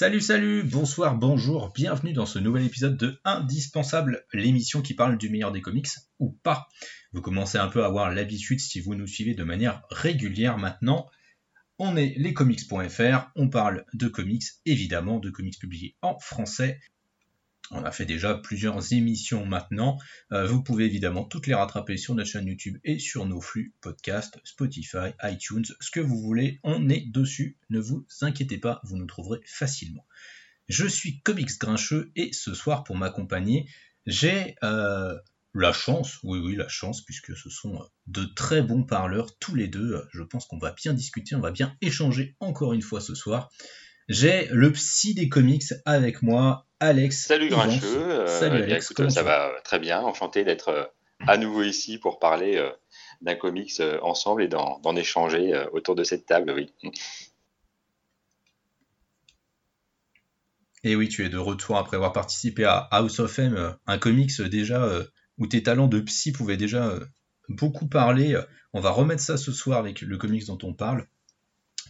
[0.00, 5.28] Salut, salut, bonsoir, bonjour, bienvenue dans ce nouvel épisode de Indispensable, l'émission qui parle du
[5.28, 6.68] meilleur des comics, ou pas.
[7.12, 11.06] Vous commencez un peu à avoir l'habitude si vous nous suivez de manière régulière maintenant.
[11.78, 16.80] On est lescomics.fr, on parle de comics, évidemment, de comics publiés en français,
[17.70, 19.98] on a fait déjà plusieurs émissions maintenant.
[20.32, 23.74] Euh, vous pouvez évidemment toutes les rattraper sur notre chaîne YouTube et sur nos flux
[23.80, 26.60] podcast, Spotify, iTunes, ce que vous voulez.
[26.64, 27.56] On est dessus.
[27.70, 30.04] Ne vous inquiétez pas, vous nous trouverez facilement.
[30.68, 33.68] Je suis Comics Grincheux et ce soir pour m'accompagner,
[34.06, 35.16] j'ai euh,
[35.54, 39.68] la chance, oui oui la chance, puisque ce sont de très bons parleurs tous les
[39.68, 40.04] deux.
[40.12, 43.50] Je pense qu'on va bien discuter, on va bien échanger encore une fois ce soir.
[44.10, 47.26] J'ai le psy des comics avec moi, Alex.
[47.26, 47.86] Salut Grincheux.
[47.86, 48.92] Euh, Salut Alex.
[49.08, 50.00] ça va très bien.
[50.00, 50.84] Enchanté d'être euh,
[51.28, 52.70] à nouveau ici pour parler euh,
[53.20, 56.74] d'un comics ensemble et d'en échanger autour de cette table, oui.
[60.82, 64.42] Et oui, tu es de retour après avoir participé à House of M, un comics
[64.42, 64.90] déjà
[65.38, 66.98] où tes talents de psy pouvaient déjà
[67.48, 68.36] beaucoup parler.
[68.72, 71.06] On va remettre ça ce soir avec le comics dont on parle.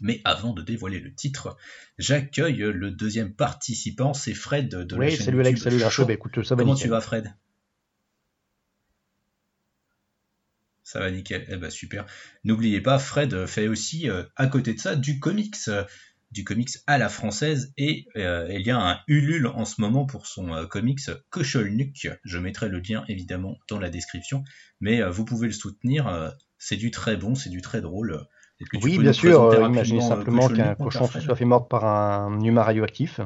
[0.00, 1.56] Mais avant de dévoiler le titre,
[1.98, 6.54] j'accueille le deuxième participant, c'est Fred de oui, salut Alex, salut Rachel, bah, écoute, ça
[6.54, 7.34] va Comment tu vas Fred?
[10.90, 12.04] Ça va nickel, eh ben super.
[12.42, 15.84] N'oubliez pas, Fred fait aussi, euh, à côté de ça, du comics, euh,
[16.32, 20.04] du comics à la française, et euh, il y a un Ulule en ce moment
[20.04, 22.08] pour son comics Kocholnuk.
[22.24, 24.42] Je mettrai le lien évidemment dans la description,
[24.80, 28.26] mais vous pouvez le soutenir, c'est du très bon, c'est du très drôle.
[28.83, 29.42] Oui, bien sûr.
[29.44, 33.20] Euh, imaginez euh, simplement qu'un cochon se soit fait mordre par un humain radioactif.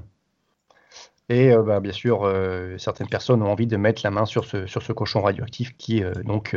[1.28, 2.30] Et euh, bah, bien sûr,
[2.78, 6.02] certaines personnes ont envie de mettre la main sur ce, sur ce cochon radioactif qui,
[6.24, 6.56] donc,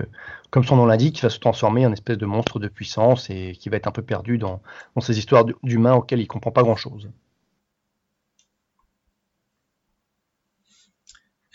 [0.49, 3.69] comme son nom l'indique, va se transformer en espèce de monstre de puissance et qui
[3.69, 4.61] va être un peu perdu dans,
[4.95, 7.09] dans ces histoires d'humains auxquelles il ne comprend pas grand-chose.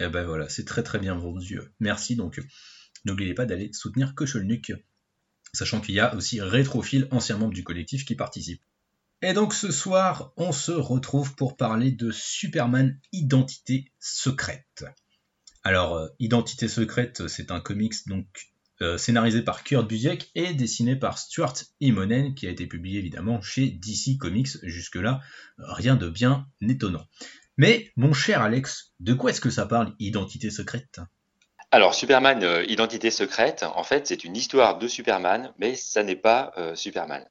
[0.01, 1.61] Et eh ben voilà, c'est très très bien vendu.
[1.79, 2.41] Merci donc.
[3.05, 4.73] N'oubliez pas d'aller soutenir Kocholnuk
[5.53, 8.63] sachant qu'il y a aussi Rétrophile, ancien membre du collectif, qui participe.
[9.23, 14.85] Et donc ce soir, on se retrouve pour parler de Superman Identité Secrète.
[15.63, 18.27] Alors, euh, Identité Secrète, c'est un comics donc
[18.81, 23.41] euh, scénarisé par Kurt Busiek et dessiné par Stuart Immonen, qui a été publié évidemment
[23.41, 24.59] chez DC Comics.
[24.65, 25.21] Jusque-là,
[25.59, 27.07] rien de bien étonnant.
[27.57, 31.01] Mais, mon cher Alex, de quoi est-ce que ça parle, Identité Secrète?
[31.75, 36.17] Alors, Superman, euh, identité secrète, en fait, c'est une histoire de Superman, mais ça n'est
[36.17, 37.27] pas euh, Superman.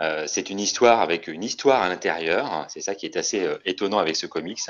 [0.00, 2.66] Euh, c'est une histoire avec une histoire à l'intérieur.
[2.68, 4.60] C'est ça qui est assez étonnant avec ce comics.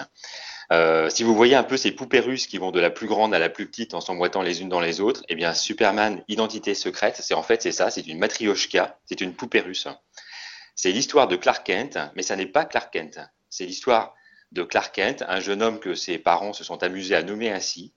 [1.10, 3.38] si vous voyez un peu ces poupées russes qui vont de la plus grande à
[3.38, 7.16] la plus petite en s'emboîtant les unes dans les autres, eh bien, Superman, identité secrète,
[7.20, 9.86] c'est en fait c'est ça, c'est une matrioshka, c'est une poupée russe.
[10.75, 13.20] C'est l'histoire de Clark Kent, mais ça n'est pas Clark Kent.
[13.50, 14.14] C'est l'histoire
[14.53, 17.92] de Clark Kent, un jeune homme que ses parents se sont amusés à nommer ainsi,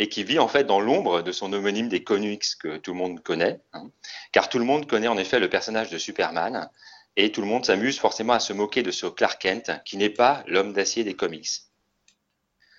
[0.00, 2.96] et qui vit en fait dans l'ombre de son homonyme des comics que tout le
[2.96, 3.90] monde connaît, hein.
[4.32, 6.70] car tout le monde connaît en effet le personnage de Superman,
[7.16, 10.08] et tout le monde s'amuse forcément à se moquer de ce Clark Kent qui n'est
[10.08, 11.50] pas l'homme d'acier des comics.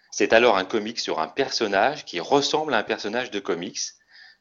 [0.10, 3.80] C'est alors un comic sur un personnage qui ressemble à un personnage de comics,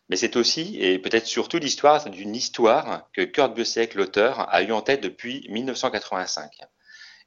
[0.08, 4.72] mais c'est aussi, et peut-être surtout l'histoire d'une histoire que Kurt Busiek, l'auteur, a eu
[4.72, 6.50] en tête depuis 1985.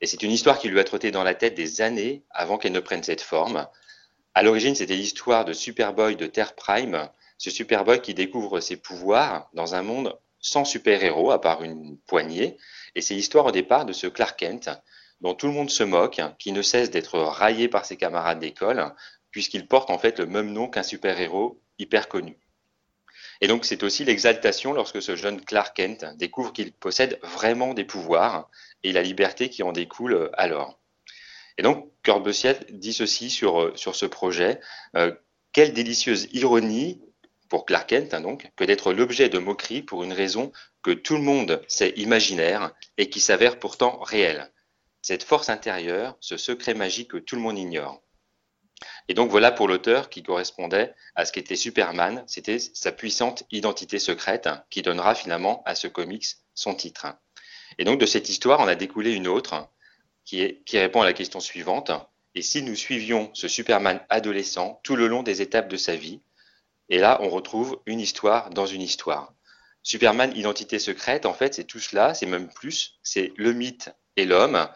[0.02, 2.74] Et c'est une histoire qui lui a trotté dans la tête des années avant qu'elle
[2.74, 3.68] ne prenne cette forme,
[4.34, 9.50] à l'origine, c'était l'histoire de Superboy de Terre Prime, ce Superboy qui découvre ses pouvoirs
[9.54, 12.58] dans un monde sans super-héros, à part une poignée.
[12.96, 14.70] Et c'est l'histoire au départ de ce Clark Kent,
[15.22, 18.94] dont tout le monde se moque, qui ne cesse d'être raillé par ses camarades d'école,
[19.32, 22.38] puisqu'il porte en fait le même nom qu'un super-héros hyper connu.
[23.42, 27.84] Et donc c'est aussi l'exaltation lorsque ce jeune Clark Kent découvre qu'il possède vraiment des
[27.84, 28.50] pouvoirs
[28.84, 30.80] et la liberté qui en découle alors.
[31.58, 32.22] Et donc, Kurt
[32.70, 34.60] dit ceci sur, euh, sur ce projet.
[34.96, 35.14] Euh,
[35.52, 37.02] quelle délicieuse ironie
[37.50, 41.16] pour Clark Kent, hein, donc, que d'être l'objet de moqueries pour une raison que tout
[41.16, 44.52] le monde sait imaginaire et qui s'avère pourtant réelle.
[45.02, 48.02] Cette force intérieure, ce secret magique que tout le monde ignore.
[49.08, 54.00] Et donc voilà pour l'auteur qui correspondait à ce qu'était Superman, c'était sa puissante identité
[54.00, 56.26] secrète qui donnera finalement à ce comics
[56.56, 57.08] son titre.
[57.78, 59.70] Et donc de cette histoire, on a découlé une autre,
[60.26, 61.92] qui, répond à la question suivante.
[62.36, 66.22] Et si nous suivions ce Superman adolescent tout le long des étapes de sa vie?
[66.90, 69.34] Et là, on retrouve une histoire dans une histoire.
[69.84, 74.26] Superman, identité secrète, en fait, c'est tout cela, c'est même plus, c'est le mythe et
[74.26, 74.68] l'homme,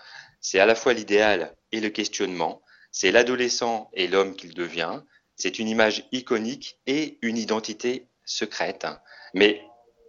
[0.42, 2.62] c'est à la fois l'idéal et le questionnement,
[2.92, 5.02] c'est l'adolescent et l'homme qu'il devient,
[5.36, 8.88] c'est une image iconique et une identité secrète.
[9.34, 9.62] Mais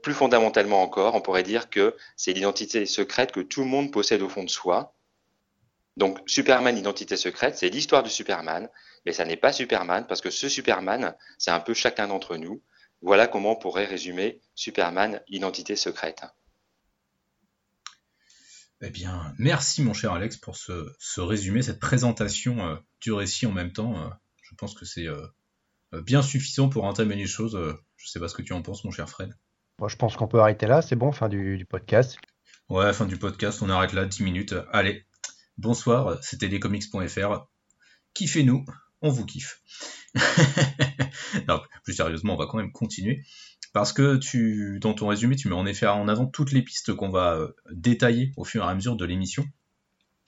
[0.02, 4.22] plus fondamentalement encore, on pourrait dire que c'est l'identité secrète que tout le monde possède
[4.22, 4.94] au fond de soi,
[5.98, 8.68] Donc Superman Identité secrète, c'est l'histoire de Superman,
[9.04, 12.62] mais ça n'est pas Superman parce que ce Superman, c'est un peu chacun d'entre nous.
[13.02, 16.22] Voilà comment on pourrait résumer Superman Identité secrète.
[18.80, 23.52] Eh bien, merci mon cher Alex pour ce, résumé, cette présentation euh, du récit en
[23.52, 24.00] même temps.
[24.00, 24.08] Euh,
[24.40, 25.26] je pense que c'est euh,
[26.04, 27.58] bien suffisant pour entamer les choses.
[27.60, 29.34] je ne sais pas ce que tu en penses, mon cher Fred.
[29.80, 32.18] Moi, je pense qu'on peut arrêter là, c'est bon, fin du, podcast.
[32.68, 34.54] Ouais, fin du podcast, on arrête là, 10 minutes.
[34.70, 35.07] Allez,
[35.58, 37.46] bonsoir, c'était lescomics.fr.
[38.14, 38.64] Kiffez-nous,
[39.02, 39.62] on vous kiffe.
[41.84, 43.22] plus sérieusement, on va quand même continuer
[43.72, 46.94] parce que tu, dans ton résumé, tu mets en effet en avant toutes les pistes
[46.94, 49.44] qu'on va euh, détailler au fur et à mesure de l'émission.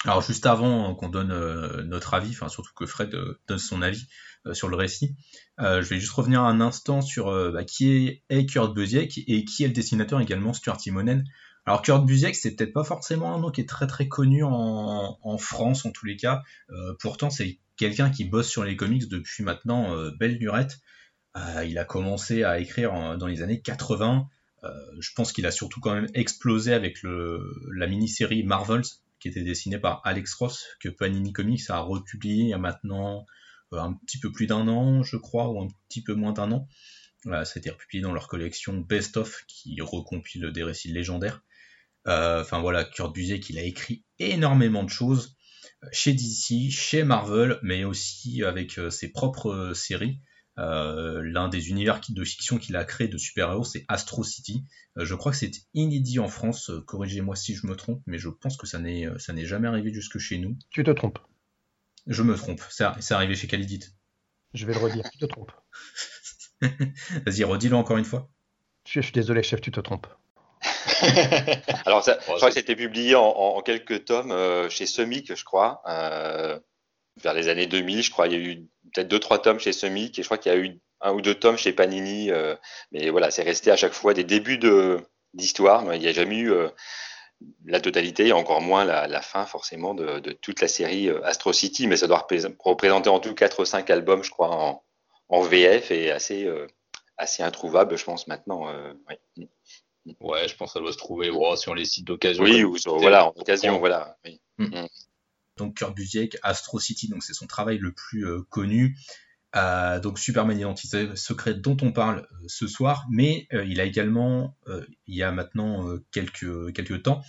[0.05, 3.83] Alors juste avant qu'on donne euh, notre avis, enfin surtout que Fred euh, donne son
[3.83, 4.07] avis
[4.53, 5.17] sur le récit,
[5.59, 9.67] je vais juste revenir un instant sur bah, qui est, Kurt Busiek et qui est
[9.67, 11.27] le dessinateur également Stuart Timonen.
[11.67, 15.39] Alors Kurt Busiek, c'est peut-être pas forcément un nom qui est très très connu en,
[15.39, 16.43] France en tous les cas.
[16.99, 20.81] pourtant, c'est quelqu'un qui bosse sur les comics depuis maintenant belle lurette.
[21.37, 24.29] Euh, il a commencé à écrire dans les années 80.
[24.65, 24.69] Euh,
[24.99, 28.85] je pense qu'il a surtout quand même explosé avec la mini-série Marvels,
[29.21, 33.27] qui était dessinée par Alex Ross, que Panini Comics a republié il y a maintenant
[33.73, 36.51] euh, un petit peu plus d'un an, je crois, ou un petit peu moins d'un
[36.53, 36.69] an.
[37.25, 41.43] ça a été republié dans leur collection Best of, qui recompile des récits légendaires.
[42.07, 45.37] Enfin voilà, Kurt Busiek, il a écrit énormément de choses
[45.93, 50.21] chez DC, chez Marvel, mais aussi avec ses propres séries.
[50.61, 54.67] Euh, l'un des univers de fiction qu'il a créé de super-héros, c'est Astro City.
[54.99, 58.19] Euh, je crois que c'est inédit en France, euh, corrigez-moi si je me trompe, mais
[58.19, 60.59] je pense que ça n'est, ça n'est jamais arrivé jusque chez nous.
[60.71, 61.19] Tu te trompes.
[62.07, 63.81] Je me trompe, c'est arrivé chez Calidit.
[64.53, 65.53] Je vais le redire, tu te trompes.
[66.61, 68.31] Vas-y, redis-le encore une fois.
[68.87, 70.09] Je, suis désolé, chef, tu te trompes.
[71.87, 75.83] Alors, ça, je crois que c'était publié en, quelques tomes chez Semic, je crois,
[77.23, 78.03] vers les années 2000.
[78.03, 80.39] Je crois il y a eu peut-être deux trois tomes chez Semic et je crois
[80.39, 82.31] qu'il y a eu un ou deux tomes chez Panini.
[82.31, 82.57] Euh,
[82.93, 85.01] mais voilà, c'est resté à chaque fois des débuts de
[85.35, 85.83] d'histoire.
[85.95, 86.69] Il n'y a jamais eu euh,
[87.65, 91.87] la totalité et encore moins la, fin forcément de, toute la série euh, Astro City.
[91.87, 92.27] Mais ça doit
[92.59, 94.83] représenter en tout 4 ou 5 albums, je crois, en,
[95.29, 96.49] en VF et assez
[97.17, 98.67] assez introuvable, je pense maintenant.
[100.21, 100.49] Ouais.
[100.49, 102.43] je pense que ça doit se trouver sur les sites d'occasion.
[102.45, 104.17] Oui, ou voilà, en occasion, voilà.
[104.25, 104.41] Oui.
[104.59, 104.65] Mm.
[104.65, 104.89] Mm
[105.61, 108.97] donc Kurt Busiek, Astro City, donc c'est son travail le plus euh, connu.
[109.57, 114.57] Euh, donc Superman Identité secrète dont on parle euh, ce soir, mais il a également,
[115.07, 117.23] il y a maintenant quelques, quelques temps,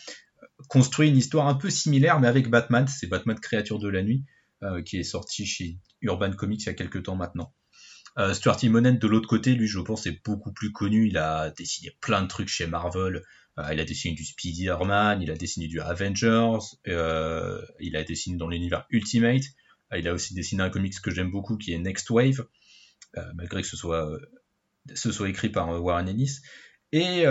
[0.70, 4.24] construit une histoire un peu similaire, mais avec Batman, c'est Batman Créature de la Nuit,
[4.86, 7.54] qui est sorti chez Urban Comics il y a quelques temps maintenant.
[8.34, 11.08] Stuart Timonen, de l'autre côté, lui, je pense, est beaucoup plus connu.
[11.08, 13.24] Il a dessiné plein de trucs chez Marvel,
[13.60, 18.38] euh, il a dessiné du Spider-Man, il a dessiné du Avengers, euh, il a dessiné
[18.38, 19.44] dans l'univers Ultimate.
[19.92, 22.46] Euh, il a aussi dessiné un comics que j'aime beaucoup qui est Next Wave,
[23.36, 26.40] malgré que ce soit, écrit par Warren Ellis.
[26.94, 27.26] Et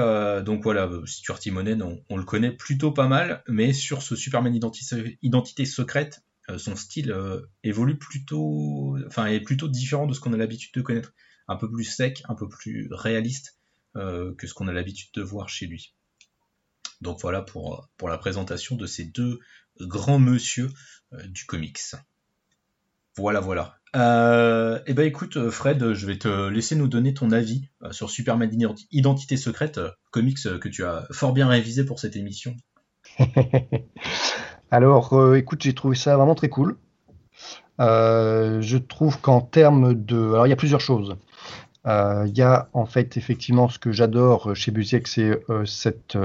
[0.44, 4.55] donc voilà, Stuart Timonen, on, on, le connaît plutôt pas mal, mais sur ce Superman
[4.55, 6.23] identité secrète,
[6.58, 7.14] son style
[7.62, 11.12] évolue plutôt, enfin est plutôt différent de ce qu'on a l'habitude de connaître,
[11.49, 13.58] un peu plus sec, un peu plus réaliste
[13.94, 15.94] que ce qu'on a l'habitude de voir chez lui.
[17.00, 19.41] Donc voilà pour, pour la présentation de ces deux
[19.81, 20.70] grands monsieur
[21.12, 21.79] euh, du comics.
[23.16, 23.76] Voilà, voilà.
[23.97, 28.09] Euh, eh ben écoute, Fred, je vais te laisser nous donner ton avis euh, sur
[28.11, 28.50] Superman
[28.90, 29.80] Identité Secrète,
[30.11, 32.57] comics que tu as fort bien révisé pour cette émission.
[34.71, 36.77] Alors, écoute, j'ai trouvé ça vraiment très cool.
[37.79, 40.33] je trouve qu'en termes de...
[40.33, 41.17] Alors, il y a plusieurs choses.
[41.87, 46.17] Il y a en fait effectivement ce que j'adore chez Busiek, c'est cette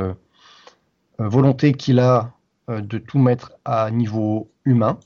[1.19, 2.33] euh, volonté qu'il a
[2.69, 4.99] euh, de tout mettre à niveau humain.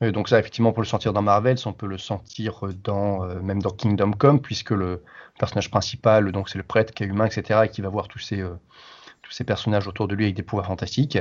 [0.00, 3.62] donc ça, effectivement, pour le sentir dans Marvel, on peut le sentir dans, euh, même
[3.62, 5.02] dans Kingdom Come, puisque le
[5.38, 8.18] personnage principal, donc c'est le prêtre qui est humain, etc., et qui va voir tous
[8.18, 11.18] ces personnages autour de lui avec des pouvoirs fantastiques.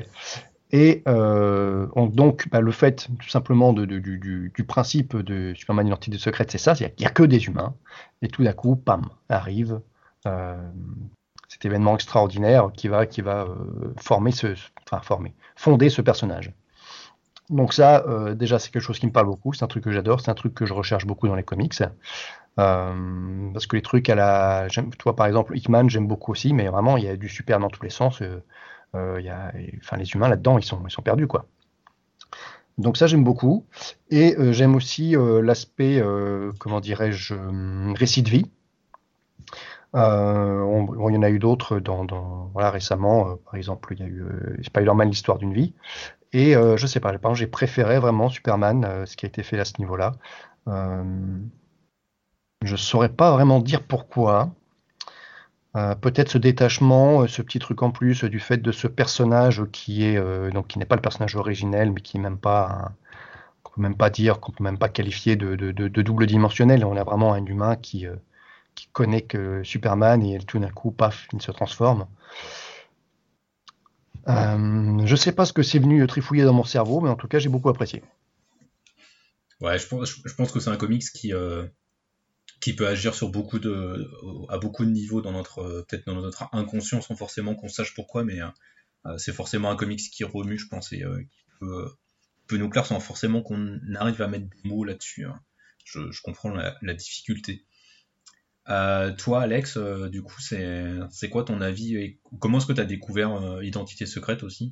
[0.72, 6.74] Et donc, bah, le fait tout simplement du, principe de Superman Identité secrète, c'est ça,
[6.80, 7.74] il n'y a, que des humains,
[8.22, 9.82] et tout d'un coup, pam, arrive
[11.50, 14.48] cet événement extraordinaire qui va, qui va euh, former ce,
[14.86, 16.54] enfin, former, fonder ce personnage.
[17.50, 19.54] Donc ça, euh, déjà, c'est quelque chose qui me parle beaucoup.
[19.54, 20.22] C'est un truc que j'adore.
[20.22, 21.82] C'est un truc que je recherche beaucoup dans les comics.
[22.60, 24.68] Euh, parce que les trucs à la,
[25.00, 27.70] toi par exemple, Hickman, j'aime beaucoup aussi, mais vraiment, il y a du super dans
[27.70, 28.22] tous les sens.
[28.94, 31.46] A, enfin, les humains là-dedans, ils sont, perdus, quoi.
[32.78, 33.66] Donc ça, j'aime beaucoup.
[34.10, 36.02] Et j'aime aussi l'aspect,
[36.60, 37.36] comment dirais-je,
[37.96, 38.46] récit de vie.
[39.96, 41.80] Euh, il y en a eu d'autres
[42.70, 43.30] récemment.
[43.32, 45.74] Euh, par exemple, il y a eu euh, Spider-Man, l'histoire d'une vie.
[46.32, 49.74] Et je sais pas, j'ai préféré vraiment Superman, ce qui a été fait à ce
[49.80, 50.12] niveau-là.
[52.62, 54.52] je saurais pas vraiment dire pourquoi.
[55.80, 59.64] Euh, peut-être ce détachement, euh, ce petit truc en plus du fait de ce personnage
[59.72, 62.92] qui euh, n'est pas le personnage originel, mais qui n'est même pas
[63.64, 65.56] qu'on peut même pas dire, qu'on peut même pas qualifier de,
[66.02, 66.84] double dimensionnel.
[66.84, 68.08] On a vraiment un humain qui
[68.92, 72.08] connaît que Superman et tout d'un coup, paf, il se transforme.
[74.28, 77.28] Je je sais pas ce que c'est venu trifouiller dans mon cerveau, mais en tout
[77.28, 78.04] cas, j'ai beaucoup apprécié.
[79.62, 81.34] Ouais, je pense, je pense que c'est un comics qui,
[82.60, 84.12] qui peut agir sur beaucoup de,
[84.50, 88.24] à beaucoup de niveaux dans notre, peut-être dans notre inconscient sans forcément qu'on sache pourquoi,
[88.24, 88.42] mais
[89.06, 91.90] euh, c'est forcément un comics qui remue, je pense, et euh, qui peut,
[92.48, 95.26] peut, nous clair sans forcément qu'on arrive à mettre des mots là-dessus.
[95.26, 95.40] Hein.
[95.86, 97.66] Je, je, comprends la, difficulté.
[98.68, 102.86] Euh, toi, Alex, euh, du coup, c'est quoi ton avis comment est-ce que tu as
[102.86, 104.72] découvert Identité secrète aussi?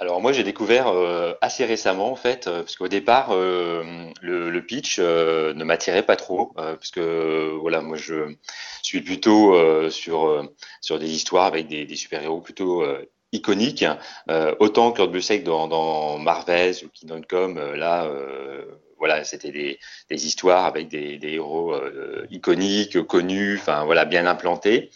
[0.00, 3.84] Alors moi j'ai découvert euh, assez récemment en fait, euh, parce qu'au départ euh,
[4.22, 8.34] le, pitch ne m'attirait pas trop, parce que voilà moi je
[8.82, 9.54] suis plutôt
[9.90, 10.48] sur
[10.80, 12.84] sur des histoires avec des, super héros plutôt
[13.32, 13.84] iconiques,
[14.58, 18.08] autant Kurt Busiek dans, dans Marvel ou Kingdom là
[18.98, 19.78] voilà c'était des,
[20.08, 21.74] des histoires avec des, des héros
[22.30, 24.90] iconiques, connus, enfin voilà bien implantés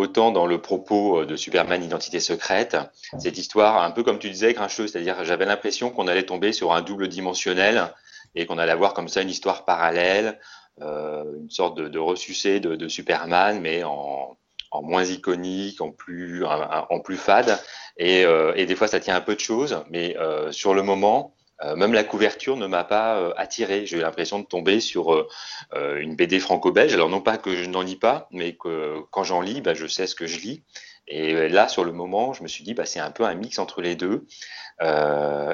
[0.00, 2.76] autant dans le propos euh, de Superman Identité secrète,
[3.18, 6.72] cette histoire, un peu comme tu disais, grincheuse, c'est-à-dire j'avais l'impression qu'on allait tomber sur
[6.72, 7.92] un double dimensionnel
[8.34, 10.38] et qu'on allait avoir comme ça une histoire parallèle,
[10.80, 14.36] euh, une sorte de, de ressucé de, Superman, mais en,
[14.82, 16.44] moins iconique, en plus,
[17.16, 17.58] fade.
[18.00, 20.16] Euh, et, des fois, ça tient un peu de choses, mais
[20.52, 23.86] sur le moment, euh, même la couverture ne m'a pas euh, attiré.
[23.86, 26.94] J'ai eu l'impression de tomber sur euh, une BD franco-belge.
[26.94, 29.86] Alors non pas que je n'en lis pas, mais que quand j'en lis, bah, je
[29.86, 30.62] sais ce que je lis.
[31.06, 33.58] Et là, sur le moment, je me suis dit, bah, c'est un peu un mix
[33.58, 34.26] entre les deux.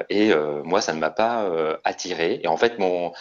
[0.09, 0.31] et
[0.63, 1.49] moi, ça ne m'a pas
[1.83, 2.39] attiré.
[2.43, 3.11] Et en fait, mon,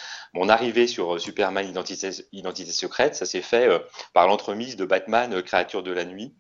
[0.49, 3.69] arrivée sur Superman Identité, Identité secrète, ça s'est fait
[4.13, 6.35] par l'entremise de Batman Créature de la nuit.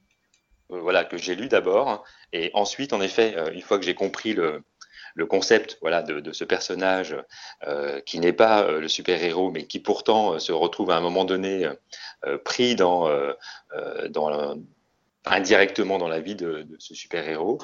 [0.68, 2.04] voilà, que j'ai lu d'abord.
[2.34, 4.62] Et ensuite, en effet, une fois que j'ai compris le,
[5.16, 7.16] le concept voilà, de, ce personnage
[7.66, 11.00] euh, qui n'est pas euh, le super-héros, mais qui pourtant euh, se retrouve à un
[11.00, 11.66] moment donné
[12.44, 12.76] pris
[15.24, 17.58] indirectement dans la vie de, ce super-héros,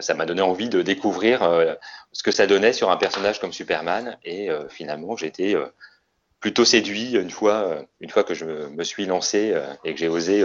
[0.00, 1.40] ça m'a donné envie de découvrir
[2.12, 5.54] ce que ça donnait sur un personnage comme Superman, et finalement j'étais
[6.40, 9.54] plutôt séduit une fois, une fois que je me suis lancé
[9.84, 10.44] et que j'ai osé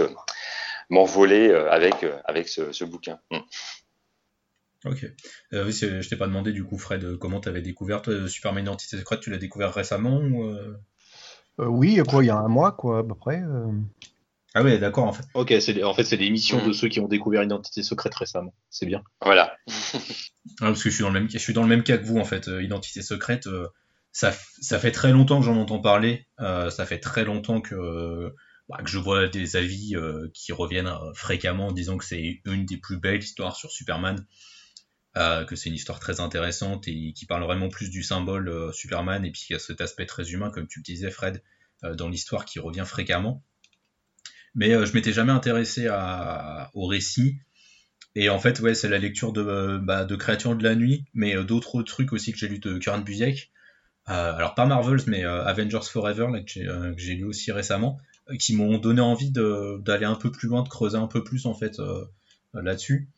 [0.90, 3.18] m'envoler avec, avec ce, bouquin.
[4.86, 5.04] Ok.
[5.52, 8.96] Euh, oui, je t'ai pas demandé du coup, Fred, comment tu avais découvert Superman Identité
[8.96, 10.76] Secrète Tu l'as découvert récemment ou euh?
[11.58, 13.42] Euh, Oui, quoi, il y a un mois, quoi, à peu près.
[14.54, 15.24] Ah oui, d'accord, en fait.
[15.34, 16.72] Ok, c'est, en fait, c'est l'émission de mm.
[16.72, 18.54] ceux qui ont découvert Identité Secrète récemment.
[18.70, 19.02] C'est bien.
[19.22, 19.54] Voilà.
[19.68, 20.00] ah,
[20.60, 22.18] parce que je suis, dans le même, je suis dans le même cas que vous,
[22.18, 22.48] en fait.
[22.60, 23.48] Identité Secrète,
[24.12, 26.26] ça, ça fait très longtemps que j'en entends parler.
[26.38, 28.32] ça fait très longtemps que
[28.70, 29.94] bah, que je vois des avis
[30.32, 34.24] qui reviennent fréquemment en disant que c'est une des plus belles histoires sur Superman.
[35.16, 38.70] Euh, que c'est une histoire très intéressante et qui parle vraiment plus du symbole euh,
[38.70, 41.42] Superman et puis il a cet aspect très humain, comme tu le disais Fred,
[41.82, 43.42] euh, dans l'histoire qui revient fréquemment.
[44.54, 47.38] Mais je m'étais jamais intéressé à, au récit.
[48.16, 51.36] Et en fait, ouais, c'est la lecture de, bah, de Créatures de la Nuit, mais
[51.44, 53.52] d'autres trucs aussi que j'ai lu de Karen Busiek.
[54.06, 58.00] alors pas Marvels, mais Avengers Forever, là, que j'ai lu aussi récemment,
[58.40, 61.54] qui m'ont donné envie d'aller un peu plus loin, de creuser un peu plus en
[61.54, 61.80] fait
[62.52, 63.08] là-dessus.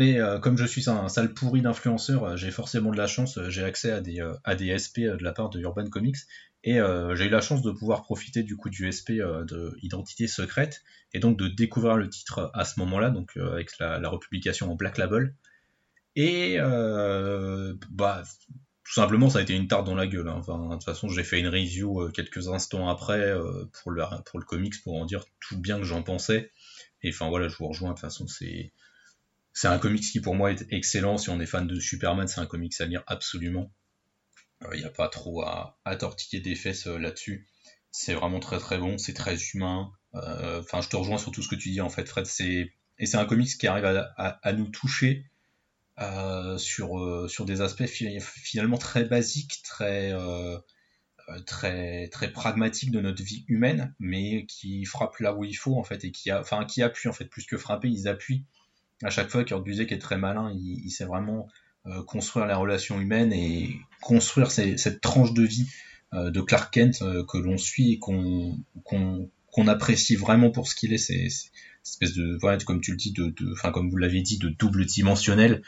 [0.00, 3.06] Euh, mais euh, comme je suis un, sale pourri d'influenceur, euh, j'ai forcément de la
[3.06, 6.16] chance, j'ai accès à des, à des SP de la part de Urban Comics,
[6.62, 6.78] et
[7.14, 10.82] j'ai eu la chance de pouvoir profiter du coup du SP de Identité Secrète,
[11.14, 14.74] et donc de découvrir le titre à ce moment-là, donc avec la, la, republication en
[14.74, 15.34] Black Label.
[16.16, 18.22] Et bah,
[18.84, 20.28] tout simplement, ça a été une tarte dans la gueule.
[20.28, 20.36] Hein.
[20.36, 23.34] Enfin, de toute façon, j'ai fait une review quelques instants après
[23.72, 26.50] pour, le, pour le comics pour en dire tout bien que j'en pensais.
[27.02, 27.90] Et enfin voilà, je vous rejoins.
[27.90, 28.70] De toute façon, c'est
[29.60, 31.18] c'est un comics qui pour moi est excellent.
[31.18, 33.70] Si on est fan de Superman, c'est un comics à lire absolument.
[34.62, 37.46] Il euh, n'y a pas trop à, tortiller des fesses euh, là-dessus.
[37.90, 39.92] C'est vraiment très très bon, c'est très humain.
[40.14, 42.26] Euh, enfin, je te rejoins sur tout ce que tu dis en fait, Fred.
[42.40, 45.26] Et c'est un comics qui arrive à, nous toucher
[46.56, 50.14] sur sur des aspects finalement très basiques, très
[51.44, 55.84] très très pragmatiques de notre vie humaine, mais qui frappent là où il faut en
[55.84, 58.46] fait et qui a, enfin qui appuient en fait plus que frapper, ils appuient
[59.02, 61.48] à chaque fois, Kurt Busiek est très malin, il, sait vraiment
[61.86, 65.66] euh, construire la relation humaine et construire cette tranche de vie
[66.12, 70.74] euh, de Clark Kent euh, que l'on suit et qu'on qu'on apprécie vraiment pour ce
[70.74, 70.98] qu'il est.
[70.98, 71.28] C'est
[71.82, 74.84] espèce de voilà, comme tu le dis, de, enfin comme vous l'avez dit, de double
[74.84, 75.62] dimensionnel.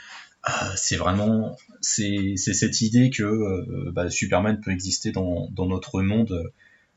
[0.77, 6.53] c'est vraiment c'est cette idée que bah, Superman peut exister dans, dans notre monde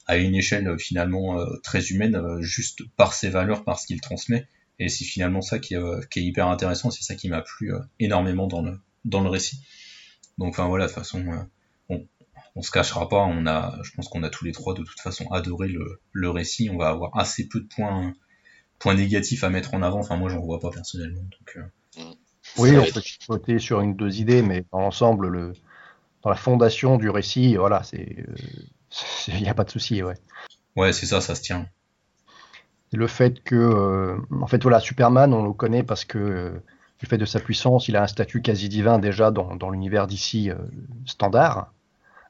[0.08, 4.48] à une échelle finalement très humaine juste par ses valeurs, par ce qu'il transmet.
[4.80, 5.76] Et c'est finalement ça qui,
[6.12, 9.62] qui, est hyper intéressant, c'est ça qui m'a plu énormément dans le, dans le récit.
[10.38, 11.24] Donc enfin voilà, de toute façon,
[11.90, 12.06] on,
[12.56, 15.00] on se cachera pas, on a, je pense qu'on a tous les trois de toute
[15.00, 18.14] façon adoré le, le récit, on va avoir assez peu de points,
[18.80, 21.22] points négatifs à mettre en avant, enfin moi j'en vois pas personnellement.
[21.22, 22.02] Donc, euh.
[22.02, 22.14] mm.
[22.58, 25.54] Oui, on peut voter sur une deux idées, mais dans l'ensemble, le,
[26.22, 28.16] dans la fondation du récit, voilà, c'est,
[29.28, 30.16] il euh, n'y a pas de souci, ouais.
[30.76, 31.68] Ouais, c'est ça, ça se tient.
[32.94, 36.54] Le fait que, euh, en fait, voilà, Superman, on le connaît parce que
[37.00, 40.08] du fait de sa puissance, il a un statut quasi divin déjà dans, dans l'univers
[40.08, 40.50] d'ici
[41.06, 41.72] standard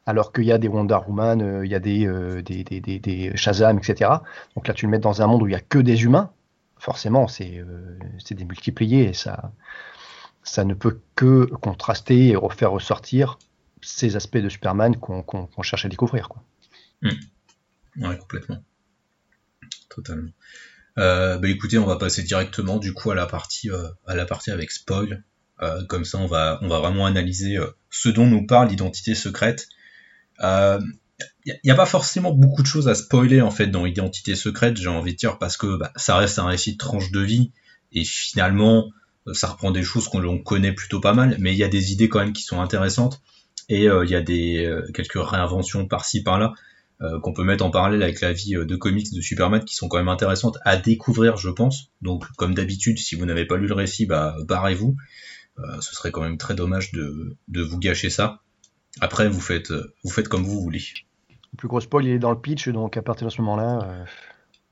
[0.05, 2.99] alors qu'il y a des Wonder Woman, euh, il y a euh, des, des, des,
[2.99, 4.11] des, Shazam, etc.
[4.55, 6.31] Donc là, tu le mets dans un monde où il n'y a que des humains,
[6.77, 7.97] forcément, c'est euh,
[8.31, 9.51] démultiplié et ça,
[10.43, 13.39] ça ne peut que contraster et refaire ressortir
[13.81, 16.29] ces aspects de Superman qu'on cherche à découvrir.
[16.29, 16.43] Quoi.
[17.01, 17.09] Mmh.
[18.05, 18.57] Ouais, complètement.
[19.95, 20.31] Totalement.
[20.97, 23.69] Euh, bah écoutez, on va passer directement du coup à la partie,
[24.05, 25.23] à la partie avec spoil.
[25.87, 27.57] comme ça, on va, on va vraiment analyser
[27.89, 29.67] ce dont nous parle l'identité secrète
[30.39, 30.79] il euh,
[31.63, 34.87] n'y a, pas forcément beaucoup de choses à spoiler en fait dans Identité secrète, j'ai
[34.87, 37.51] envie de dire, parce que bah, ça reste un récit de tranche de vie,
[37.91, 38.89] et finalement,
[39.27, 41.91] euh, ça reprend des choses qu'on connaît plutôt pas mal, mais il y a des
[41.91, 43.21] idées quand même qui sont intéressantes,
[43.69, 46.53] et euh, il y a des quelques réinventions par-ci par-là
[47.21, 49.97] qu'on peut mettre en parallèle avec la vie de comics de Superman qui sont quand
[49.97, 51.91] même intéressantes à découvrir, je pense.
[52.01, 54.95] Donc, comme d'habitude, si vous n'avez pas lu le récit, bah barrez-vous.
[55.81, 58.41] ce serait quand même très dommage de, de vous gâcher ça.
[59.01, 59.73] Après, vous faites,
[60.03, 60.81] vous faites comme vous voulez.
[61.55, 63.79] Le plus gros spoil, il est dans le pitch, donc à partir de ce moment-là.
[63.87, 64.05] Euh,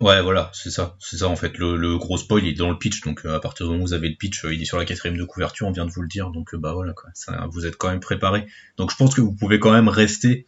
[0.05, 1.57] ouais, voilà, c'est ça, c'est ça en fait.
[1.57, 3.87] Le, gros spoil, il est dans le pitch, donc euh, à partir du moment où
[3.87, 5.91] vous avez le pitch, euh, il est sur la quatrième de couverture, on vient de
[5.91, 7.09] vous le dire, donc bah voilà, quoi,
[7.49, 8.47] vous êtes quand même préparé.
[8.75, 10.45] Donc je pense que vous pouvez quand même rester,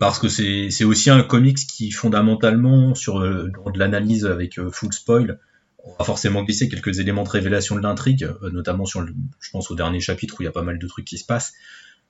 [0.00, 5.38] parce que c'est aussi un comics qui fondamentalement, sur de l'analyse avec full spoil,
[5.84, 9.70] on va forcément glisser quelques éléments de révélation de l'intrigue, notamment sur, le, je pense,
[9.70, 11.52] au dernier chapitre où il y a pas mal de trucs qui se passent.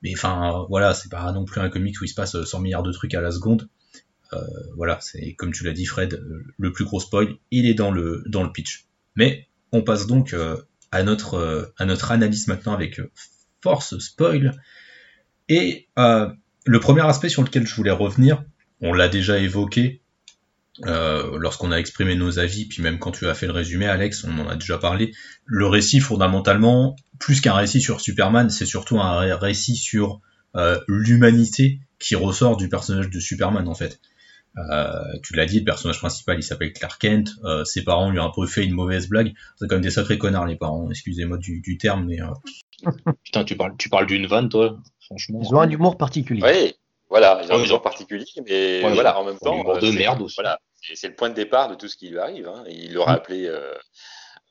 [0.02, 2.82] Mais enfin, voilà, c'est pas non plus un comics où il se passe 100 milliards
[2.82, 3.68] de trucs à la seconde.
[4.32, 4.38] Euh,
[4.76, 6.22] voilà, c'est comme tu l'as dit, Fred,
[6.56, 8.86] le plus gros spoil, il est dans le, dans le pitch.
[9.16, 10.56] Mais on passe donc euh,
[10.90, 13.00] à, notre, euh, à notre analyse maintenant avec
[13.60, 14.60] force spoil.
[15.48, 15.88] Et
[16.64, 18.42] le premier aspect sur lequel je voulais revenir,
[18.80, 20.00] on l'a déjà évoqué
[20.86, 24.24] euh, lorsqu'on a exprimé nos avis, puis même quand tu as fait le résumé, Alex,
[24.24, 25.12] on en a déjà parlé.
[25.44, 30.20] Le récit, fondamentalement, plus qu'un récit sur Superman, c'est surtout un récit sur
[30.56, 34.00] euh, l'humanité qui ressort du personnage de Superman, en fait.
[34.56, 37.30] Euh, tu l'as dit, le personnage principal, il s'appelle Clark Kent.
[37.44, 39.34] Euh, ses parents lui ont un peu fait une mauvaise blague.
[39.56, 40.90] C'est quand même des sacrés connards, les parents.
[40.90, 42.18] Excusez-moi du, du, terme, mais.
[43.24, 44.78] Putain, tu parles, tu parles d'une vanne, toi?
[45.06, 45.40] Franchement.
[45.42, 46.42] Ils ont un humour particulier.
[46.42, 46.74] Oui.
[47.10, 50.36] Voilà, ils ont un genre particulier, mais voilà, en même temps, de merde aussi.
[50.36, 50.58] Voilà,
[50.94, 52.48] c'est le point de départ de tout ce qui lui arrive.
[52.48, 52.64] Hein.
[52.68, 53.16] Il l'aurait mm.
[53.16, 53.72] appelé euh,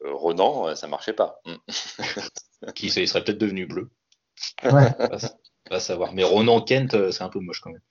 [0.03, 1.41] euh, Ronan, ça marchait pas.
[1.45, 2.71] Mm.
[2.75, 3.89] qui il serait peut-être devenu bleu.
[4.63, 4.95] Ouais.
[5.69, 6.13] va, savoir.
[6.13, 7.81] Mais Ronan Kent, euh, c'est un peu moche quand même.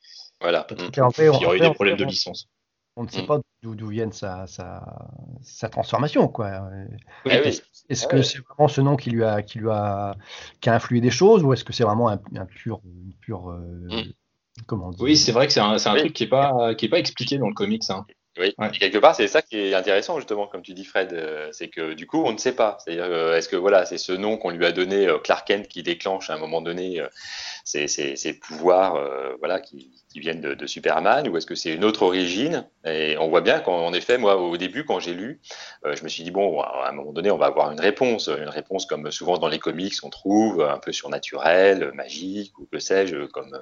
[0.41, 0.67] Voilà.
[0.71, 0.89] Mm.
[1.19, 2.49] il y aurait eu des problèmes de licence.
[2.97, 4.83] On ne sait pas d'où vienne sa, sa,
[5.43, 6.63] sa, transformation, quoi.
[7.25, 7.33] Oui,
[7.89, 10.15] est-ce que c'est vraiment ce nom qui lui a, qui lui a,
[10.61, 13.57] qui a influé des choses, ou est-ce que c'est vraiment un, pur, une pure
[15.01, 17.39] oui, c'est vrai que c'est un, un truc qui n'est pas, qui est pas expliqué
[17.39, 17.83] dans le comics.
[17.89, 18.05] Hein.
[18.39, 21.13] Oui, quelque part, c'est ça qui est intéressant, justement, comme tu dis, Fred.
[21.13, 22.79] Euh, c'est que du coup, on ne sait pas.
[22.79, 25.69] C'est-à-dire, euh, est-ce que voilà, c'est ce nom qu'on lui a donné, euh, Clark Kent,
[25.69, 27.03] qui déclenche à un moment donné
[27.65, 28.99] ces, pouvoirs
[29.39, 32.67] voilà, qui, viennent de, Superman, ou est-ce que c'est une autre origine?
[32.85, 35.41] Et on voit bien qu'en effet, moi, au début, quand j'ai lu,
[35.85, 38.29] je me suis dit, bon, à un moment donné, on va avoir une réponse.
[38.29, 42.79] Une réponse comme souvent dans les comics, on trouve un peu surnaturelle, magique, ou que
[42.79, 43.57] sais-je, comme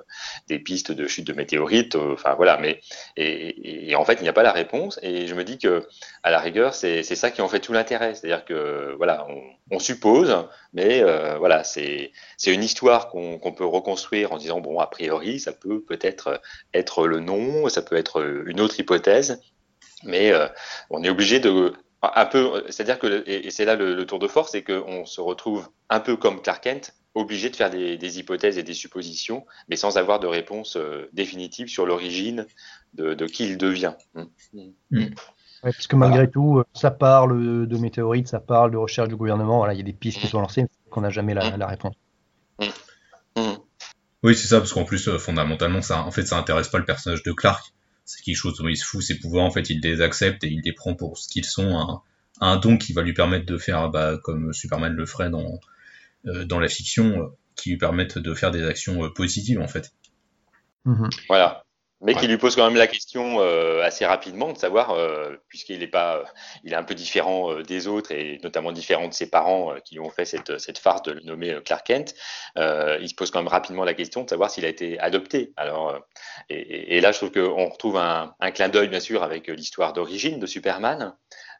[0.48, 1.96] des pistes de chute de météorites.
[1.96, 2.56] Enfin, voilà.
[2.58, 2.80] Mais,
[3.16, 4.98] et, en fait, il n'y a pas la réponse.
[5.02, 5.86] Et je me dis que,
[6.22, 8.14] à la rigueur, c'est ça qui en fait tout l'intérêt.
[8.14, 9.26] C'est-à-dire que, voilà,
[9.70, 10.36] on, suppose,
[10.72, 12.12] mais euh, voilà, c'est
[12.46, 16.40] une histoire qu'on peut reconstruire en disant, bon, a priori, ça peut peut-être
[16.74, 19.40] être le nom, ça peut être une autre hypothèse,
[20.04, 20.46] mais euh,
[20.90, 21.72] on est obligé de
[22.02, 25.68] un peu, c'est-à-dire que, et, c'est là le, tour de force, c'est qu'on se retrouve
[25.90, 29.98] un peu comme Clark Kent, obligé de faire des, hypothèses et des suppositions, mais sans
[29.98, 32.46] avoir de réponse euh, définitive sur l'origine
[32.94, 33.92] de, qui il devient.
[34.14, 34.60] Mm.
[34.92, 35.06] Mm.
[35.62, 39.58] parce que malgré tout, euh, ça parle de météorites, ça parle de recherche du gouvernement.
[39.58, 40.30] Voilà, il y a des pistes qui mm.
[40.30, 41.94] sont lancées, mais qu'on n'a jamais la, réponse.
[44.22, 46.84] Oui, c'est ça, parce qu'en plus, euh, fondamentalement, ça, en fait, ça intéresse pas le
[46.84, 47.72] personnage de Clark.
[48.04, 50.48] C'est quelque chose dont il se fout ses pouvoirs, en fait, il les accepte et
[50.48, 52.02] il les prend pour ce qu'ils sont,
[52.40, 55.60] un, don qui va lui permettre de faire, bah, comme Superman le ferait dans,
[56.24, 59.92] dans la fiction qui lui permettent de faire des actions positives en fait.
[60.86, 61.24] Mm-hmm.
[61.28, 61.64] Voilà
[62.02, 65.82] mais qui lui pose quand même la question euh, assez rapidement de savoir, euh, puisqu'il
[65.82, 66.24] est pas, euh,
[66.64, 69.96] il est un peu différent euh, des autres et notamment différent de ses parents qui
[69.96, 72.14] lui ont fait cette, cette farce de le nommer Clark Kent.
[72.56, 75.52] il se pose quand même rapidement la question de savoir s'il a été adopté.
[75.56, 75.98] Alors,
[76.48, 79.92] et, et, là, je trouve qu'on retrouve un, un clin d'œil bien sûr avec l'histoire
[79.92, 81.14] d'origine de Superman.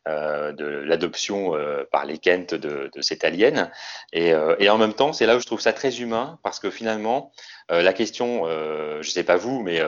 [0.09, 3.71] Euh, de l'adoption euh, par les Kent de, de cette alien.
[4.15, 6.59] Et, euh, et, en même temps, c'est là où je trouve ça très humain, parce
[6.59, 7.33] que finalement,
[7.69, 9.79] la question, je sais pas vous, mais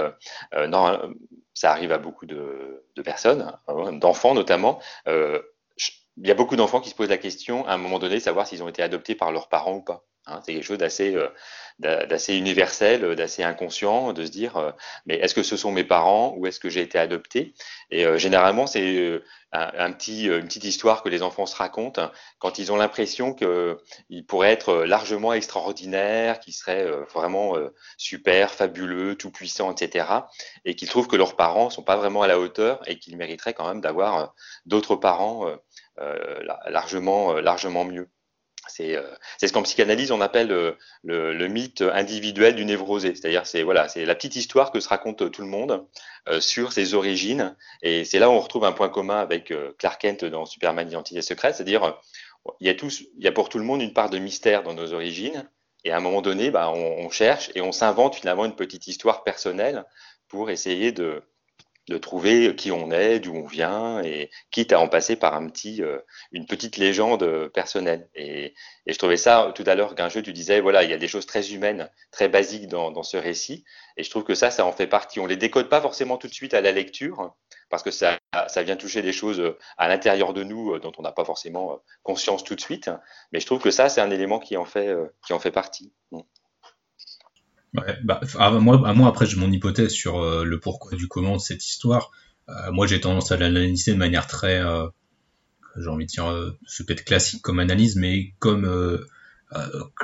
[1.55, 3.57] ça arrive à beaucoup de, de personnes,
[3.93, 4.81] d'enfants notamment.
[5.07, 8.47] il y a beaucoup d'enfants qui se posent la question à un moment donné, savoir
[8.47, 10.05] s'ils ont été adoptés par leurs parents ou pas.
[10.27, 11.17] Hein, c'est quelque chose d'assez
[11.79, 14.75] d'assez universel, d'assez inconscient, de se dire
[15.07, 17.55] mais est-ce que ce sont mes parents ou est-ce que j'ai été adopté?
[17.91, 19.21] Et généralement c'est
[19.53, 24.85] une petite histoire que les enfants se racontent quand ils ont l'impression qu'ils pourraient être
[24.85, 30.07] largement extraordinaires, qu'ils seraient euh, vraiment euh, super, fabuleux, tout puissants, etc.
[30.65, 33.55] Et qu'ils trouvent que leurs parents sont pas vraiment à la hauteur et qu'ils mériteraient
[33.55, 34.27] quand même d'avoir euh,
[34.67, 35.47] d'autres parents
[36.67, 38.09] largement, largement mieux.
[38.69, 38.97] C'est
[39.41, 43.15] ce qu'en psychanalyse on appelle le, le, mythe individuel du névrosé.
[43.15, 45.87] C'est-à-dire c'est voilà, c'est la petite histoire que se raconte tout le monde
[46.29, 47.57] euh, sur ses origines.
[47.83, 50.89] Et c'est là où on retrouve un point commun avec euh, Clark Kent dans Superman
[50.89, 51.93] Identité secrète, c'est-à-dire euh,
[52.61, 52.67] il
[53.19, 55.49] y a pour tout le monde une part de mystère dans nos origines.
[55.85, 59.25] Et à un moment donné, bah, on cherche et on s'invente finalement une petite histoire
[59.25, 59.85] personnelle
[60.29, 61.25] pour essayer de
[61.89, 65.49] de trouver qui on est, d'où on vient, et quitte à en passer par un
[65.49, 65.99] petit, euh,
[66.31, 68.09] une petite légende personnelle.
[68.15, 68.55] Et,
[68.87, 71.27] je trouvais ça tout à l'heure, jeu tu disais, voilà, il y a des choses
[71.27, 73.65] très humaines, très basiques dans, ce récit,
[73.97, 75.21] et je trouve que ça, ça en fait partie.
[75.21, 77.35] On les décode pas forcément tout de suite à la lecture,
[77.69, 78.19] parce que ça,
[78.49, 81.73] ça vient toucher des choses à l'intérieur de nous euh, dont on n'a pas forcément
[81.73, 82.91] euh, conscience tout de suite,
[83.33, 84.95] mais je trouve que ça, c'est un élément qui en fait,
[85.27, 85.93] qui en fait partie.
[87.73, 88.21] Bah,
[88.61, 91.67] moi, à moi, après, j'ai mon hypothèse sur euh, le pourquoi du comment de cette
[91.67, 92.11] histoire.
[92.49, 94.89] Euh, moi, j'ai tendance à l'analyser de manière très, euh,
[95.79, 98.67] j'ai envie de dire, ce peut être classique comme analyse, mais comme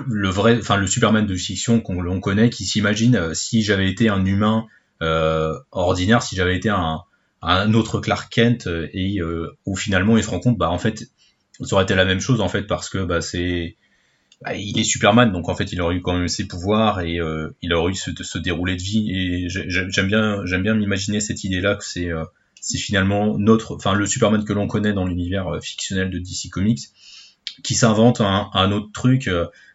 [0.06, 4.08] le vrai, enfin, le Superman de fiction qu'on l'on connaît, qui s'imagine si j'avais été
[4.08, 4.66] un humain
[5.70, 7.02] ordinaire, si j'avais été un,
[7.42, 9.20] un autre Clark Kent, et
[9.66, 11.04] où finalement il se rend compte, bah, en fait,
[11.60, 13.76] ça aurait été la même chose, en fait, parce que bah, c'est
[14.40, 17.18] bah, il est Superman, donc en fait, il aurait eu quand même ses pouvoirs et
[17.18, 19.10] euh, il aurait eu ce, ce déroulé de vie.
[19.10, 22.24] Et j'aime bien, j'aime bien m'imaginer cette idée-là que c'est, euh,
[22.60, 26.50] c'est finalement notre, enfin le Superman que l'on connaît dans l'univers euh, fictionnel de DC
[26.52, 26.82] Comics,
[27.64, 29.28] qui s'invente un, un, autre truc,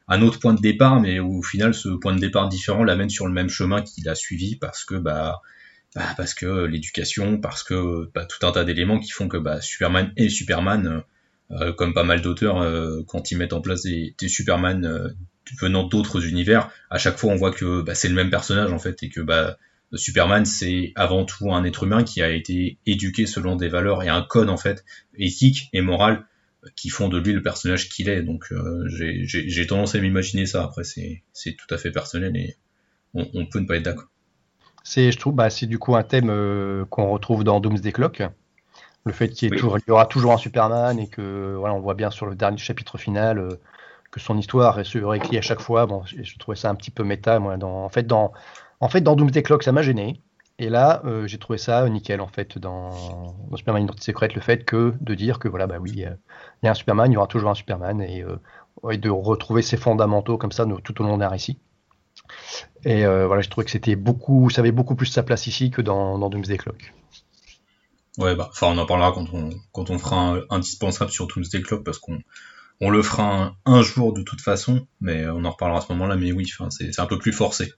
[0.08, 3.10] un autre point de départ, mais où, au final, ce point de départ différent l'amène
[3.10, 5.41] sur le même chemin qu'il a suivi parce que bah,
[5.93, 9.60] bah parce que l'éducation, parce que bah, tout un tas d'éléments qui font que bah,
[9.60, 11.04] Superman est Superman
[11.77, 15.10] comme pas mal d'auteurs, euh, quand ils mettent en place des, des Superman euh,
[15.60, 18.79] venant d'autres univers, à chaque fois on voit que bah, c'est le même personnage en
[18.79, 19.58] fait et que bah,
[19.93, 24.10] Superman c'est avant tout un être humain qui a été éduqué selon des valeurs et
[24.10, 24.84] un code en fait
[25.17, 26.25] éthique et moral
[26.75, 28.23] qui font de lui le personnage qu'il est.
[28.23, 28.51] Donc
[28.88, 30.63] j'ai tendance à m'imaginer ça.
[30.63, 31.21] Après c'est
[31.58, 32.56] tout à fait personnel et
[33.13, 34.10] on, on peut ne pas être d'accord.
[34.84, 36.27] C'est je trouve bah, c'est du coup un thème
[36.89, 38.23] qu'on retrouve dans Doomsday Clock
[39.06, 42.10] le fait qu'il y, y, aura toujours un Superman et que voilà, on voit bien
[42.10, 43.60] sur le dernier chapitre final euh,
[44.12, 45.86] que son histoire est réécrite à chaque fois.
[45.86, 47.39] Bon, je trouvais ça un petit peu méta.
[47.39, 48.32] Moi, dans, en fait, dans
[48.80, 50.22] en fait, dans Doomsday Clock, ça m'a gêné.
[50.60, 52.92] Et là, euh, j'ai trouvé ça nickel en fait dans,
[53.50, 56.06] dans Superman Identité secrète, le fait que de dire que voilà, bah oui, il y
[56.06, 58.38] a un Superman, il y aura toujours un Superman et, euh,
[58.92, 61.58] et de retrouver ses fondamentaux comme ça tout au long d'un récit.
[62.86, 65.82] Et voilà, je trouvais que c'était beaucoup, ça avait beaucoup plus sa place ici que
[65.82, 66.94] dans, dans Doomsday Clock.
[68.17, 71.62] Ouais, bah, enfin, on en parlera quand on, quand on fera un indispensable sur Doomsday
[71.62, 72.19] Clock parce qu'on
[72.80, 76.15] on le fera un, jour de toute façon, mais on en reparlera à ce moment-là.
[76.15, 77.73] Mais oui, enfin, c'est un peu plus forcé.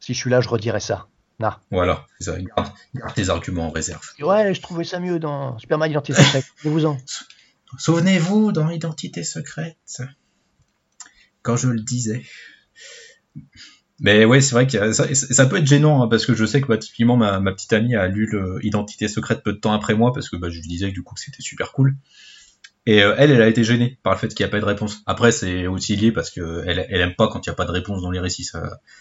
[0.00, 1.08] Si je suis là, je redirai ça.
[1.38, 1.60] Nah.
[1.70, 2.36] Voilà, ça.
[2.40, 2.72] Garde,
[3.14, 4.02] tes arguments en réserve.
[4.20, 6.46] Ouais, je trouvais ça mieux dans Superman Identité Secrète.
[6.56, 6.98] Souvenez-vous-en.
[7.78, 9.76] Souvenez-vous dans Identité Secrète,
[11.42, 12.24] quand je le disais.
[14.00, 16.68] Mais ouais, c'est vrai que ça, peut être gênant hein, parce que je sais que
[16.68, 18.30] bah, typiquement ma, petite amie a lu
[18.62, 21.02] l'identité secrète peu de temps après moi parce que bah, je lui disais que du
[21.02, 21.96] coup c'était super cool.
[22.86, 24.64] Et euh, elle, elle a été gênée par le fait qu'il n'y a pas de
[24.64, 25.02] réponse.
[25.04, 27.70] Après, c'est aussi lié parce que elle aime pas quand il n'y a pas de
[27.70, 28.48] réponse dans les récits.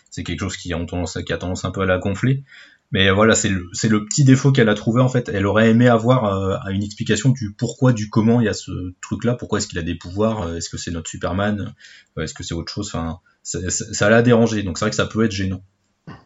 [0.10, 2.44] C'est quelque chose qui a, tendance, qui a tendance un peu à la gonfler.
[2.92, 5.30] Mais voilà, c'est le, le, petit défaut qu'elle a trouvé en fait.
[5.30, 8.72] Elle aurait aimé avoir euh, une explication du pourquoi, du comment il y a ce
[9.02, 9.36] truc-là.
[9.36, 10.44] Pourquoi est-ce qu'il a des pouvoirs?
[10.44, 11.74] Euh, Est-ce que c'est notre Superman?
[12.18, 12.88] Est-ce que c'est autre chose?
[12.88, 15.62] Enfin, ça l'a dérangé, donc c'est vrai que ça peut être gênant.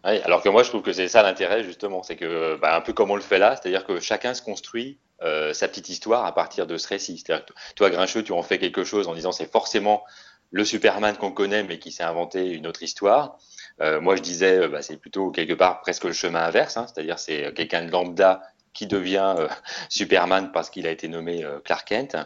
[0.04, 2.94] Alors que moi je trouve que c'est ça l'intérêt justement, c'est que bah, un peu
[2.94, 6.34] comme on le fait là, c'est-à-dire que chacun se construit euh, sa petite histoire à
[6.34, 7.18] partir de ce récit.
[7.18, 10.04] C'est-à-dire que toi Grincheux, tu en fais quelque chose en disant c'est forcément
[10.52, 13.38] le Superman qu'on connaît mais qui s'est inventé une autre histoire.
[13.80, 17.54] moi, je disais, bah, c'est plutôt quelque part presque le chemin inverse, hein, c'est-à-dire c'est
[17.54, 18.42] quelqu'un de lambda
[18.74, 19.36] qui devient
[19.90, 22.18] Superman parce qu'il a été nommé Clark Kent.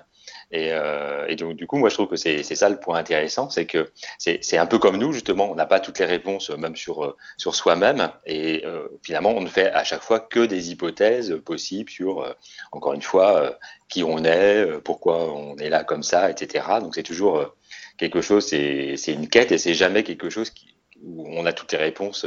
[0.53, 3.65] Euh, et, donc, du coup, moi, je trouve que c'est ça le point intéressant, c'est
[3.65, 7.03] que c'est un peu comme nous, justement, on n'a pas toutes les réponses, même sur,
[7.03, 11.39] euh, sur soi-même, et euh, finalement, on ne fait à chaque fois que des hypothèses
[11.43, 12.35] possibles sur,
[12.71, 13.57] encore une fois,
[13.89, 16.65] qui on est, pourquoi on est là comme ça, etc.
[16.81, 17.55] Donc, c'est toujours
[17.97, 21.71] quelque chose, c'est une quête, et c'est jamais quelque chose qui, où on a toutes
[21.71, 22.25] les réponses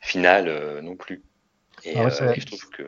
[0.00, 1.22] finales non plus.
[1.84, 2.82] Et, ah et je trouve que,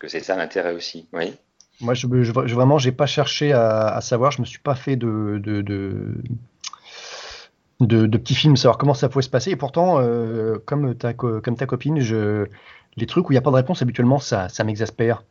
[0.00, 1.08] que c'est ça l'intérêt aussi.
[1.12, 1.34] Oui.
[1.80, 4.30] Moi, je, je, vraiment, j'ai pas cherché à, savoir.
[4.30, 5.62] Je me suis pas fait de, de,
[7.80, 9.50] de, petits films, savoir comment ça pouvait se passer.
[9.50, 12.46] Et pourtant, euh, comme, ta, comme ta copine, je,
[12.96, 15.24] les trucs où il n'y a pas de réponse, habituellement, ça, ça m'exaspère.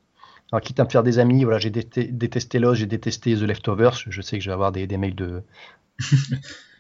[0.51, 4.03] Alors, quitte à me faire des amis, voilà, j'ai détesté Lost, j'ai détesté The Leftovers.
[4.08, 5.41] Je sais que je vais avoir des, des mails de,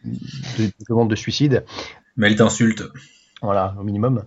[0.03, 1.65] de, de, de suicide.
[2.17, 2.83] Mail d'insulte.
[3.41, 4.23] Voilà, au minimum.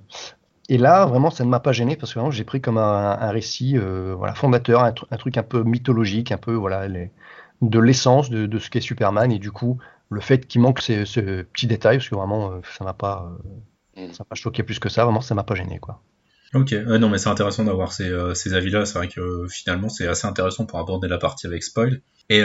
[0.69, 3.79] Et là, vraiment, ça ne m'a pas gêné parce que j'ai pris comme un, récit
[3.79, 8.69] euh, voilà, fondateur, un, truc un peu mythologique, un peu voilà, de l'essence de, ce
[8.69, 9.31] qu'est Superman.
[9.31, 9.79] Et du coup,
[10.11, 13.31] le fait qu'il manque ce, petit détail, parce que vraiment, euh, ça m'a pas,
[13.97, 14.13] euh, mm.
[14.13, 15.79] ça m'a pas choqué plus que ça, vraiment, ça m'a pas gêné.
[15.79, 16.03] Quoi.
[16.55, 18.87] Ok, non, mais c'est intéressant d'avoir ces, ces avis-là.
[18.87, 22.01] C'est vrai que finalement, c'est assez intéressant pour aborder la partie avec spoil.
[22.29, 22.43] Et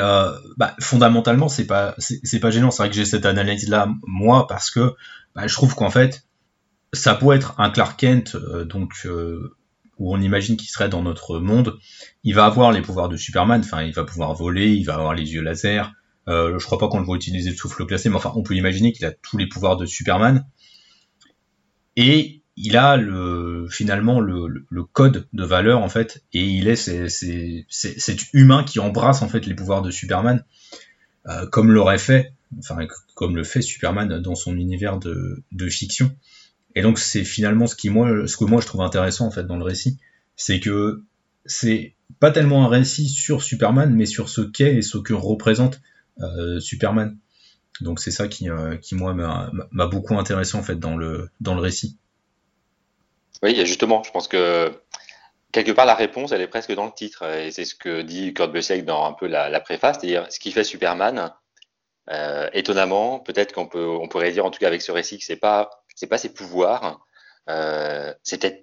[0.57, 2.71] bah, fondamentalement, c'est pas, c'est pas gênant.
[2.71, 4.95] C'est vrai que j'ai cette analyse-là, moi, parce que
[5.36, 6.23] bah, je trouve qu'en fait,
[6.93, 9.56] ça pourrait être un Clark Kent, euh, donc euh,
[9.97, 11.77] où on imagine qu'il serait dans notre monde.
[12.23, 15.13] Il va avoir les pouvoirs de Superman, enfin il va pouvoir voler, il va avoir
[15.13, 15.93] les yeux laser.
[16.27, 18.56] Euh, je crois pas qu'on le voit utiliser le souffle glacé, mais enfin on peut
[18.56, 20.45] imaginer qu'il a tous les pouvoirs de Superman.
[21.95, 26.75] Et il a le, finalement le, le, code de valeur en fait, et il est
[27.69, 30.43] cet humain qui embrasse en fait les pouvoirs de Superman,
[31.27, 36.15] euh, comme l'aurait fait, enfin comme le fait Superman dans son univers de, de fiction.
[36.75, 39.97] Et donc c'est finalement ce que moi je trouve intéressant en fait dans le récit,
[40.36, 41.03] c'est que
[41.45, 45.81] c'est pas tellement un récit sur Superman, mais sur ce qu'est et ce que représente
[46.21, 47.17] euh, Superman.
[47.79, 51.62] Donc c'est ça qui, euh, moi m'a beaucoup intéressé en fait dans le dans le
[51.62, 51.97] récit.
[53.43, 54.71] Oui, justement, je pense que
[55.51, 58.34] quelque part la réponse elle est presque dans le titre et c'est ce que dit
[58.34, 61.31] Kurt Busiek dans un peu la, la préface, c'est-à-dire ce qui fait Superman.
[62.10, 65.23] Euh, étonnamment, peut-être qu'on peut on pourrait dire en tout cas avec ce récit que
[65.23, 67.05] c'est pas c'est pas ses pouvoirs,
[67.47, 68.59] euh, c'est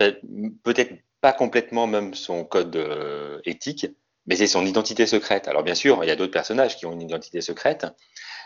[0.64, 3.86] peut-être pas complètement même son code euh, éthique,
[4.26, 5.46] mais c'est son identité secrète.
[5.46, 7.86] Alors bien sûr, il y a d'autres personnages qui ont une identité secrète,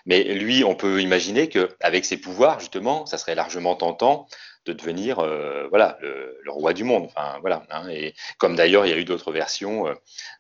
[0.05, 4.27] mais lui, on peut imaginer que avec ses pouvoirs, justement, ça serait largement tentant
[4.67, 7.05] de devenir euh, voilà le, roi du monde.
[7.05, 7.63] Enfin voilà.
[7.71, 9.95] Hein, et comme d'ailleurs, il y a eu d'autres versions euh,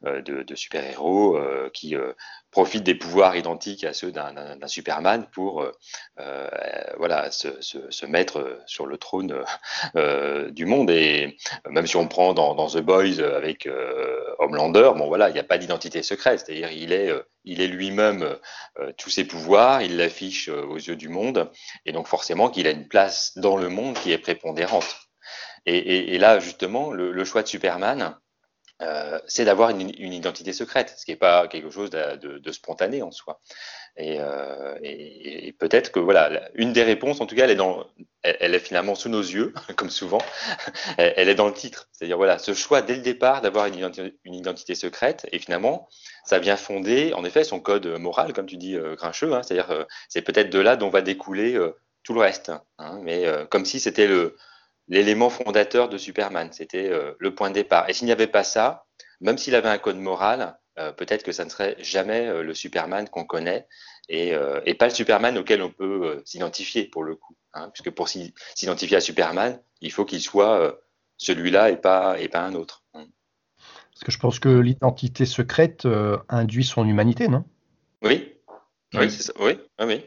[0.06, 1.38] euh, de, super-héros
[1.72, 1.96] qui
[2.50, 4.34] profitent des pouvoirs identiques à ceux d'un
[4.66, 5.64] Superman pour
[6.98, 9.42] voilà se, mettre sur le trône
[10.50, 10.90] du monde.
[10.90, 13.68] Et même si on prend dans, dans The Boys avec
[14.38, 16.40] Homelander, bon voilà, il n'y a pas d'identité secrète.
[16.40, 17.12] C'est-à-dire il est
[17.44, 18.38] il est lui-même
[18.96, 21.50] tous ses pouvoirs, il l'affiche aux yeux du monde,
[21.86, 25.02] et donc forcément qu'il a une place dans le monde qui est prépondérante.
[25.66, 28.16] Et, là, justement, le, choix de Superman,
[28.80, 33.12] euh, c'est d'avoir une, identité secrète, ce qui n'est pas quelque chose de, spontané en
[33.12, 33.40] soi.
[34.00, 37.86] Euh, et, peut-être que voilà, une des réponses, en tout cas, elle est, dans,
[38.22, 40.22] elle, est finalement sous nos yeux, comme souvent.
[40.96, 44.74] Elle, est dans le titre, c'est-à-dire voilà, ce choix dès le départ d'avoir une, identité
[44.74, 45.88] secrète, et finalement,
[46.24, 49.34] ça vient fonder, en effet, son code moral, comme tu dis, euh, grincheux.
[49.34, 51.58] Hein, c'est-à-dire, c'est peut-être de là dont va découler
[52.02, 52.52] tout le reste.
[52.78, 54.36] Hein, mais euh, comme si c'était le
[54.88, 57.88] l'élément fondateur de Superman, c'était euh, le point de départ.
[57.88, 58.84] Et s'il n'y avait pas ça,
[59.20, 63.08] même s'il avait un code moral, euh, peut-être que ça ne serait jamais le Superman
[63.08, 63.66] qu'on connaît
[64.08, 64.32] et,
[64.66, 67.36] et, pas le Superman auquel on peut s'identifier pour le coup.
[67.54, 70.76] Hein, puisque pour s'identifier à Superman, il faut qu'il soit
[71.18, 72.82] celui-là et pas, et pas un autre.
[72.94, 73.06] Hein.
[73.92, 75.86] Parce que je pense que l'identité secrète
[76.28, 77.44] induit son humanité, non?
[78.02, 78.34] Oui,
[78.94, 79.32] oui, c'est ça.
[79.38, 80.04] oui, ah oui.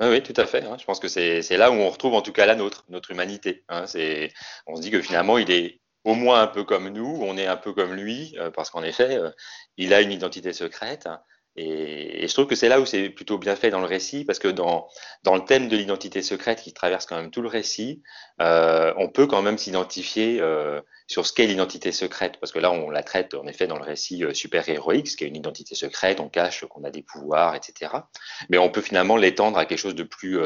[0.00, 0.64] Oui, tout à fait.
[0.64, 0.76] Hein.
[0.78, 3.64] Je pense que c'est là où on retrouve en tout cas la nôtre, notre humanité.
[3.68, 3.84] Hein.
[4.66, 7.46] On se dit que finalement, il est au moins un peu comme nous, on est
[7.46, 9.30] un peu comme lui, euh, parce qu'en effet, euh,
[9.76, 11.08] il a une identité secrète.
[11.56, 14.38] Et, je trouve que c'est là où c'est plutôt bien fait dans le récit, parce
[14.38, 14.88] que dans,
[15.24, 18.02] dans le thème de l'identité secrète qui traverse quand même tout le récit,
[18.40, 20.40] euh, on peut quand même s'identifier
[21.08, 23.84] sur ce qu'est l'identité secrète, parce que là on la traite en effet dans le
[23.84, 27.92] récit super-héroïque, ce qui est une identité secrète, on cache qu'on a des pouvoirs, etc.
[28.48, 30.38] Mais on peut finalement l'étendre à quelque chose de plus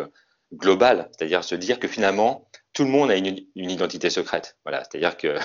[0.57, 4.57] global, c'est-à-dire se dire que finalement tout le monde a une, une identité secrète.
[4.65, 5.39] Voilà, c'est-à-dire que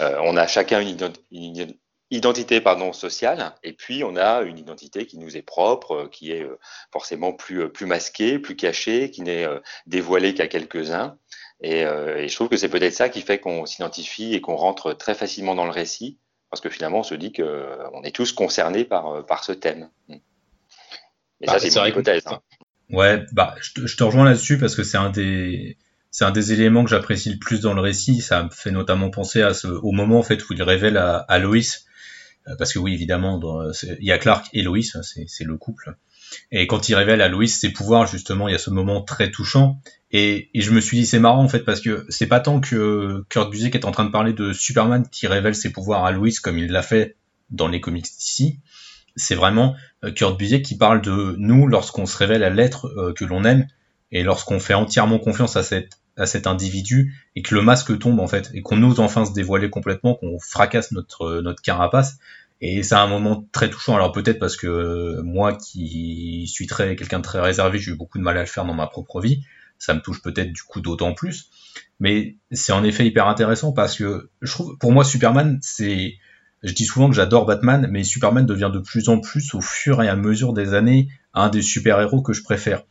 [0.00, 0.96] euh, on a chacun une,
[1.30, 1.74] une,
[2.12, 6.46] identité pardon sociale et puis on a une identité qui nous est propre qui est
[6.92, 9.44] forcément plus plus masquée plus cachée qui n'est
[9.86, 11.18] dévoilée qu'à quelques-uns
[11.60, 14.92] et, et, je trouve que c'est peut-être ça qui fait qu'on s'identifie et qu'on rentre
[14.92, 16.16] très facilement dans le récit
[16.48, 19.90] parce que finalement on se dit que on est tous concernés par par ce thème
[20.08, 20.20] et
[21.40, 22.40] bah, ça c'est une hypothèse hein.
[22.90, 25.76] Ouais bah je te, je te rejoins là-dessus parce que c'est un des
[26.10, 28.22] c'est un des éléments que j'apprécie le plus dans le récit.
[28.22, 31.18] Ça me fait notamment penser à ce, au moment en fait où il révèle à,
[31.18, 31.84] à Loïs,
[32.48, 33.40] euh, parce que oui évidemment
[33.82, 35.96] il y a Clark et Loïs, c'est le couple.
[36.50, 39.30] Et quand il révèle à Loïs ses pouvoirs, justement, il y a ce moment très
[39.30, 39.80] touchant.
[40.10, 42.60] Et, et je me suis dit, c'est marrant en fait, parce que c'est pas tant
[42.60, 46.12] que Kurt Busiek est en train de parler de Superman qui révèle ses pouvoirs à
[46.12, 47.16] Loïs comme il l'a fait
[47.50, 48.58] dans les comics d'ici.
[49.16, 49.74] C'est vraiment
[50.04, 53.44] euh, Kurt Busiek qui parle de nous lorsqu'on se révèle à l'être euh, que l'on
[53.44, 53.66] aime
[54.12, 58.20] et lorsqu'on fait entièrement confiance à cette à cet individu et que le masque tombe
[58.20, 62.18] en fait et qu'on ose enfin se dévoiler complètement, qu'on fracasse notre notre carapace.
[62.62, 63.96] Et c'est un moment très touchant.
[63.96, 68.18] Alors peut-être parce que moi qui suis très quelqu'un de très réservé, j'ai eu beaucoup
[68.18, 69.42] de mal à le faire dans ma propre vie.
[69.78, 71.50] Ça me touche peut-être du coup d'autant plus.
[72.00, 76.14] Mais c'est en effet hyper intéressant parce que je trouve, pour moi, Superman, c'est,
[76.62, 80.02] je dis souvent que j'adore Batman, mais Superman devient de plus en plus au fur
[80.02, 82.82] et à mesure des années un des super-héros que je préfère.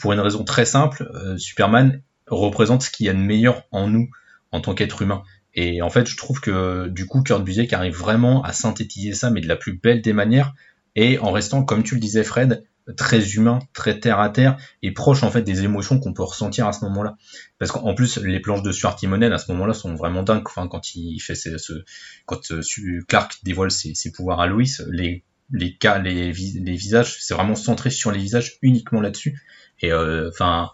[0.00, 3.88] Pour une raison très simple, euh, Superman représente ce qu'il y a de meilleur en
[3.88, 4.08] nous
[4.50, 5.22] en tant qu'être humain.
[5.54, 9.30] Et en fait, je trouve que du coup, Kurt Busiek arrive vraiment à synthétiser ça,
[9.30, 10.54] mais de la plus belle des manières,
[10.96, 14.92] et en restant, comme tu le disais, Fred, très humain, très terre à terre, et
[14.92, 17.16] proche en fait des émotions qu'on peut ressentir à ce moment-là.
[17.58, 20.46] Parce qu'en plus, les planches de Stuart Timonen à ce moment-là sont vraiment dingues.
[20.46, 21.82] Enfin, quand il fait ce,
[22.26, 22.62] quand euh,
[23.08, 28.10] Clark dévoile ses, pouvoirs à Lois, les les cas, les, visages, c'est vraiment centré sur
[28.10, 29.40] les visages uniquement là-dessus.
[29.80, 30.70] Et euh, enfin,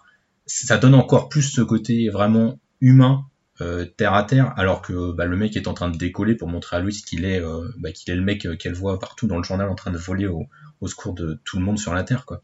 [0.47, 3.25] ça donne encore plus ce côté vraiment humain,
[3.61, 6.47] euh, terre à terre, alors que bah, le mec est en train de décoller pour
[6.47, 7.39] montrer à Louis qu'il est,
[7.77, 10.25] bah, qu'il est le mec qu'elle voit partout dans le journal en train de voler
[10.25, 10.47] au,
[10.87, 12.41] secours de tout le monde sur la terre, quoi.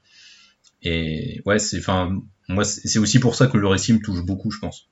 [0.82, 4.52] Et ouais, c'est, enfin, moi, c'est aussi pour ça que le récit me touche beaucoup,
[4.52, 4.90] je pense.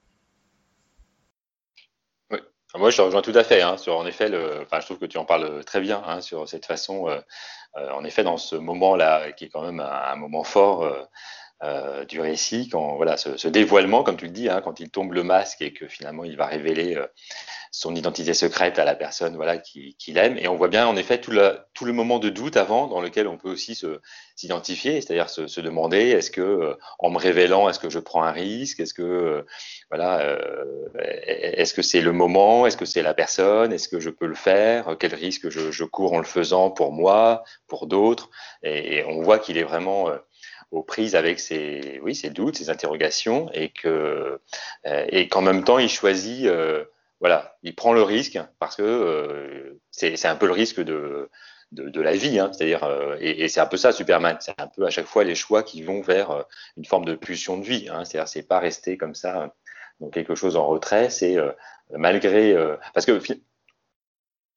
[2.76, 3.62] Moi, je rejoins tout à fait.
[3.62, 6.48] Hein, sur, en effet, le, je trouve que tu en parles très bien hein, sur
[6.48, 7.08] cette façon.
[7.76, 11.08] en effet, dans ce moment-là, qui est quand même un, moment fort
[11.64, 15.14] euh, du récit, quand voilà ce, dévoilement, comme tu le dis, hein, quand il tombe
[15.14, 17.08] le masque et que finalement il va révéler euh,
[17.72, 20.96] son identité secrète à la personne voilà qu'il qui aime, et on voit bien en
[20.96, 23.80] effet tout le, tout le moment de doute avant dans lequel on peut aussi
[24.36, 28.24] s'identifier, c'est-à-dire se, se, demander est-ce que euh, en me révélant, est-ce que je prends
[28.24, 29.46] un risque, est-ce que
[29.90, 30.38] voilà,
[31.26, 34.36] est-ce que c'est le moment, est-ce que c'est la personne, est-ce que je peux le
[34.36, 38.30] faire, quel risque je, je cours en le faisant pour moi, pour d'autres,
[38.64, 40.10] et, et, on voit qu'il est vraiment
[40.72, 44.40] aux prises avec ses, oui, ses doutes, ses interrogations, et que
[44.86, 46.86] euh, et qu'en même temps il choisit, euh,
[47.20, 51.30] voilà, il prend le risque parce que euh, c'est un peu le risque de
[51.74, 52.88] de, la vie, hein, c'est-à-dire
[53.20, 55.64] et, et c'est un peu ça Superman, c'est un peu à chaque fois les choix
[55.64, 56.46] qui vont vers
[56.78, 59.54] une forme de pulsion de vie, hein, c'est-à-dire c'est pas rester comme ça
[60.00, 61.36] dans quelque chose en retrait, c'est
[61.92, 62.56] malgré
[62.94, 63.20] parce que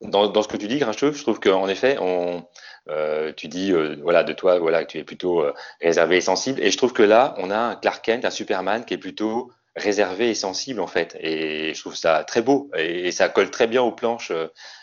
[0.03, 2.47] dans, dans, ce que tu dis, Grincheux, je trouve qu'en effet, on,
[2.89, 6.21] euh, tu dis euh, voilà de toi voilà que tu es plutôt euh, réservé et
[6.21, 6.61] sensible.
[6.63, 9.53] Et je trouve que là on a un Clark Kent un Superman qui est plutôt
[9.81, 11.17] réservé et sensible en fait.
[11.21, 12.71] Et je trouve ça très beau.
[12.77, 14.33] Et, ça colle très bien aux planches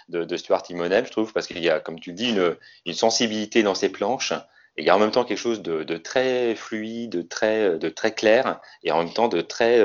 [0.09, 2.55] de, de Stuart Immonen je trouve parce qu'il y a comme tu dis une,
[2.85, 4.33] une sensibilité dans ces planches.
[4.75, 7.89] Et il y a en même temps quelque chose de, très fluide de très de
[7.89, 9.83] très clair et en même temps de très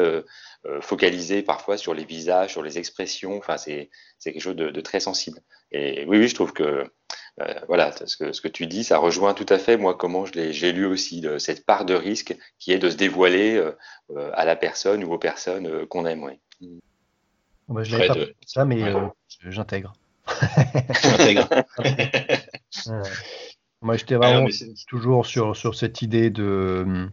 [0.81, 3.39] focalisé parfois sur les visages sur les expressions.
[3.39, 3.91] Enfin c'est
[4.23, 5.41] quelque chose de, de, très sensible.
[5.71, 6.85] Et oui oui je trouve que
[7.41, 10.27] euh, voilà, ce que, ce que tu dis, ça rejoint tout à fait, moi, comment
[10.27, 13.73] j'ai lu aussi, de, cette part de risque qui est de se dévoiler euh,
[14.11, 16.25] euh, à la personne ou aux personnes qu'on aime.
[16.25, 16.39] Oui.
[17.69, 18.81] Bah, je l'avais pas ça, mais
[19.49, 19.95] j'intègre.
[21.03, 21.49] j'intègre.
[23.81, 24.49] Moi, j'étais vraiment
[24.87, 27.09] toujours sur, sur cette idée de,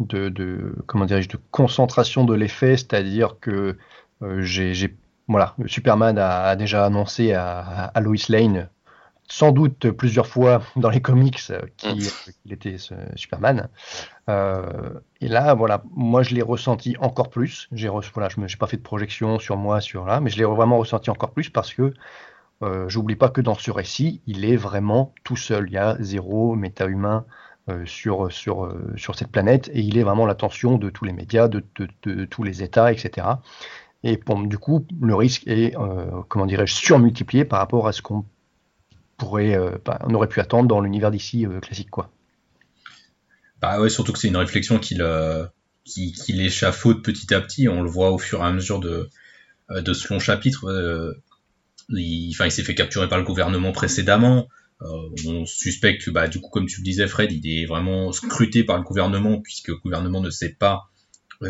[0.00, 3.76] de, de comment dirais-je, de concentration de l'effet, c'est-à-dire que
[4.40, 4.94] j'ai,
[5.26, 8.68] voilà, Superman a, déjà annoncé à, à Lois Lane
[9.28, 12.52] sans doute plusieurs fois dans les comics euh, qu'il mm.
[12.52, 12.76] était
[13.16, 13.68] Superman.
[14.28, 17.68] Euh, et là, voilà, moi je l'ai ressenti encore plus.
[17.72, 20.44] J'ai voilà, je n'ai pas fait de projection sur moi, sur là, mais je l'ai
[20.44, 21.94] vraiment ressenti encore plus parce que
[22.62, 25.66] euh, j'oublie pas que dans ce récit, il est vraiment tout seul.
[25.68, 27.24] Il y a zéro méta-humain
[27.68, 31.48] euh, sur, sur, sur cette planète et il est vraiment l'attention de tous les médias,
[31.48, 31.64] de,
[32.04, 33.26] de, tous les États, etc.
[34.02, 35.74] Et bon, du coup, le risque est,
[36.28, 38.24] comment dirais-je, surmultiplié par rapport à ce qu'on
[39.22, 42.10] euh, bah, on aurait pu attendre dans l'univers d'ici euh, classique, quoi.
[43.60, 45.46] Bah ouais, surtout que c'est une réflexion qu'il euh,
[45.84, 47.68] qui, qui échafaude petit à petit.
[47.68, 49.08] On le voit au fur et à mesure de,
[49.70, 51.16] de ce long chapitre.
[51.88, 54.48] il, il s'est fait capturer par le gouvernement précédemment.
[54.82, 58.12] Euh, on suspecte que, bah, du coup, comme tu le disais, Fred, il est vraiment
[58.12, 60.95] scruté par le gouvernement puisque le gouvernement ne sait pas euh,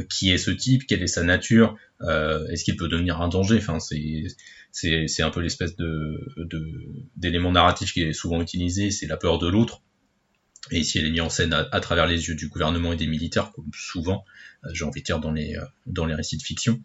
[0.08, 3.58] qui est ce type, quelle est sa nature, euh, est-ce qu'il peut devenir un danger?
[3.58, 5.74] Enfin, c'est un peu l'espèce
[7.16, 9.82] d'élément narratif qui est souvent utilisé, c'est la peur de l'autre.
[10.72, 13.06] Et ici, elle est mise en scène à, travers les yeux du gouvernement et des
[13.06, 14.24] militaires, comme souvent,
[14.72, 16.82] j'ai envie de dire dans les récits de fiction.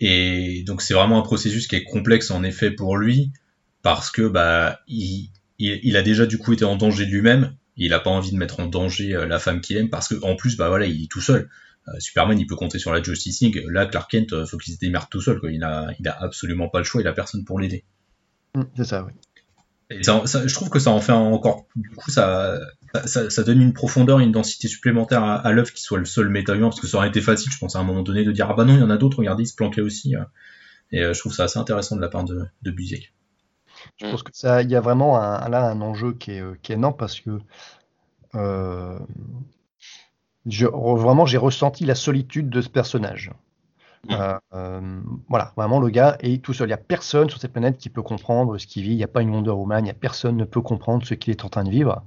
[0.00, 3.30] Et donc c'est vraiment un processus qui est complexe en effet pour lui
[3.82, 7.54] parce que bah il, il, a déjà du coup été en danger lui-même.
[7.76, 10.16] Il a pas envie de mettre en danger euh, la femme qu'il aime parce que
[10.22, 11.48] en plus bah voilà il est tout seul.
[11.88, 13.64] Euh, Superman il peut compter sur la Justice League.
[13.68, 15.38] Là Clark Kent euh, faut qu'il se démerde tout seul.
[15.38, 15.52] Quoi.
[15.52, 17.00] Il a il a absolument pas le choix.
[17.00, 17.84] Il a personne pour l'aider.
[18.54, 19.12] Mm, c'est ça oui.
[19.90, 22.58] Et je trouve que ça en fait encore du coup ça
[23.04, 26.30] ça, ça donne une profondeur, une densité supplémentaire à, à l'œuvre qui soit le seul
[26.30, 28.48] méta parce que ça aurait été facile, je pense, à un moment donné de dire
[28.48, 30.14] ah bah non, il y en a d'autres, regardez, ils se planquaient aussi.
[30.90, 33.12] Et je trouve ça assez intéressant de la part de, de Busiek.
[33.96, 36.72] Je pense que ça, il y a vraiment un, là un enjeu qui est, qui
[36.72, 37.40] est énorme parce que
[38.34, 38.98] euh,
[40.46, 43.30] je, vraiment j'ai ressenti la solitude de ce personnage.
[44.10, 46.68] Euh, euh, voilà, vraiment le gars est tout seul.
[46.68, 48.90] Il n'y a personne sur cette planète qui peut comprendre ce qu'il vit.
[48.92, 49.80] Il n'y a pas une Wonder Woman.
[49.80, 52.02] Il n'y a personne ne peut comprendre ce qu'il est en train de vivre.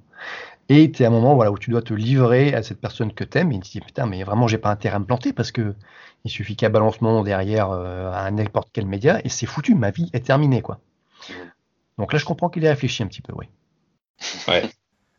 [0.69, 3.13] Et tu es à un moment voilà, où tu dois te livrer à cette personne
[3.13, 3.51] que tu aimes.
[3.51, 5.73] Et tu te dis, putain, mais vraiment, j'ai pas intérêt à me planter parce que
[6.25, 9.75] il suffit qu'à balance mon nom derrière à n'importe quel média et c'est foutu.
[9.75, 10.79] Ma vie est terminée, quoi.
[11.97, 13.47] Donc là, je comprends qu'il ait réfléchi un petit peu, oui.
[14.47, 14.69] Ouais.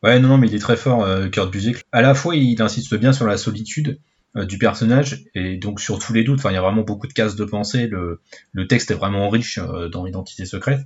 [0.03, 1.83] Ouais, non, non, mais il est très fort, euh, Kurt Busiek.
[1.93, 4.01] À la fois, il insiste bien sur la solitude
[4.37, 6.39] euh, du personnage et donc sur tous les doutes.
[6.39, 7.89] Enfin, il y a vraiment beaucoup de cases de pensée.
[7.89, 10.81] Le, texte est vraiment riche euh, dans l'identité secrète.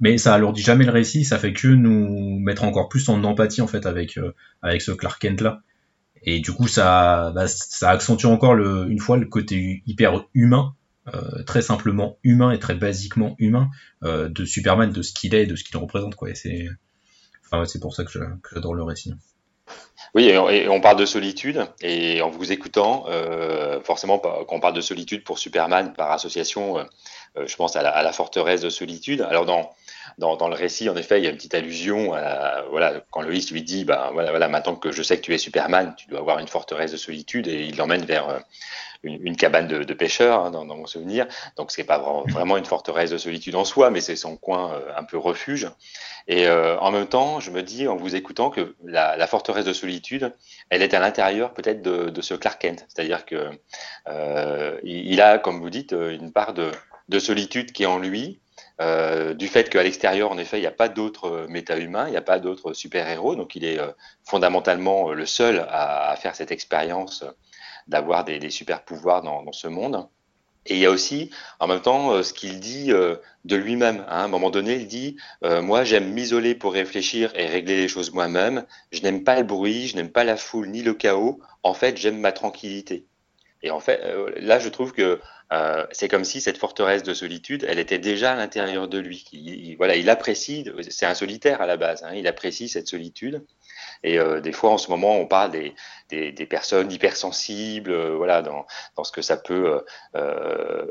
[0.00, 3.62] Mais ça alourdit jamais le récit, ça fait que nous mettre encore plus en empathie
[3.62, 5.60] en fait avec ce Clark Kent là.
[6.22, 7.46] Et du coup, ça bah,
[7.82, 10.74] accentue encore une fois le côté hyper humain
[11.46, 13.70] très simplement humain et très basiquement humain
[14.04, 16.14] de Superman, de ce qu'il est, de ce qu'il représente.
[16.14, 16.30] Quoi.
[16.30, 16.68] Et c'est,
[17.50, 18.10] enfin, c'est pour ça que,
[18.52, 19.14] j'adore le récit.
[20.14, 24.72] Oui, et on, parle de solitude, et en vous écoutant, euh, forcément, quand on parle
[24.72, 26.86] de solitude pour Superman par association,
[27.36, 29.20] je pense à la, forteresse de solitude.
[29.20, 29.70] Alors, dans,
[30.16, 33.32] dans, le récit, en effet, il y a une petite allusion à, voilà, quand Lois
[33.32, 36.20] lui dit, bah, voilà, voilà, maintenant que je sais que tu es Superman, tu dois
[36.20, 38.40] avoir une forteresse de solitude, et il l'emmène vers,
[39.02, 41.26] une, cabane de, pêcheurs hein, dans, mon souvenir.
[41.56, 44.92] Donc c'est pas vraiment, une forteresse de solitude en soi, mais c'est son coin euh,
[44.96, 45.68] un peu refuge.
[46.26, 49.72] Et euh, en même temps, je me dis en vous écoutant que la, forteresse de
[49.72, 50.34] solitude,
[50.70, 53.50] elle est à l'intérieur peut-être de, ce Clark Kent, c'est-à-dire que
[54.08, 56.70] euh, il, a, comme vous dites, une part de,
[57.18, 58.40] solitude qui est en lui.
[58.80, 62.22] du fait qu'à l'extérieur, en effet, il n'y a pas d'autres méta-humains, il n'y a
[62.22, 63.78] pas d'autres super-héros, donc il est
[64.24, 67.24] fondamentalement le seul à faire cette expérience
[67.88, 70.08] d'avoir des, super pouvoirs dans, ce monde.
[70.66, 71.30] Et il y a aussi,
[71.60, 73.16] en même temps, euh, ce qu'il dit euh,
[73.46, 74.00] de lui-même.
[74.00, 74.06] Hein.
[74.08, 77.88] À un moment donné, il dit euh, Moi, j'aime m'isoler pour réfléchir et régler les
[77.88, 78.64] choses moi-même.
[78.92, 81.40] Je n'aime pas le bruit, je n'aime pas la foule ni le chaos.
[81.62, 83.06] En fait, j'aime ma tranquillité.
[83.62, 84.00] Et en fait,
[84.36, 85.20] là, je trouve que
[85.90, 89.24] c'est comme si cette forteresse de solitude, elle était déjà à l'intérieur de lui.
[89.32, 92.12] Il, voilà, il apprécie, c'est un solitaire à la base, hein.
[92.14, 93.44] il apprécie cette solitude.
[94.04, 95.74] Et euh, des fois, en ce moment, on parle des,
[96.08, 99.82] des, des personnes hypersensibles, euh, voilà, dans, dans, ce que ça peut
[100.14, 100.86] euh,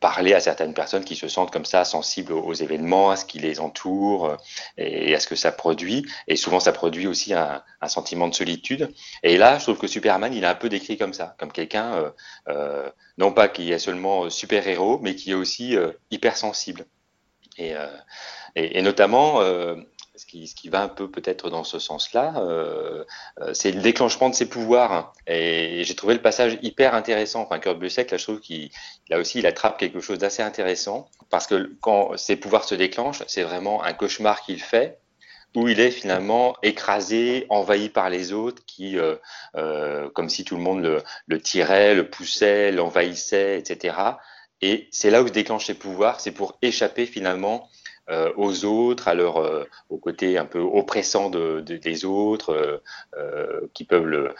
[0.00, 3.38] parler à certaines personnes qui se sentent comme ça sensibles aux, événements, à ce qui
[3.38, 4.36] les entoure
[4.76, 6.06] et à ce que ça produit.
[6.28, 8.92] Et souvent, ça produit aussi un, un sentiment de solitude.
[9.22, 12.12] Et là, je trouve que Superman, il est un peu décrit comme ça, comme quelqu'un,
[13.18, 15.76] non pas qui est seulement super-héros, mais qui est aussi
[16.10, 16.86] hypersensible.
[17.56, 17.72] Et,
[18.56, 19.40] et, et, notamment,
[20.16, 23.04] ce qui, va un peu peut-être dans ce sens-là, euh,
[23.40, 25.12] euh, c'est le déclenchement de ses pouvoirs.
[25.26, 27.42] Et j'ai trouvé le passage hyper intéressant.
[27.42, 28.70] Enfin, Kurt Busiek, là, je trouve qu'il
[29.08, 31.08] là aussi, il attrape quelque chose d'assez intéressant.
[31.30, 34.98] Parce que quand ses pouvoirs se déclenchent, c'est vraiment un cauchemar qu'il fait
[35.56, 40.62] où il est finalement écrasé, envahi par les autres, qui, euh, comme si tout le
[40.62, 43.96] monde le, le tirait, le poussait, l'envahissait, etc.
[44.62, 47.68] Et c'est là où se déclenchent ses pouvoirs, c'est pour échapper finalement
[48.10, 52.82] euh, aux autres, à leur, euh, au côté un peu oppressant de, des autres,
[53.16, 54.30] euh, qui peuvent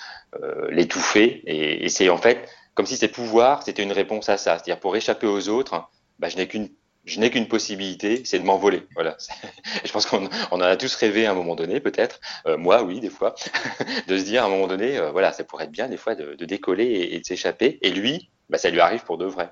[0.69, 1.43] l'étouffer.
[1.47, 4.57] Et, c'est en fait comme si ces pouvoirs, c'était une réponse à ça.
[4.57, 5.89] C'est-à-dire pour échapper aux autres,
[6.19, 6.69] bah, je n'ai qu'une
[7.07, 8.83] je n'ai qu'une possibilité, c'est de m'envoler.
[8.95, 9.17] Voilà.
[9.85, 12.19] Je pense qu'on on en a tous rêvé à un moment donné, peut-être.
[12.57, 13.35] moi, oui, des fois,
[14.09, 16.45] de se dire à un moment donné, voilà, ça pourrait être bien des fois de,
[16.47, 17.79] décoller et, de s'échapper.
[17.83, 19.51] Et lui, bah, ça lui arrive pour de vrai.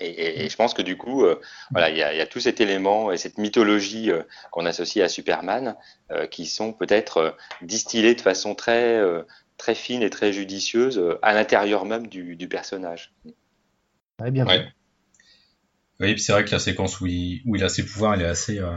[0.00, 1.40] Et, je pense que du coup, euh,
[1.70, 5.76] voilà, il y, a, tout cet élément et cette mythologie euh, qu'on associe à Superman
[6.10, 9.00] euh, qui sont peut-être distillés de façon très,
[9.56, 13.12] très fine et très judicieuse à l'intérieur même du, personnage.
[14.20, 14.46] Ouais, bien.
[15.98, 18.22] Oui, puis c'est vrai que la séquence où il, où il a ses pouvoirs, elle
[18.22, 18.58] est assez.
[18.58, 18.76] Euh...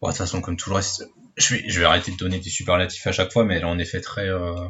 [0.00, 2.38] Bon, de toute façon, comme tout le reste, je vais, je vais arrêter de donner
[2.38, 4.66] des superlatifs à chaque fois, mais elle est en effet très, euh...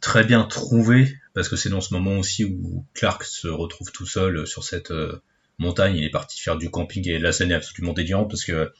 [0.00, 4.06] très bien trouvée, parce que c'est dans ce moment aussi où Clark se retrouve tout
[4.06, 5.22] seul sur cette euh,
[5.58, 5.96] montagne.
[5.96, 8.72] Il est parti faire du camping et la scène est absolument délirante parce que,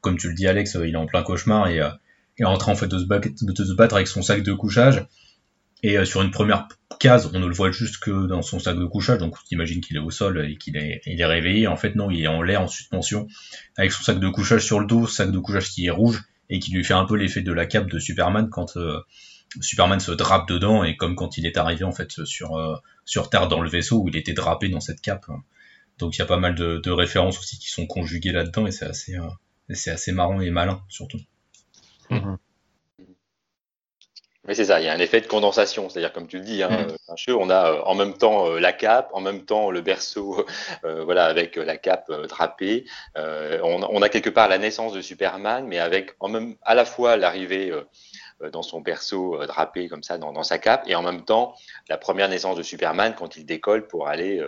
[0.00, 1.90] comme tu le dis, Alex, il est en plein cauchemar et euh,
[2.38, 5.06] il est en train en fait de se, battre, avec son sac de couchage.
[5.82, 6.66] Et euh, sur une première
[6.98, 9.96] case, on ne le voit juste que dans son sac de couchage, donc t'imagines qu'il
[9.96, 11.66] est au sol et qu'il est, il est réveillé.
[11.68, 13.28] En fait, non, il est en l'air, en suspension,
[13.76, 16.58] avec son sac de couchage sur le dos, sac de couchage qui est rouge, et
[16.58, 19.00] qui lui fait un peu l'effet de la cape de Superman quand euh,
[19.60, 23.30] Superman se drape dedans, et comme quand il est arrivé en fait sur, euh, sur
[23.30, 25.26] Terre dans le vaisseau où il était drapé dans cette cape.
[25.98, 28.72] Donc il y a pas mal de, de références aussi qui sont conjuguées là-dedans, et
[28.72, 29.16] c'est assez,
[29.70, 31.18] c'est assez marrant et malin surtout.
[32.10, 32.36] Mmh.
[34.48, 36.62] Oui, c'est ça, il y a un effet de condensation, c'est-à-dire comme tu le dis,
[36.62, 37.32] hein, mm.
[37.34, 40.46] on a euh, en même temps euh, la cape, en même temps le berceau,
[40.84, 42.86] euh, voilà, avec la cape drapée.
[43.14, 47.18] On, a quelque part la naissance de Superman, mais avec en même à la fois
[47.18, 47.72] l'arrivée
[48.52, 51.54] dans son berceau drapé comme ça dans, dans, sa cape, et en même temps
[51.88, 54.40] la première naissance de Superman quand il décolle pour aller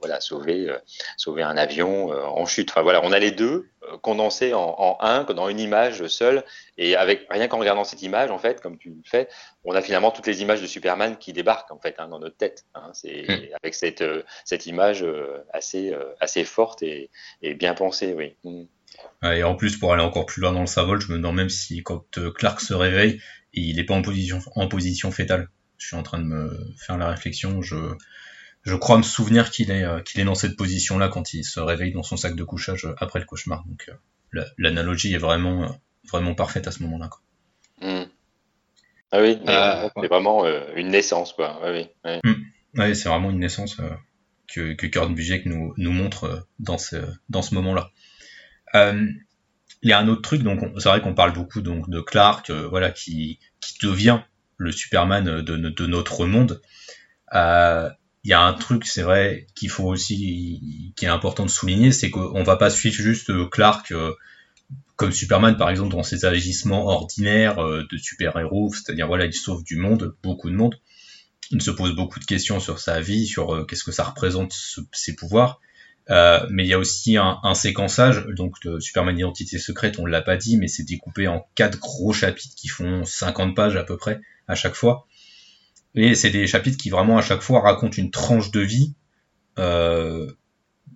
[0.00, 0.78] voilà, sauver, euh,
[1.16, 2.70] sauver un avion euh, en chute.
[2.70, 6.44] Enfin voilà, on a les deux euh, condensés en, en, un, dans une image seule,
[6.76, 9.28] et avec rien qu'en regardant cette image, en fait, comme tu le fais,
[9.64, 12.36] on a finalement toutes les images de Superman qui débarquent en fait hein, dans notre
[12.36, 12.64] tête.
[12.74, 12.90] Hein.
[12.92, 13.54] c'est hmm.
[13.60, 14.04] avec cette,
[14.44, 15.04] cette image
[15.52, 17.10] assez, assez forte et,
[17.42, 18.36] et bien pensée, oui.
[18.44, 18.64] Hmm.
[19.22, 21.48] Et en plus, pour aller encore plus loin dans le savol, je me demande même
[21.48, 23.20] si quand Clark se réveille,
[23.52, 25.48] il n'est pas en position, en position fétale.
[25.76, 27.62] Je suis en train de me faire la réflexion.
[27.62, 27.76] Je,
[28.68, 31.60] je crois me souvenir qu'il est, euh, qu'il est dans cette position-là quand il se
[31.60, 33.64] réveille dans son sac de couchage euh, après le cauchemar.
[33.66, 33.90] Donc
[34.34, 35.74] euh, l'analogie est vraiment,
[36.10, 37.10] vraiment parfaite à ce moment-là.
[39.10, 40.46] Ah oui, c'est vraiment
[40.76, 41.60] une naissance, quoi.
[41.64, 42.94] oui, hmm.
[42.94, 43.80] c'est vraiment une naissance
[44.46, 46.96] que, que Kurt Busiek nous, nous montre dans ce,
[47.30, 47.90] dans ce moment-là.
[48.74, 52.50] Il y a un autre truc, donc c'est vrai qu'on parle beaucoup donc de Clark,
[52.50, 54.20] voilà, qui, qui devient
[54.56, 56.60] le Superman de, notre monde.
[57.34, 57.88] Euh,
[58.24, 61.92] il y a un truc, c'est vrai, qu'il faut aussi, qui est important de souligner,
[61.92, 64.12] c'est qu'on va pas suivre juste euh, Clark euh,
[64.96, 69.62] comme Superman, par exemple, dans ses agissements ordinaires euh, de super-héros, c'est-à-dire, voilà, il sauve
[69.62, 70.78] du monde, beaucoup de monde.
[71.50, 74.54] Il se pose beaucoup de questions sur sa vie, sur qu'est-ce que ça représente,
[74.92, 75.60] ses pouvoirs.
[76.08, 80.36] Mais il y a aussi un, séquençage, donc de Superman Identité Secrète, on l'a pas
[80.36, 84.20] dit, mais c'est découpé en quatre gros chapitres qui font 50 pages à peu près
[84.46, 85.06] à chaque fois.
[85.94, 88.94] Et c'est des chapitres qui vraiment à chaque fois racontent une tranche de vie
[89.58, 90.30] euh,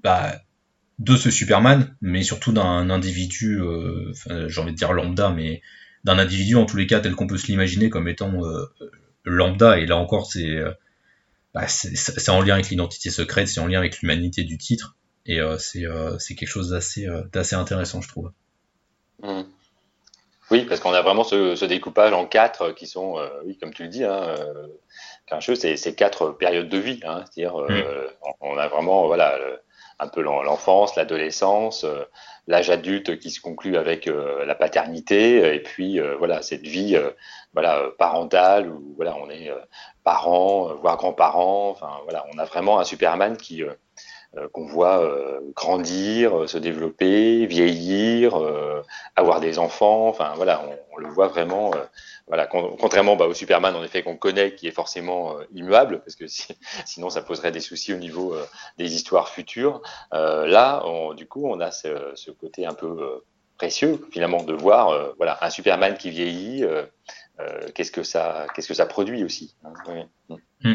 [0.03, 0.41] bah,
[0.99, 4.13] de ce Superman, mais surtout d'un individu, euh,
[4.49, 5.63] j'ai envie de dire lambda, mais
[6.05, 8.67] d'un individu en tous les cas tel qu'on peut se l'imaginer comme étant euh,
[9.25, 9.79] lambda.
[9.79, 10.29] Et là encore,
[11.55, 14.97] bah, c'est en lien avec l'identité secrète, c'est en lien avec l'humanité du titre,
[15.27, 18.33] et c'est quelque chose d'assez intéressant, je trouve.
[19.23, 19.43] Mmh.
[20.53, 23.85] Oui, parce qu'on a vraiment ce, découpage en quatre qui sont, euh, oui, comme tu
[23.85, 27.01] le dis, hein, euh, c'est quatre périodes de vie.
[27.07, 28.33] Hein, C'est-à-dire, euh, mm.
[28.43, 29.39] on a vraiment, voilà,
[29.99, 31.87] un peu l'enfance, l'adolescence,
[32.49, 36.99] l'âge adulte qui se conclut avec la paternité, et puis voilà cette vie,
[37.55, 39.51] voilà parentale où voilà on est
[40.03, 41.71] parents, voire grands-parents.
[41.71, 43.73] Enfin voilà, on a vraiment un Superman qui euh,
[44.53, 48.35] qu'on voit euh, grandir, euh, se développer, vieillir,
[49.17, 50.09] avoir des enfants.
[50.09, 51.73] Enfin voilà, on, le voit vraiment.
[52.27, 56.25] voilà, contrairement bah, au Superman en effet qu'on connaît, qui est forcément immuable, parce que
[56.87, 58.37] sinon ça poserait des soucis au niveau
[58.79, 59.83] des histoires futures.
[60.13, 60.83] là,
[61.17, 63.23] du coup, on a ce, côté un peu
[63.59, 66.65] précieux finalement de voir voilà un Superman qui vieillit.
[67.75, 69.57] qu'est-ce que ça, qu'est-ce que ça produit aussi.
[69.65, 70.07] Hein,
[70.63, 70.75] mmh.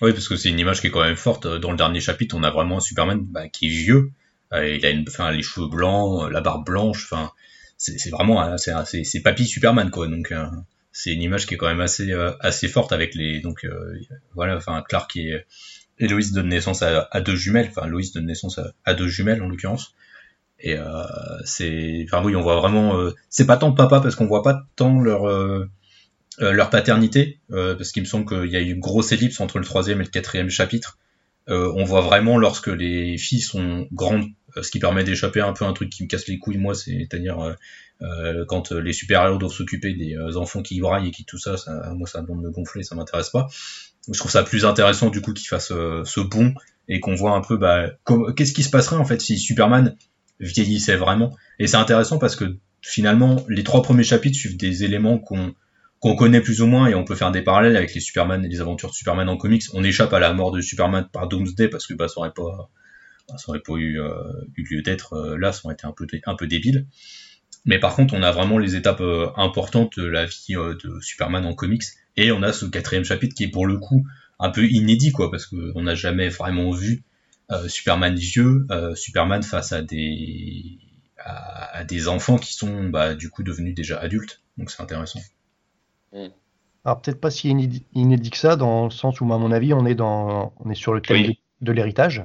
[0.00, 1.46] Oui, parce que c'est une image qui est quand même forte.
[1.46, 4.10] Dans le dernier chapitre, on a vraiment un Superman bah, qui est vieux.
[4.52, 7.04] Euh, il a une, enfin, les cheveux blancs, euh, la barbe blanche.
[7.04, 7.30] Enfin,
[7.76, 10.06] c'est vraiment, c'est papy Superman quoi.
[10.06, 10.46] Donc, euh,
[10.92, 13.66] c'est une image qui est quand même assez, assez forte avec les, donc
[14.34, 15.44] voilà, enfin Clark et,
[15.98, 17.68] et Lois donnent naissance à, deux jumelles.
[17.70, 19.94] Enfin, Lois donne naissance à, deux jumelles en l'occurrence.
[20.58, 20.76] Et
[21.44, 22.98] c'est, enfin oui, on voit vraiment,
[23.30, 25.22] c'est pas tant papa parce qu'on voit pas tant leur
[26.40, 29.40] euh, leur paternité, euh, parce qu'il me semble qu'il y a eu une grosse ellipse
[29.40, 30.96] entre le troisième et le quatrième chapitre.
[31.50, 34.24] Euh, on voit vraiment lorsque les filles sont grandes,
[34.60, 36.74] ce qui permet d'échapper un peu à un truc qui me casse les couilles, moi,
[36.74, 37.56] c'est-à-dire
[38.48, 42.08] quand les super-héros doivent s'occuper des enfants qui braillent et qui tout ça, ça moi
[42.08, 43.48] ça me gonfler, ça m'intéresse pas.
[44.10, 46.54] Je trouve ça plus intéressant du coup qu'ils fassent ce bond
[46.88, 47.90] et qu'on voit un peu bah,
[48.34, 49.94] qu'est-ce qui se passerait en fait si Superman
[50.40, 51.36] vieillissait vraiment.
[51.58, 55.54] Et c'est intéressant parce que finalement les trois premiers chapitres suivent des éléments qu'on
[56.00, 58.48] qu'on connaît plus ou moins et on peut faire des parallèles avec les Superman et
[58.48, 59.64] les aventures de Superman en comics.
[59.74, 62.70] On échappe à la mort de Superman par Doomsday parce que bah ça aurait pas
[63.36, 64.00] ça aurait pas eu,
[64.56, 66.86] eu lieu d'être là, ça aurait été un peu, débile.
[67.64, 69.02] Mais par contre, on a vraiment les étapes
[69.36, 71.84] importantes de la vie de Superman en comics,
[72.16, 74.04] et on a ce quatrième chapitre qui est pour le coup
[74.38, 77.04] un peu inédit, quoi, parce qu'on n'a jamais vraiment vu
[77.68, 80.78] Superman vieux, Superman face à des
[81.86, 84.42] des enfants qui sont bah, du coup devenus déjà adultes.
[84.56, 85.20] Donc c'est intéressant.
[86.12, 86.28] Mm.
[86.84, 89.84] Alors peut-être pas si inédit que ça, dans le sens où à mon avis on
[89.84, 92.24] est dans on est sur le thème de, l'héritage.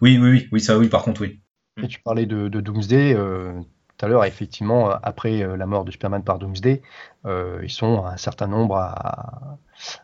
[0.00, 1.40] Oui, oui, oui, oui, ça oui, par contre oui.
[1.82, 3.52] Et tu parlais de, Doomsday euh,
[3.96, 6.82] tout à l'heure, effectivement, après euh, la mort de Superman par Doomsday,
[7.24, 9.58] euh, ils sont un certain nombre à,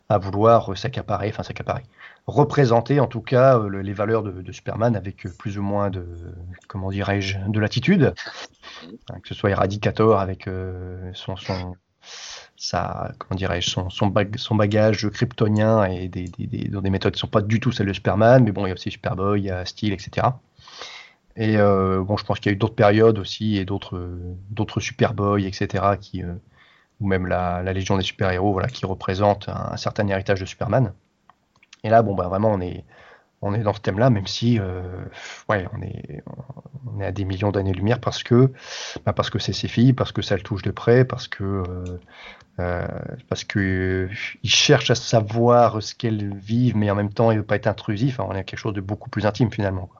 [0.09, 1.82] à vouloir s'accaparer, enfin s'accaparer,
[2.26, 6.07] représenter en tout cas euh, les valeurs de, Superman avec plus ou moins de,
[6.68, 8.14] comment dirais-je, de latitude,
[9.11, 11.76] hein, que ce soit Eradicator avec euh, son, son
[12.57, 17.26] sa, comment dirais-je, son, bagage kryptonien et des, des, dans des méthodes qui ne sont
[17.26, 19.50] pas du tout celles de Superman, mais bon, il y a aussi Superboy, il y
[19.50, 20.28] a Steel, etc.
[21.36, 23.98] Et euh, bon, je pense qu'il y a eu d'autres périodes aussi et d'autres,
[24.78, 25.84] Superboy, etc.
[26.00, 26.22] qui,
[27.00, 30.92] ou même la, Légion des super-héros, voilà, qui représente un, certain héritage de Superman.
[31.82, 32.84] Et là, bon, bah, vraiment, on est,
[33.45, 34.82] on est dans ce thème-là, même si, euh,
[35.51, 36.22] ouais, on est,
[36.86, 38.51] on est à des millions d'années-lumière parce que,
[39.05, 41.45] bah, parce que c'est ses filles, parce que ça le touche de près, parce que,
[41.45, 41.84] euh,
[42.59, 42.88] euh,
[43.28, 44.09] parce que
[44.45, 48.18] cherche à savoir ce qu'elles vivent, mais en même temps, il veut pas être intrusif.
[48.18, 49.90] on est quelque chose de beaucoup plus intime finalement.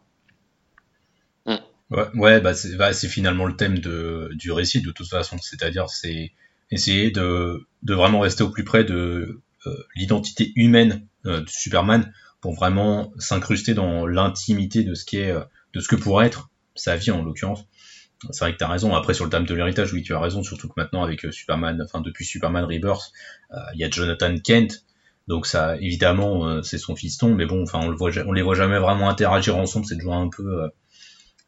[1.47, 1.57] Mm.
[2.17, 5.37] Ouais, bah, bah c'est finalement le thème de, du récit de toute façon.
[5.39, 6.33] C'est-à-dire, c'est
[6.71, 9.43] essayer de, de vraiment rester au plus près de
[9.97, 12.13] l'identité humaine de Superman
[12.45, 15.41] pour vraiment s'incruster dans l'intimité de ce qui est, euh,
[15.73, 17.65] de ce que pourrait être sa vie en l'occurrence.
[18.33, 18.95] C'est vrai que tu as raison.
[18.95, 20.43] Après, sur le thème de l'héritage, oui, tu as raison.
[20.43, 23.13] Surtout que maintenant, avec Superman, enfin, depuis Superman Rebirth,
[23.75, 24.85] il y a Jonathan Kent.
[25.27, 27.35] Donc, ça, évidemment, c'est son fiston.
[27.35, 29.87] Mais bon, enfin, on le voit, on les voit jamais vraiment interagir ensemble.
[29.87, 30.71] C'est toujours un peu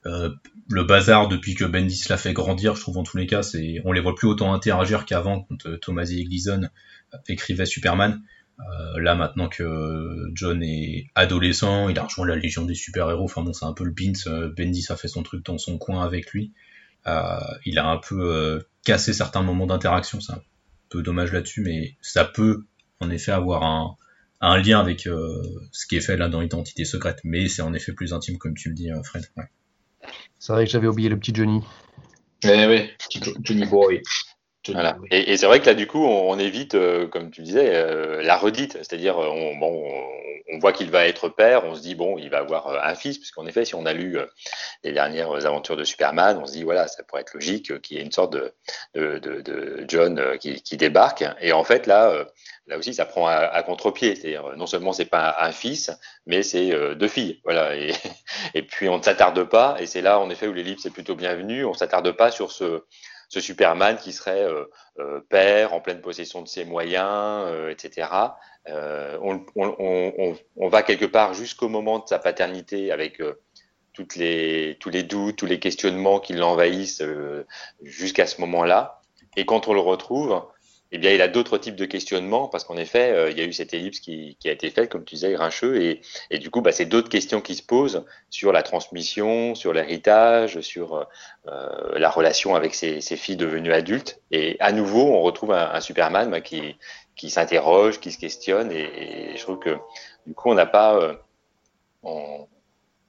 [0.07, 0.31] euh,
[0.69, 3.81] le bazar depuis que Bendis l'a fait grandir, je trouve en tous les cas, c'est
[3.85, 6.69] on les voit plus autant interagir qu'avant quand euh, Thomas et Gleason
[7.29, 8.21] écrivaient Superman.
[8.59, 13.43] Euh, là maintenant que John est adolescent, il a rejoint la Légion des super-héros, enfin
[13.43, 16.31] bon c'est un peu le Beans, Bendis a fait son truc dans son coin avec
[16.31, 16.53] lui.
[17.07, 20.43] il a un peu cassé certains moments d'interaction, c'est un
[20.89, 22.65] peu dommage là-dessus, mais ça peut
[23.01, 23.97] en effet avoir un,
[24.41, 27.93] un lien avec ce qui est fait là dans Identité secrète, mais c'est en effet
[27.93, 29.27] plus intime comme tu le dis Fred.
[29.37, 29.45] Ouais.
[30.39, 31.61] C'est vrai que j'avais oublié le petit Johnny.
[32.45, 32.91] Eh oui,
[33.41, 34.03] Johnny Boy.
[34.73, 34.99] Voilà.
[35.11, 38.37] Et, c'est vrai que là, du coup, on, évite, euh, comme tu disais, euh, la
[38.37, 38.73] redite.
[38.75, 39.91] C'est-à-dire, euh, on, bon,
[40.53, 43.19] on, voit qu'il va être père, on se dit, bon, il va avoir un fils,
[43.19, 44.19] puisqu'en effet, si on a lu
[44.85, 48.01] les dernières aventures de Superman, on se dit, voilà, ça pourrait être logique qu'il y
[48.01, 48.53] ait une sorte de,
[48.95, 51.25] de, de, de John qui, qui, débarque.
[51.41, 52.27] Et en fait, là,
[52.67, 54.15] là aussi, ça prend à, contre-pied.
[54.15, 55.91] C'est-à-dire, non seulement c'est pas un, fils,
[56.27, 57.41] mais c'est deux filles.
[57.45, 57.77] Voilà.
[57.77, 57.93] Et,
[58.55, 61.17] et puis, on ne s'attarde pas, et c'est là, en effet, où l'ellipse est plutôt
[61.17, 62.83] bienvenue, on ne s'attarde pas sur ce,
[63.29, 64.65] ce Superman qui serait euh,
[64.99, 68.09] euh, père, en pleine possession de ses moyens, etc.
[68.69, 73.23] On, on, on, on, va quelque part jusqu'au moment de sa paternité avec
[73.93, 77.03] toutes les, tous les doutes, tous les questionnements qui l'envahissent
[77.81, 79.01] jusqu'à ce moment-là.
[79.37, 80.43] Et quand on le retrouve,
[80.93, 83.45] eh bien, il a d'autres types de questionnements parce qu'en effet, euh, il y a
[83.45, 86.61] eu cette ellipse qui, a été faite, comme tu disais, Grincheux, et, et du coup,
[86.61, 91.07] bah, c'est d'autres questions qui se posent sur la transmission, sur l'héritage, sur
[91.49, 94.21] euh, la relation avec ses, filles devenues adultes.
[94.31, 96.77] Et à nouveau, on retrouve un, Superman bah, qui,
[97.17, 99.77] qui s'interroge, qui se questionne, et, je trouve que
[100.27, 101.15] du coup, on n'a pas, euh,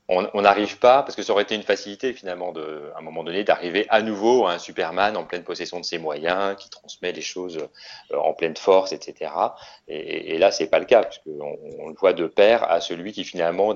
[0.09, 2.53] n'arrive pas, parce que ça aurait été une facilité finalement,
[2.95, 5.97] à un moment donné, d'arriver à nouveau à un Superman en pleine possession de ses
[5.97, 7.57] moyens, qui transmet les choses
[8.11, 9.31] euh, en pleine force, etc.
[9.87, 13.11] Et, et là, c'est pas le cas, puisqu'on on le voit de pair à celui
[13.11, 13.75] qui finalement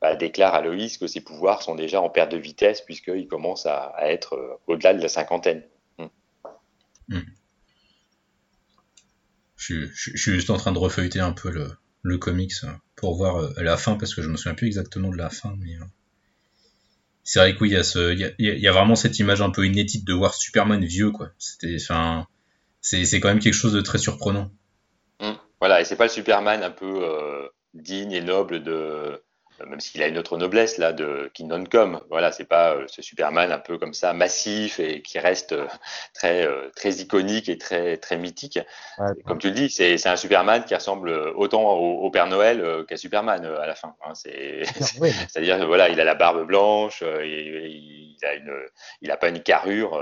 [0.00, 3.66] bah, déclare à Loïs que ses pouvoirs sont déjà en perte de vitesse, puisqu'il commence
[3.66, 5.62] à, être euh, au-delà de la cinquantaine.
[5.98, 6.06] Hmm.
[7.08, 7.20] Hmm.
[9.56, 12.52] Je, je, suis juste en train de refeuilleter un peu le, le comics
[12.96, 15.54] pour voir euh, la fin parce que je me souviens plus exactement de la fin
[15.58, 15.84] mais euh,
[17.24, 19.50] c'est vrai que oui il y a ce il y a, vraiment cette image un
[19.50, 22.26] peu inédite de voir Superman vieux quoi c'était enfin
[22.80, 24.50] c'est c'est quand même quelque chose de très surprenant
[25.20, 25.32] mmh.
[25.60, 29.16] voilà et c'est pas le Superman un peu euh, digne et noble de euh,
[29.66, 32.00] même s'il a une autre noblesse là de Kingdom Come.
[32.10, 35.66] Voilà, c'est pas euh, ce Superman un peu comme ça massif et qui reste euh,
[36.14, 36.46] très
[36.76, 38.58] très iconique et très très mythique.
[39.26, 43.44] comme tu le dis, c'est un Superman qui ressemble autant au, Père Noël qu'à Superman
[43.44, 43.94] à la fin.
[44.04, 44.14] Hein.
[44.14, 44.62] c'est
[45.36, 48.52] à dire voilà, il a la barbe blanche, il a une
[49.00, 49.98] il a pas une carrure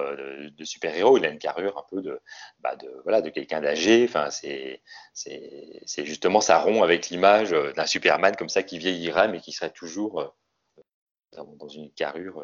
[0.56, 2.20] de, super héros, il a une carrure un peu de
[2.60, 4.06] bah de voilà de quelqu'un d'âgé.
[4.08, 4.80] Enfin c'est
[5.14, 9.72] c'est justement ça rompt avec l'image d'un Superman comme ça qui vieillirait mais qui serait
[9.72, 12.42] toujours euh, dans une carrure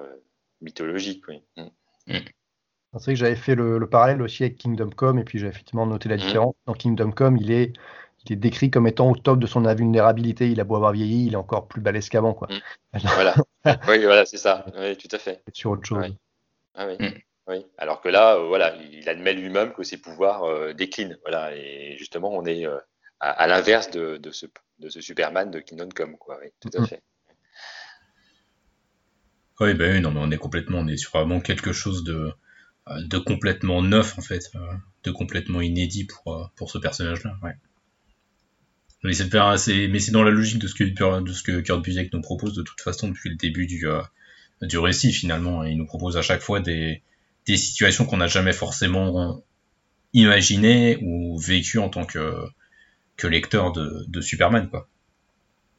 [0.60, 1.24] mythologique.
[1.28, 1.42] Oui.
[1.56, 1.62] Mm.
[2.06, 2.18] Mm.
[2.94, 5.86] C'est vrai que j'avais fait le, parallèle aussi avec Kingdom Come et puis j'ai effectivement
[5.86, 6.20] noté la mm.
[6.20, 6.54] différence.
[6.66, 7.72] Dans Kingdom Come, il est,
[8.24, 10.50] il est décrit comme étant au top de son invulnérabilité.
[10.50, 12.34] Il a beau avoir vieilli, il est encore plus balèze qu'avant.
[12.34, 12.48] Quoi.
[12.92, 13.34] voilà,
[13.88, 14.64] oui, voilà c'est ça.
[14.76, 15.42] Oui, tout à fait.
[15.52, 16.14] Sur autre chose.
[16.74, 16.96] Ah, oui.
[17.48, 17.66] oui.
[17.78, 21.18] Alors que là, voilà, il admet lui-même que ses pouvoirs déclinent.
[21.24, 22.66] Voilà, et justement, on est
[23.20, 24.46] à, l'inverse de, de, ce,
[24.78, 26.16] de ce Superman de Kingdom Come.
[26.18, 26.38] Quoi.
[26.42, 27.02] Oui, tout à fait.
[29.60, 32.32] Oui, ben non, mais on est complètement, on est sur vraiment quelque chose de,
[32.88, 34.72] de complètement neuf en fait, euh,
[35.04, 37.36] de complètement inédit pour, euh, pour ce personnage-là.
[37.42, 37.54] Ouais.
[39.04, 39.32] Mais c'est
[39.88, 42.54] mais c'est dans la logique de ce que de ce que Kurt Busiek nous propose
[42.54, 44.00] de toute façon depuis le début du euh,
[44.62, 45.62] du récit finalement.
[45.62, 47.02] Il nous propose à chaque fois des,
[47.46, 49.44] des situations qu'on n'a jamais forcément
[50.14, 52.34] imaginées ou vécues en tant que
[53.16, 54.88] que lecteur de, Superman quoi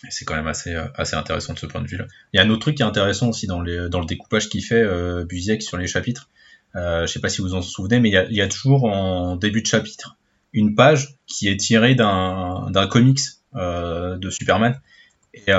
[0.09, 2.05] c'est quand même assez, euh, assez intéressant de ce point de vue-là.
[2.31, 4.83] Il y a un autre truc qui est intéressant aussi dans, le découpage qu'il fait
[4.83, 5.25] euh,
[5.59, 6.29] sur les chapitres.
[6.75, 9.61] Euh, je sais pas si vous en souvenez, mais il y, a, toujours en début
[9.61, 10.17] de chapitre
[10.53, 13.19] une page qui est tirée d'un, comics
[13.55, 14.79] euh, de Superman.
[15.33, 15.51] Et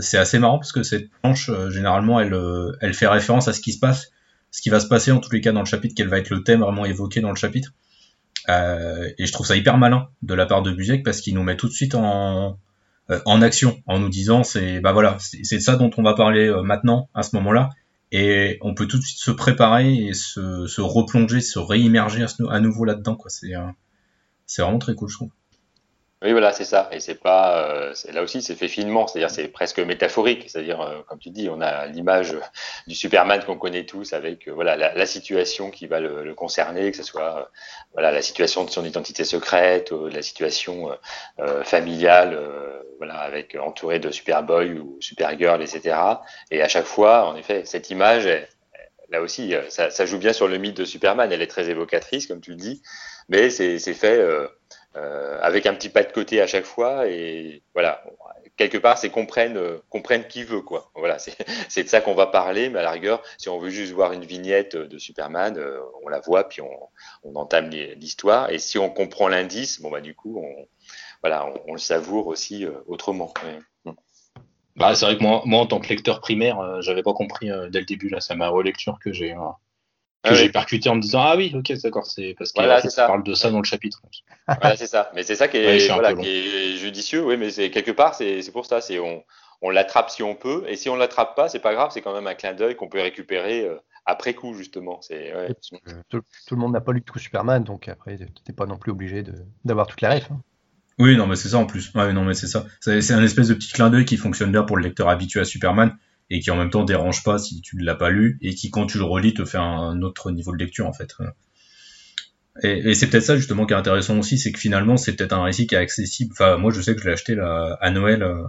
[0.00, 2.36] c'est assez marrant parce que cette planche, généralement, elle,
[2.80, 4.10] elle fait référence à ce qui se passe,
[4.50, 6.30] ce qui va se passer en tous les cas dans le chapitre, quel va être
[6.30, 7.72] le thème vraiment évoqué dans le chapitre.
[8.48, 11.56] Et je trouve ça hyper malin de la part de Buziek parce qu'il nous met
[11.56, 12.58] tout de suite en,
[13.10, 16.46] euh, en action, en nous disant c'est bah voilà, c'est ça dont on va parler
[16.46, 17.70] euh, maintenant à ce moment-là,
[18.12, 22.60] et on peut tout de suite se préparer et se, se replonger, se réimmerger à,
[22.60, 23.30] nouveau là-dedans quoi.
[23.30, 23.66] C'est euh,
[24.46, 25.30] c'est vraiment très cool je trouve.
[26.22, 26.90] Oui, voilà, c'est ça.
[26.92, 30.50] Et c'est pas, euh, là aussi, c'est fait finement, c'est-à-dire c'est presque métaphorique.
[30.50, 32.36] C'est-à-dire, euh, comme tu dis, on a l'image
[32.86, 36.34] du Superman qu'on connaît tous avec euh, voilà la, la, situation qui va le, le,
[36.34, 37.50] concerner, que ce soit
[37.94, 40.90] voilà la situation de son identité secrète, la situation
[41.64, 42.38] familiale,
[42.98, 45.96] voilà avec entouré de Superboy ou Supergirl, etc.
[46.50, 48.28] Et à chaque fois, en effet, cette image,
[49.08, 51.32] là aussi, ça, ça, joue bien sur le mythe de Superman.
[51.32, 52.82] Elle est très évocatrice, comme tu le dis,
[53.28, 54.22] mais c'est fait
[54.96, 57.08] euh, avec un petit pas de côté à chaque fois.
[57.08, 58.02] Et voilà,
[58.56, 59.78] quelque part, c'est qu'on prenne, euh,
[60.28, 60.90] qui veut, quoi.
[60.96, 61.18] Voilà,
[61.68, 64.12] c'est de ça qu'on va parler, mais à la rigueur, si on veut juste voir
[64.12, 66.88] une vignette de Superman, euh, on la voit, puis on,
[67.22, 68.50] on entame l'histoire.
[68.50, 70.66] Et si on comprend l'indice, bon bah du coup, on,
[71.22, 73.32] voilà, on, le savoure aussi autrement.
[74.74, 77.80] Bah, c'est vrai que moi, moi, en tant que lecteur primaire, j'avais pas compris dès
[77.80, 78.08] le début.
[78.08, 79.34] Là, c'est ma relecture que j'ai
[80.22, 82.64] que j'ai percuté en me disant ah oui ok d'accord c'est parce qu'il
[82.96, 84.02] parle de ça dans le chapitre.
[84.46, 85.10] Voilà c'est ça.
[85.14, 88.42] Mais c'est ça qui est, voilà, qui est judicieux oui mais c'est quelque part c'est
[88.52, 89.24] pour ça c'est on,
[89.62, 92.14] on l'attrape si on peut et si on l'attrape pas c'est pas grave c'est quand
[92.14, 95.54] même un clin d'œil qu'on peut récupérer euh, après coup justement c'est ouais.
[96.08, 99.24] tout, le monde n'a pas lu tout Superman donc après t'es pas non plus obligé
[99.64, 100.40] d'avoir toutes les refs hein.
[100.98, 101.92] oui non mais c'est ça en plus.
[101.94, 102.66] Ouais, non mais c'est ça.
[102.80, 105.44] C'est un espèce de petit clin d'œil qui fonctionne bien pour le lecteur habitué à
[105.44, 105.96] Superman
[106.30, 108.70] et qui en même temps dérange pas si tu ne l'as pas lu et qui
[108.70, 111.14] quand tu le relis te fait un autre niveau de lecture en fait.
[112.62, 115.42] Et, c'est peut-être ça justement qui est intéressant aussi, c'est que finalement c'est peut-être un
[115.42, 116.32] récit qui est accessible.
[116.32, 118.44] Enfin moi je sais que je l'ai acheté à Noël euh,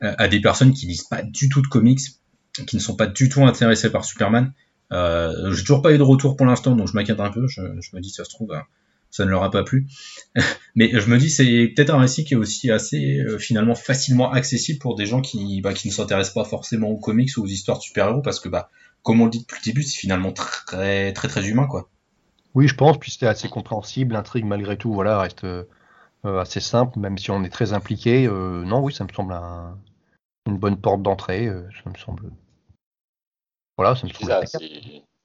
[0.00, 2.00] à des personnes qui lisent pas du tout de comics,
[2.66, 4.52] qui ne sont pas du tout intéressées par Superman.
[4.92, 7.46] Euh, J'ai toujours pas eu de retour pour l'instant, donc je m'inquiète un peu.
[7.48, 8.60] Je, je, me dis ça se trouve euh,
[9.10, 9.86] ça ne leur a pas plu.
[10.74, 14.30] Mais je me dis c'est peut-être un récit qui est aussi assez euh, finalement facilement
[14.32, 17.46] accessible pour des gens qui, bah, qui ne s'intéressent pas forcément aux comics ou aux
[17.46, 18.70] histoires de super-héros parce que bah
[19.02, 21.88] comme on le dit depuis le début, c'est finalement très très très humain quoi.
[22.54, 25.64] Oui, je pense, puis c'était assez compréhensible, l'intrigue malgré tout, voilà, reste euh,
[26.24, 28.26] assez simple, même si on est très impliqué.
[28.26, 29.34] Euh, non, oui, ça me semble
[30.46, 31.48] une bonne porte d'entrée,
[31.82, 32.30] ça me semble.
[33.78, 34.44] Voilà, ça me semble.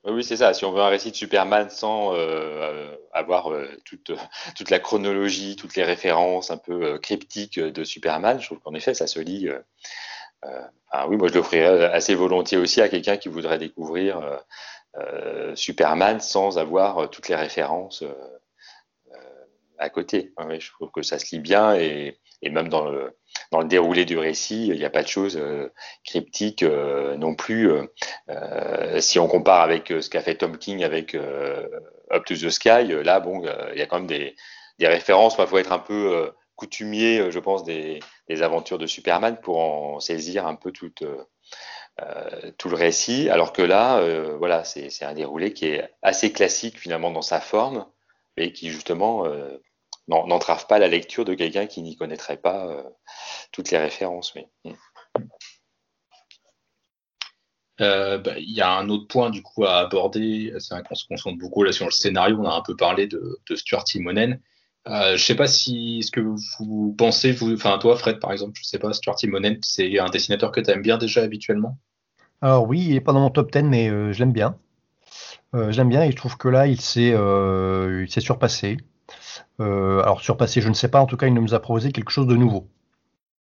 [0.07, 0.53] Oui, c'est ça.
[0.53, 5.55] Si on veut un récit de Superman sans euh, euh, avoir euh, toute, la chronologie,
[5.55, 9.49] toutes les références un peu cryptiques de Superman, je trouve qu'en effet, ça se lit.
[10.91, 14.21] Ah oui, moi, je l'offrirais assez volontiers aussi à quelqu'un qui voudrait découvrir
[15.55, 18.03] Superman sans avoir toutes les références
[19.79, 20.33] à côté.
[20.37, 23.17] Je trouve que ça se lit bien et même dans le,
[23.51, 25.71] dans le déroulé du récit, il n'y a pas de choses euh,
[26.03, 27.71] cryptiques euh, non plus.
[28.29, 32.87] Euh, si on compare avec ce qu'a fait Tom King avec Up to the Sky,
[33.03, 34.35] là, bon, il y a quand même des,
[34.81, 35.35] références.
[35.39, 37.99] Il faut être un peu coutumier, je pense, des,
[38.41, 40.91] aventures de Superman pour en saisir un peu tout,
[42.57, 43.29] tout le récit.
[43.29, 44.01] Alors que là,
[44.37, 47.85] voilà, c'est un déroulé qui est assez classique finalement dans sa forme,
[48.37, 49.23] et qui justement
[50.07, 52.83] n'entrave pas la lecture de quelqu'un qui n'y connaîtrait pas euh,
[53.51, 54.33] toutes les références.
[54.35, 54.45] Oui.
[54.65, 54.73] Mm.
[57.81, 61.05] Euh, bah, il y a un autre point du coup à aborder, c'est qu'on se
[61.05, 64.39] concentre beaucoup là sur le scénario, on a un peu parlé de, de Stuart Timonen.
[64.87, 68.53] Euh, je sais pas si ce que vous pensez, vous, enfin toi Fred par exemple,
[68.61, 71.77] je sais pas, Stuart Timonen, c'est un dessinateur que tu aimes bien déjà habituellement?
[72.41, 74.57] Alors oui, il n'est pas dans mon top 10, mais je l'aime bien.
[75.69, 77.15] J'aime bien et je trouve que là, il s'est
[78.21, 78.77] surpassé.
[79.59, 82.27] Alors surpassé, je ne sais pas, en tout cas, il nous a proposé quelque chose
[82.27, 82.67] de nouveau.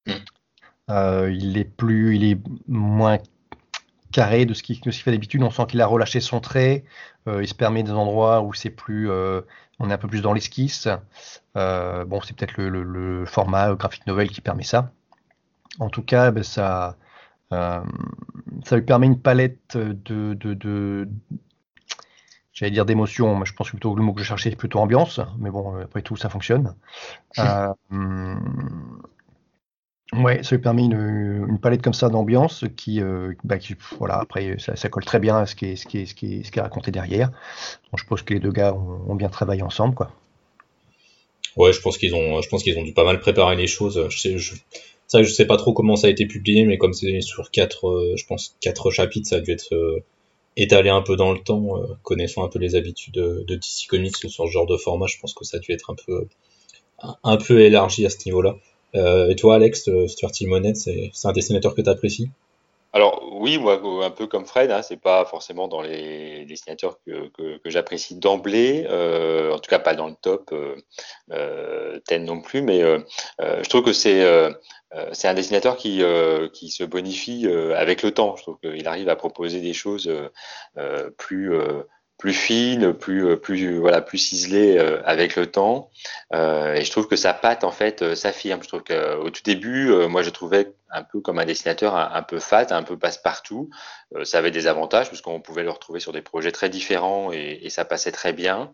[0.07, 1.29] Hmm.
[1.29, 3.17] il est plus, il est moins
[4.15, 5.43] carré de ce qu'il fait d'habitude.
[5.43, 6.85] On sent qu'il a relâché son trait.
[7.27, 9.41] Euh, il se permet des endroits où c'est plus, euh,
[9.79, 10.87] on est un peu plus dans l'esquisse.
[11.57, 14.91] Euh, bon, c'est peut-être le, format graphique novel qui permet ça.
[15.79, 16.95] En tout cas, ben, ça,
[17.51, 17.83] ça
[18.71, 21.09] lui permet une palette de, de,
[22.55, 24.79] j'allais dire d'émotions, mais je pense que plutôt le mot que je cherchais c'est plutôt
[24.79, 25.19] ambiance.
[25.37, 26.73] Mais bon, après tout, ça fonctionne.
[30.13, 33.57] Ouais, ça lui permet une, palette comme ça d'ambiance qui, euh, bah,
[33.97, 36.35] voilà, après ça, colle très bien à ce qui est, ce qui est, ce qui
[36.35, 37.31] est, ce qui est raconté derrière.
[37.97, 40.11] je pense que les deux gars ont, bien travaillé ensemble, quoi.
[41.57, 44.07] Ouais, je pense qu'ils ont, je pense qu'ils ont dû pas mal préparer les choses.
[44.09, 44.55] Je sais, je,
[45.07, 47.87] ça, je sais pas trop comment ça a été publié, mais comme c'est sur quatre,
[47.87, 50.03] euh, je pense quatre chapitres, ça a dû être euh,
[50.57, 54.15] étalé un peu dans le temps, connaissant un peu les habitudes de, de DC Comics
[54.15, 55.07] sur ce genre de format.
[55.07, 56.27] Je pense que ça a dû être un peu,
[57.23, 58.55] un peu élargi à ce niveau-là.
[58.95, 62.29] Euh, et toi, Alex, euh, Stuart Timonet, c'est un dessinateur que tu apprécies
[62.95, 67.59] alors oui, moi un peu comme Fred, hein, c'est pas forcément dans les dessinateurs que,
[67.65, 70.55] j'apprécie d'emblée, euh, en tout cas pas dans le top
[71.31, 78.01] euh, ten non plus, mais je trouve que c'est un dessinateur qui se bonifie avec
[78.01, 78.37] le temps.
[78.37, 80.09] Je trouve qu'il arrive à proposer des choses
[81.17, 81.53] plus
[82.17, 85.89] plus fine, plus euh, plus voilà plus ciselée euh, avec le temps.
[86.33, 88.63] Euh, et je trouve que sa patte en fait s'affirme.
[88.63, 92.39] Je trouve qu'au tout début, moi je trouvais un peu comme un dessinateur un, peu
[92.39, 93.69] fat, un peu passe-partout.
[94.23, 97.83] ça avait des avantages puisqu'on pouvait le retrouver sur des projets très différents et, ça
[97.83, 98.73] passait très bien.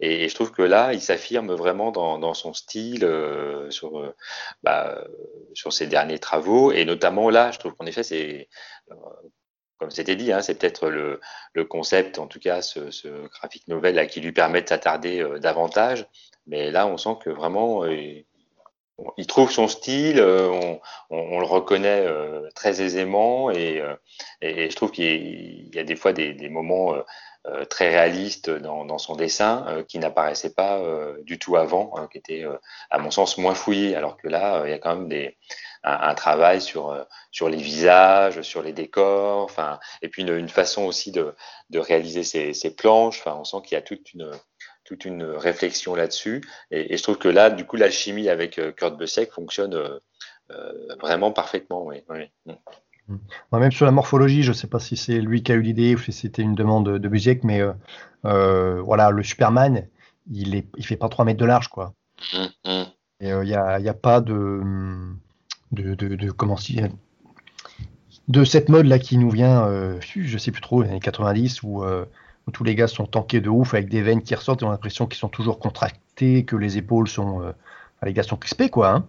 [0.00, 3.08] Et, je trouve que là, il s'affirme vraiment dans, dans, son style
[3.70, 4.12] sur
[4.62, 5.02] bah,
[5.54, 8.48] sur ses derniers travaux et notamment là, je trouve qu'en effet c'est
[9.82, 11.18] comme c'était dit, hein, c'est peut-être le,
[11.64, 16.06] concept, en tout cas ce, graphique novel qui lui permet de s'attarder euh, davantage.
[16.46, 18.22] Mais là, on sent que vraiment, euh,
[19.16, 20.76] il trouve son style, euh,
[21.10, 22.06] on, le reconnaît
[22.54, 23.82] très aisément, et,
[24.40, 26.94] je trouve qu'il y a des fois des, moments
[27.68, 30.80] très réalistes dans, son dessin qui n'apparaissaient pas
[31.22, 32.44] du tout avant, hein, qui étaient,
[32.90, 35.36] à mon sens, moins fouillés, alors que là, il y a quand même des
[35.84, 40.84] un, travail sur, euh, sur les visages, sur les décors, enfin, et puis une, façon
[40.84, 41.34] aussi de,
[41.70, 43.20] de réaliser ces, ces planches.
[43.20, 44.30] Enfin, on sent qu'il y a toute une,
[44.84, 46.42] toute une réflexion là-dessus.
[46.70, 51.32] Et, je trouve que là, du coup, l'alchimie avec euh, Kurt Busiek fonctionne euh, vraiment
[51.32, 51.84] parfaitement.
[51.84, 52.30] Oui, oui.
[52.46, 53.16] Mm.
[53.58, 55.94] même sur la morphologie, je ne sais pas si c'est lui qui a eu l'idée
[55.94, 57.60] ou si c'était une demande de, Busiek, mais
[58.22, 59.88] voilà, le Superman,
[60.30, 61.94] il il fait pas 3 mètres de large, quoi.
[62.32, 62.84] Mm, mm.
[63.20, 64.60] Et il n'y a, pas de
[65.72, 66.56] de, de, de comment
[68.28, 71.62] de cette mode là qui nous vient, euh, je sais plus trop, les années 90
[71.62, 72.04] où, euh,
[72.46, 74.68] où, tous les gars sont tankés de ouf avec des veines qui ressortent et on
[74.68, 77.52] a l'impression qu'ils sont toujours contractés, que les épaules sont, euh,
[78.04, 78.90] les gars sont crispés quoi.
[78.90, 79.06] Hein.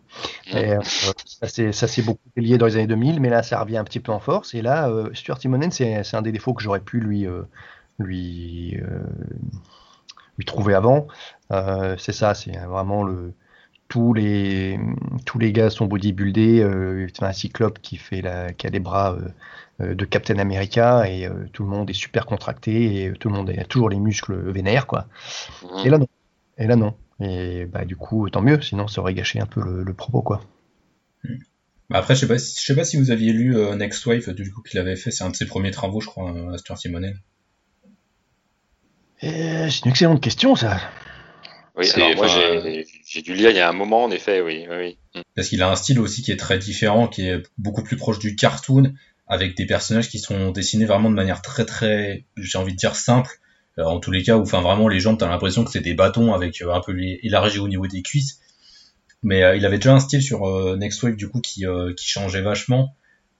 [0.53, 3.99] Et, ça c'est beaucoup lié dans les années 2000, mais là ça revient un petit
[3.99, 4.53] peu en force.
[4.53, 7.27] Et là, Stuart Timonen, c'est un des défauts que j'aurais pu lui
[7.99, 8.77] lui
[10.37, 11.07] lui trouver avant.
[11.97, 13.33] c'est ça, c'est vraiment le
[13.93, 14.79] tous les,
[15.23, 16.61] tous les gars sont bodybuildés.
[16.61, 19.27] Euh, c'est un cyclope qui, fait la, qui a les bras euh,
[19.81, 23.51] euh, de Captain America et tout le monde est super contracté et tout le monde
[23.51, 24.87] a toujours les muscles vénères.
[24.87, 25.05] Quoi.
[25.85, 26.07] Et là, non.
[26.57, 26.95] Et là, non.
[27.19, 30.23] Et bah, du coup, tant mieux, sinon ça aurait gâché un peu le, propos.
[30.23, 30.41] Quoi.
[31.91, 34.33] Bah, après, je sais pas, si, je sais pas si vous aviez lu Next Wave,
[34.33, 35.11] du coup, qu'il avait fait.
[35.11, 37.19] C'est un de ses premiers travaux, je crois, à Stuart Simonel.
[39.21, 40.79] C'est une excellente question, ça.
[41.75, 42.85] Oui, alors moi j'ai
[43.21, 44.65] dû lire il y a un moment, en effet, oui.
[44.69, 44.97] oui.
[45.15, 45.21] Mm.
[45.35, 48.19] Parce qu'il a un style aussi qui est très différent, qui est beaucoup plus proche
[48.19, 48.93] du cartoon,
[49.27, 52.95] avec des personnages qui sont dessinés vraiment de manière très très, j'ai envie de dire
[52.95, 53.39] simple.
[53.79, 56.33] Euh, en tous les cas, où vraiment les jambes, t'as l'impression que c'est des bâtons
[56.33, 58.39] avec euh, un peu élargi au niveau des cuisses.
[59.23, 60.45] Mais euh, il avait déjà un style sur
[60.77, 61.65] Next Wave du coup qui
[61.97, 62.95] changeait vachement.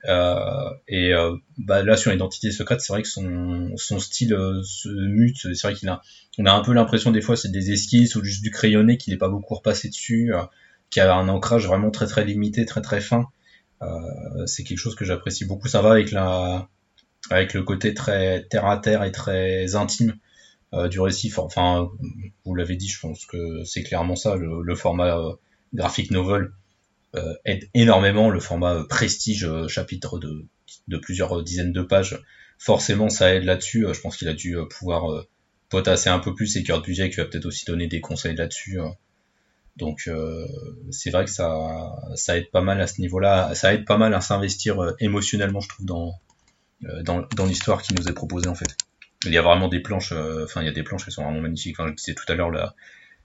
[0.09, 4.61] Euh, et euh, bah, là sur l'identité secrète, c'est vrai que son, son style euh,
[4.63, 5.37] se mute.
[5.37, 6.01] C'est vrai qu'il a,
[6.37, 9.13] on a un peu l'impression des fois c'est des esquisses ou juste du crayonné qu'il
[9.13, 10.33] n'est pas beaucoup repassé dessus,
[10.89, 13.27] qui a un ancrage vraiment très très limité, très très fin.
[14.45, 15.67] c'est quelque chose que j'apprécie beaucoup.
[15.67, 16.67] Ça va avec la,
[17.29, 20.15] avec le côté très terre à terre et très intime
[20.89, 21.31] du récit.
[21.37, 21.89] Enfin,
[22.45, 25.17] vous l'avez dit, je pense que c'est clairement ça le, le format
[25.73, 26.51] graphique novel
[27.45, 30.45] aide énormément le format euh, prestige euh, chapitre de,
[30.87, 32.21] de plusieurs dizaines de pages.
[32.57, 33.85] Forcément, ça aide là-dessus.
[33.93, 35.25] je pense qu'il a dû pouvoir
[35.69, 38.79] potasser un peu plus et Kurt Busiek qui va peut-être aussi donner des conseils là-dessus.
[39.75, 40.09] Donc
[40.91, 41.51] c'est vrai que ça,
[42.15, 43.53] ça aide pas mal à ce niveau-là.
[43.53, 46.13] Ça aide pas mal à s'investir émotionnellement, je trouve, dans,
[47.01, 48.77] dans, dans l'histoire qui nous est proposée en fait.
[49.25, 51.41] Il y a vraiment des planches, enfin il y a des planches qui sont vraiment
[51.41, 51.77] magnifiques.
[51.77, 52.73] Enfin, je disais tout à l'heure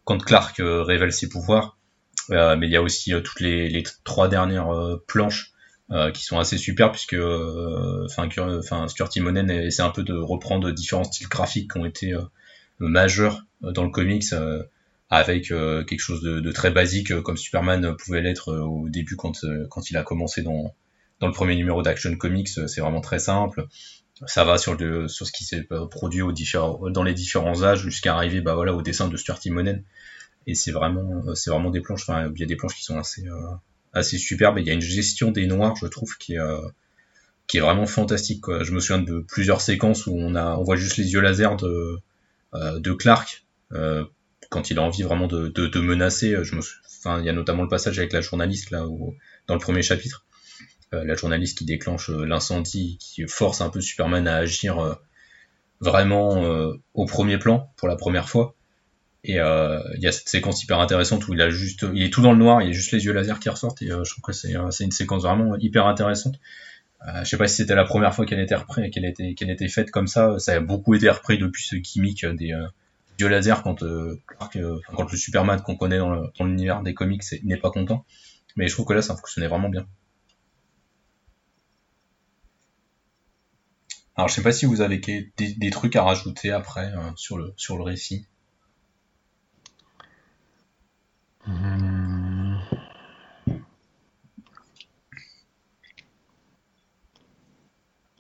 [0.03, 1.78] quand Clark révèle ses pouvoirs,
[2.31, 4.71] mais il y a aussi toutes les, les, trois dernières
[5.07, 5.53] planches
[6.13, 11.05] qui sont assez super puisque enfin enfin Stuart Timonen essaie un peu de reprendre différents
[11.05, 12.15] styles graphiques qui ont été
[12.79, 14.35] majeurs dans le comics
[15.11, 19.17] avec euh, quelque chose de, très basique euh, comme Superman pouvait l'être euh, au début
[19.17, 20.75] quand, quand il a commencé dans,
[21.21, 22.49] dans le premier numéro d'Action Comics.
[22.49, 23.67] C'est vraiment très simple.
[24.27, 26.33] Ça va sur, le, sur ce qui s'est produit au
[26.91, 29.85] dans les différents âges jusqu'à arriver bah, voilà, au dessin de Stuart Timonen.
[30.47, 32.03] Et c'est vraiment, c'est vraiment des planches.
[32.09, 33.25] Enfin, il y a des planches qui sont assez,
[33.93, 34.59] assez superbes.
[34.59, 36.39] il y a une gestion des noirs, je trouve, qui est,
[37.47, 38.41] qui est vraiment fantastique.
[38.41, 38.65] Quoi.
[38.65, 41.57] Je me souviens de plusieurs séquences où on, a, on voit juste les yeux laser
[41.57, 41.99] de,
[42.55, 43.45] de Clark
[44.49, 46.35] quand il a envie vraiment de, de, de menacer.
[46.35, 46.61] Euh, je me,
[46.99, 49.15] enfin, il y a notamment le passage avec la journaliste là, où,
[49.47, 50.25] dans le premier chapitre,
[50.95, 54.95] euh, la journaliste qui déclenche euh, l'incendie, qui force un peu Superman à agir euh,
[55.81, 56.43] vraiment
[56.95, 58.57] au premier plan pour la première fois.
[59.29, 62.23] Et il y a cette séquence hyper intéressante où il a juste, il est tout
[62.23, 64.23] dans le noir, il y a juste les yeux laser qui ressortent et je trouve
[64.23, 66.41] que c'est c'est une séquence vraiment hyper intéressante.
[67.07, 69.51] Euh, je sais pas si c'était la première fois qu'elle était reprise, qu'elle était, qu'elle
[69.51, 70.39] était faite comme ça.
[70.39, 72.55] Ça a beaucoup été repris depuis ce gimmick des,
[73.19, 74.23] Dieu laser quand, euh,
[74.57, 78.07] euh, quand le Superman qu'on connaît dans l'univers des comics n'est pas content.
[78.57, 79.87] Mais je trouve que là, ça fonctionnait vraiment bien.
[84.15, 87.83] Alors, je sais pas si vous avez des, trucs à rajouter après euh, sur le
[87.83, 88.27] récit.
[91.49, 92.57] Hmm.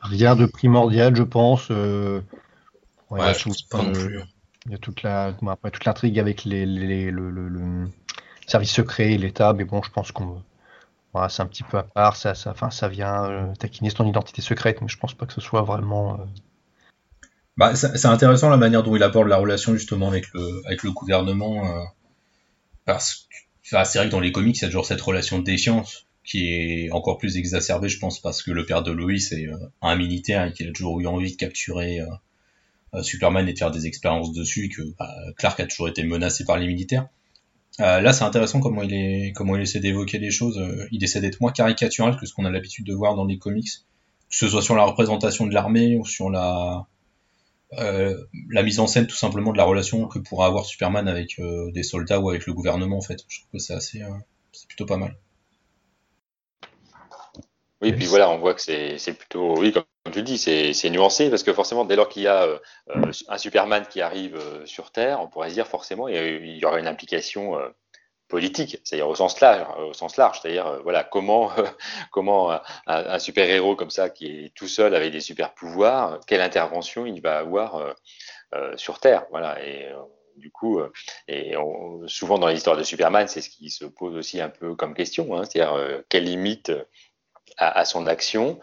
[0.00, 1.68] Rien de primordial, je pense.
[1.68, 2.22] ouais,
[3.10, 4.20] je pas non plus.
[4.66, 7.88] Il y a toute la, après, toute l'intrigue avec les, les, le, le,
[8.46, 10.42] service secret, l'État, mais bon, je pense qu'on
[11.12, 14.80] voilà, c'est un petit peu à part, ça, ça, vient euh, taquiner son identité secrète,
[14.82, 16.14] mais je pense pas que ce soit vraiment.
[16.14, 16.24] Euh,
[17.56, 20.92] bah, c'est intéressant la manière dont il aborde la relation justement avec le, avec le
[20.92, 21.84] gouvernement, euh,
[22.88, 25.44] parce que c'est vrai que dans les comics, il y a toujours cette relation de
[25.44, 29.50] défiance qui est encore plus exacerbée, je pense, parce que le père de Lois est
[29.82, 33.70] un militaire et qu'il a toujours eu envie de capturer euh, Superman et de faire
[33.70, 37.08] des expériences dessus et que bah, Clark a toujours été menacé par les militaires.
[37.80, 40.56] Euh, là, c'est intéressant comment il est, comment il essaie d'évoquer les choses.
[40.56, 43.36] Euh, il essaie d'être moins caricatural que ce qu'on a l'habitude de voir dans les
[43.36, 43.68] comics,
[44.30, 46.86] que ce soit sur la représentation de l'armée ou sur la,
[47.72, 51.40] la mise en scène tout simplement de la relation que pourra avoir Superman avec
[51.72, 53.24] des soldats ou avec le gouvernement en fait.
[53.28, 54.02] Je trouve que c'est assez,
[54.52, 55.16] c'est plutôt pas mal.
[57.80, 61.44] Oui, puis voilà, on voit que c'est plutôt, oui, comme tu dis, c'est nuancé parce
[61.44, 62.58] que forcément, dès lors qu'il y a euh,
[62.96, 66.64] euh, un Superman qui arrive euh, sur Terre, on pourrait se dire forcément il y,
[66.64, 67.54] aura une implication
[68.28, 71.50] politique, c'est-à-dire au sens large, au sens large, c'est-à-dire voilà comment
[72.10, 76.40] comment un, super héros comme ça qui est tout seul avec des super pouvoirs, quelle
[76.40, 77.94] intervention il va avoir
[78.76, 79.88] sur Terre, voilà et
[80.36, 80.80] du coup,
[81.26, 81.54] et
[82.06, 85.36] souvent dans l'histoire de Superman, c'est ce qui se pose aussi un peu comme question,
[85.36, 86.70] hein, c'est-à-dire quelle limite
[87.56, 88.60] à, son action.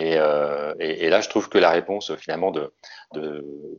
[0.00, 2.72] Euh, et, là, je trouve que la réponse finalement de,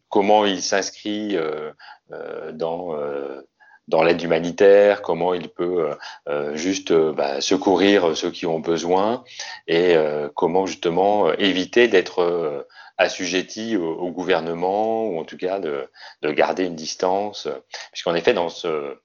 [0.10, 1.72] comment il s'inscrit euh,
[2.12, 3.42] euh dans euh,
[3.90, 5.90] dans l'aide humanitaire, comment il peut
[6.28, 9.24] euh, juste bah, secourir ceux qui ont besoin
[9.68, 9.96] et
[10.36, 12.66] comment justement éviter d'être
[12.98, 15.90] assujetti au, au, gouvernement ou en tout cas de,
[16.22, 17.48] de garder une distance,
[17.92, 18.98] puisqu'en effet dans ce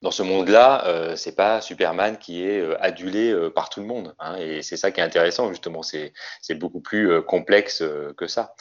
[0.00, 3.86] dans ce monde-là, euh, c'est pas Superman qui est euh, adulé euh, par tout le
[3.86, 4.14] monde.
[4.20, 5.82] Hein, et c'est ça qui est intéressant justement.
[5.82, 6.12] C'est
[6.54, 7.82] beaucoup plus euh, complexe
[8.16, 8.54] que ça.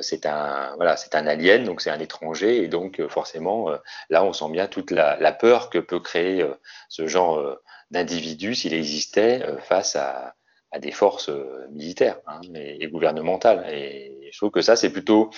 [0.00, 3.70] c'est un voilà, c'est un alien, donc c'est un étranger, et donc forcément
[4.10, 6.46] là, on sent bien toute la, la peur que peut créer
[6.88, 7.58] ce genre
[7.90, 10.34] d'individu s'il existait face à
[10.74, 11.30] à des forces
[11.70, 13.66] militaires hein, et, et, gouvernementales.
[13.70, 15.30] Et je trouve que ça, c'est plutôt,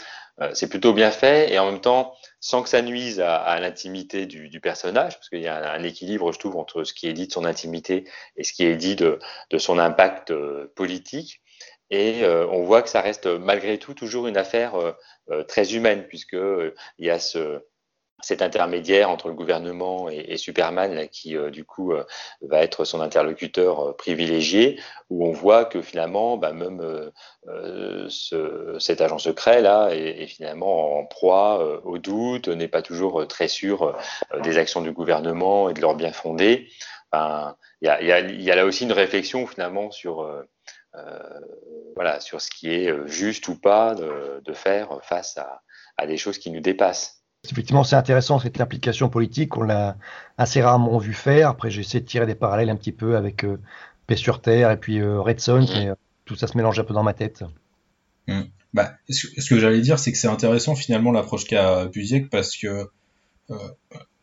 [0.54, 2.14] c'est plutôt bien fait et en même temps,
[2.44, 6.38] sans que ça nuise à, l'intimité du, personnage, parce qu'il y a un, équilibre, je
[6.38, 8.04] trouve, entre ce qui est dit de son intimité
[8.36, 9.18] et ce qui est dit de,
[9.56, 11.40] son impact euh, politique.
[11.88, 14.74] Et euh, on voit que ça reste malgré tout toujours une affaire
[15.30, 17.62] euh, très humaine, puisque il y a ce,
[18.22, 22.04] cet intermédiaire entre le gouvernement et, Superman qui euh, du coup euh,
[22.42, 27.10] va être son interlocuteur euh, privilégié où on voit que finalement bah, même
[28.08, 33.48] ce, cet agent secret là est, finalement en proie au doute n'est pas toujours très
[33.48, 33.96] sûr
[34.42, 36.68] des actions du gouvernement et de leur bien fondé
[37.12, 37.88] il y,
[38.50, 40.28] a, là aussi une réflexion finalement sur
[41.94, 45.38] voilà sur ce qui est juste ou pas de, faire face
[45.98, 49.56] à des choses qui nous dépassent Effectivement, c'est intéressant cette implication politique.
[49.56, 49.96] On l'a
[50.38, 51.50] assez rarement vu faire.
[51.50, 53.58] Après, j'ai essayé de tirer des parallèles un petit peu avec euh,
[54.06, 56.84] Paix sur Terre et puis euh, Red Son, mais euh, tout ça se mélange un
[56.84, 57.44] peu dans ma tête.
[58.26, 58.42] Hmm.
[58.72, 62.88] Bah, ce, que j'allais dire, c'est que c'est intéressant finalement l'approche qu'a Busiek parce que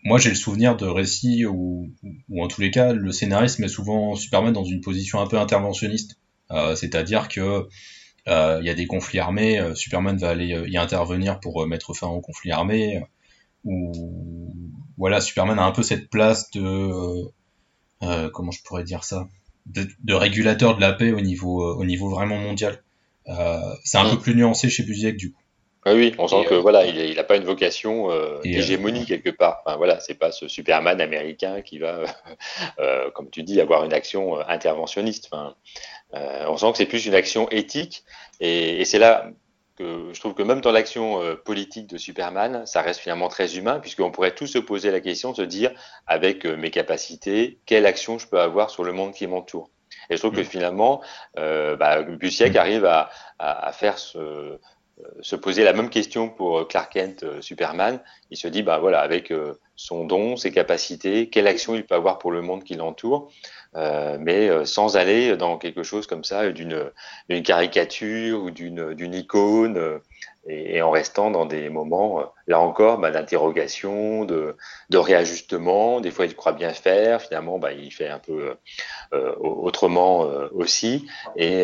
[0.03, 1.89] moi j'ai le souvenir de récits où,
[2.29, 5.39] ou en tous les cas, le scénariste met souvent Superman dans une position un peu
[5.39, 6.17] interventionniste.
[6.75, 7.69] C'est-à-dire que
[8.27, 12.21] il y a des conflits armés, Superman va aller y intervenir pour mettre fin aux
[12.21, 13.01] conflits armés.
[13.63, 14.53] ou
[14.97, 17.31] voilà, Superman a un peu cette place de
[18.31, 19.27] comment je pourrais dire ça,
[19.65, 22.81] de, de, régulateur de la paix au niveau au niveau vraiment mondial.
[23.27, 24.21] Euh, c'est un peu mm.
[24.21, 25.41] plus nuancé chez Busiek du coup.
[25.83, 29.31] Ah oui, on sent que euh, voilà, il n'a pas une vocation euh, d'hégémonie quelque
[29.31, 29.63] part.
[29.65, 32.03] Enfin, voilà, c'est pas ce Superman américain qui va,
[33.15, 35.29] comme tu dis, avoir une action interventionniste.
[35.31, 35.55] Enfin,
[36.13, 38.03] on sent que c'est plus une action éthique,
[38.39, 39.29] et, c'est là
[39.77, 43.79] que je trouve que même dans l'action politique de Superman, ça reste finalement très humain,
[43.79, 45.71] puisqu'on pourrait tous se poser la question de se dire,
[46.07, 49.69] avec mes capacités, quelle action je peux avoir sur le monde qui m'entoure.
[50.09, 50.45] Et je trouve que mm.
[50.45, 51.01] finalement,
[51.39, 52.57] euh, bah, Busiek mm.
[52.57, 53.09] arrive à,
[53.39, 54.57] à, faire euh,
[55.21, 57.99] se, poser la même question pour Clark Kent, euh, Superman.
[58.29, 61.95] Il se dit, bah voilà, avec euh, son don, ses capacités, quelle action il peut
[61.95, 63.31] avoir pour le monde qui l'entoure,
[63.75, 66.91] euh, mais sans aller dans quelque chose comme ça, d'une
[67.43, 70.01] caricature ou d'une icône
[70.47, 74.55] et, en restant dans des moments, euh, là encore, bah, d'interrogation, de,
[74.91, 76.01] réajustement.
[76.01, 78.55] Des fois, il croit bien faire, finalement, bah, il fait un peu
[79.13, 81.07] euh, autrement euh, aussi.
[81.35, 81.63] Et,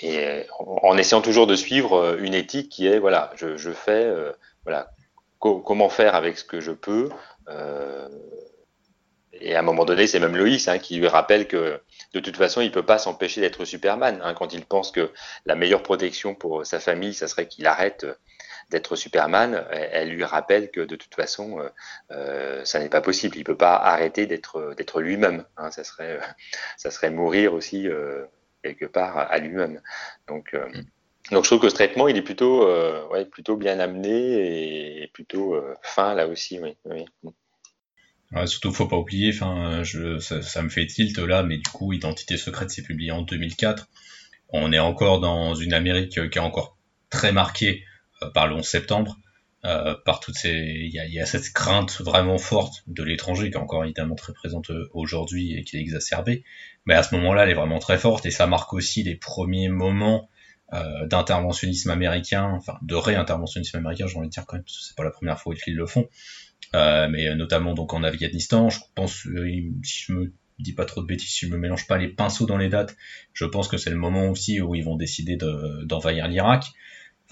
[0.00, 4.10] et en essayant toujours de suivre une éthique qui est, voilà, je, fais,
[4.64, 4.90] voilà,
[5.38, 7.10] comment faire avec ce que je peux.
[9.32, 11.80] et à un moment donné, c'est même Loïs hein, qui lui rappelle que
[12.14, 14.20] de toute façon, il peut pas s'empêcher d'être Superman.
[14.22, 15.10] Hein, quand il pense que
[15.46, 18.14] la meilleure protection pour sa famille, ça serait qu'il arrête euh,
[18.70, 21.68] d'être Superman, elle, lui rappelle que de toute façon, euh,
[22.10, 23.36] euh, ça n'est pas possible.
[23.36, 25.44] Il peut pas arrêter d'être d'être lui-même.
[25.56, 26.18] Hein, ça serait
[26.78, 27.88] ça serait mourir aussi
[28.62, 29.80] quelque part à lui-même.
[30.28, 30.82] Donc mm.
[31.30, 32.66] donc je trouve que ce traitement, il est plutôt
[33.10, 36.58] ouais, plutôt bien amené et plutôt fin là aussi.
[36.60, 36.76] Oui.
[36.84, 37.04] oui.
[38.32, 41.92] Ouais, surtout, faut pas oublier, enfin, je, ça, me fait tilt là, mais du coup,
[41.92, 43.88] Identité secrète s'est publié en 2004.
[44.48, 46.78] On est encore dans une Amérique qui est encore
[47.10, 47.84] très marquée
[48.22, 49.18] euh, par le 11 septembre,
[49.64, 53.50] euh, par toutes ces, il y a, y a, cette crainte vraiment forte de l'étranger
[53.50, 56.44] qui est encore évidemment très présente euh, aujourd'hui et qui est exacerbée.
[56.86, 59.68] Mais à ce moment-là, elle est vraiment très forte et ça marque aussi les premiers
[59.68, 60.28] moments
[60.74, 64.84] euh, d'interventionnisme américain, enfin de réinterventionnisme américain, j'ai envie de dire quand même, parce que
[64.84, 66.08] c'est pas la première fois qu'ils le font,
[66.74, 68.70] euh, mais euh, notamment donc en Afghanistan.
[68.70, 69.28] Je pense,
[69.82, 72.46] si je me dis pas trop de bêtises, si je me mélange pas les pinceaux
[72.46, 72.96] dans les dates,
[73.34, 76.64] je pense que c'est le moment aussi où ils vont décider d'envahir l'Irak.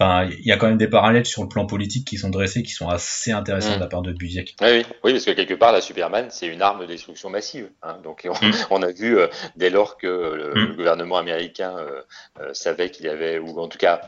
[0.01, 2.63] Enfin, il y a quand même des parallèles sur le plan politique qui sont dressés,
[2.63, 3.89] qui sont assez intéressants de la mm.
[3.89, 4.55] part de Busiek.
[4.59, 7.69] Oui, oui, parce que quelque part, la Superman, c'est une arme de destruction massive.
[7.83, 7.97] Hein.
[8.03, 8.83] Donc, on, mm.
[8.83, 10.75] a vu euh, dès lors que le, mm.
[10.75, 12.01] gouvernement américain euh,
[12.39, 14.01] euh, savait qu'il y avait, ou en tout cas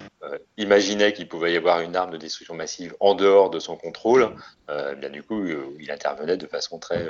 [0.57, 4.29] imaginait qu'il pouvait y avoir une arme de destruction massive en dehors de son contrôle,
[4.97, 5.45] bien du coup,
[5.79, 7.05] il intervenait de façon très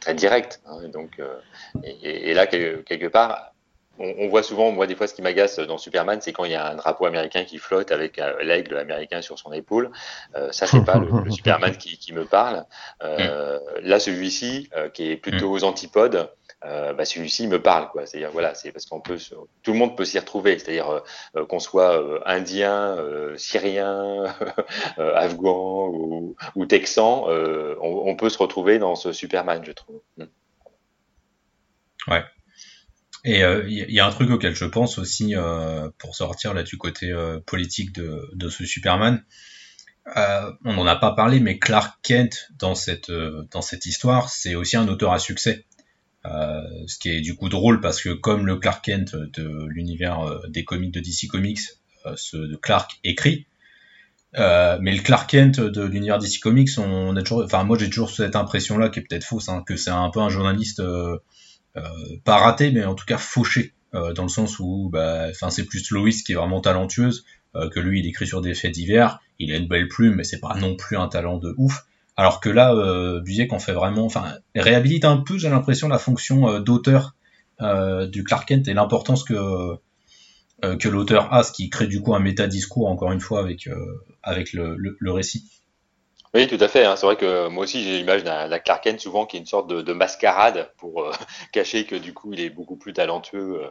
[0.00, 0.60] très directe.
[0.66, 0.80] Hein.
[0.84, 1.20] et donc,
[1.84, 3.53] et, et, là, quelque part
[3.98, 6.56] on, voit souvent, moi des fois ce qui m'agace dans Superman, c'est quand il y
[6.56, 9.90] a un drapeau américain qui flotte avec euh, l'aigle américain sur son épaule.
[10.36, 12.64] Euh, ça, c'est pas le, Superman qui, me parle.
[13.02, 13.60] Euh, mm.
[13.82, 15.52] Là, celui-ci, euh, qui est plutôt mm.
[15.52, 16.30] aux antipodes,
[16.62, 18.06] bah, celui-ci me parle, quoi.
[18.06, 19.18] C'est-à-dire, voilà, c'est parce qu'on peut,
[19.62, 20.58] tout le monde peut s'y retrouver.
[20.58, 21.02] C'est-à-dire
[21.46, 22.96] qu'on soit indien,
[23.36, 24.24] syrien,
[24.96, 30.00] afghan ou, ou texan, on, on, peut se retrouver dans ce Superman, je trouve.
[30.16, 30.24] Mm.
[32.08, 32.24] Ouais.
[33.24, 36.62] Et il euh, y, a un truc auquel je pense aussi euh, pour sortir là
[36.62, 39.24] du côté euh, politique de, de, ce Superman.
[40.14, 43.10] on n'en a pas parlé, mais Clark Kent dans cette
[43.50, 45.64] dans cette histoire, c'est aussi un auteur à succès.
[46.24, 50.64] ce qui est du coup drôle parce que comme le Clark Kent de l'univers des
[50.64, 51.60] comics de DC Comics,
[52.16, 53.46] ce Clark écrit,
[54.34, 58.10] mais le Clark Kent de l'univers DC Comics, on a toujours, enfin moi j'ai toujours
[58.10, 61.16] cette impression là qui est peut-être fausse, hein, que c'est un peu un journaliste euh,
[62.24, 65.90] pas raté, mais en tout cas fauché, euh, dans le sens où bah, c'est plus
[65.90, 67.24] Lois qui est vraiment talentueuse,
[67.54, 70.24] euh, que lui il écrit sur des faits divers, il a une belle plume, mais
[70.24, 71.84] c'est pas non plus un talent de ouf.
[72.16, 75.98] Alors que là, euh, Busiek en fait vraiment, enfin, réhabilite un peu, j'ai l'impression, la
[75.98, 77.14] fonction d'auteur
[78.10, 79.76] du Clark Kent et l'importance que
[80.78, 83.68] que l'auteur a, ce qui crée du coup un méta-discours, encore une fois, avec,
[84.22, 85.44] avec le, le, récit.
[86.34, 86.84] Oui, tout à fait.
[86.84, 86.96] Hein.
[86.96, 89.68] C'est vrai que moi aussi, j'ai l'image d'un Clark Kent souvent qui est une sorte
[89.68, 91.12] de, mascarade pour euh,
[91.52, 93.70] cacher que du coup, il est beaucoup plus talentueux euh,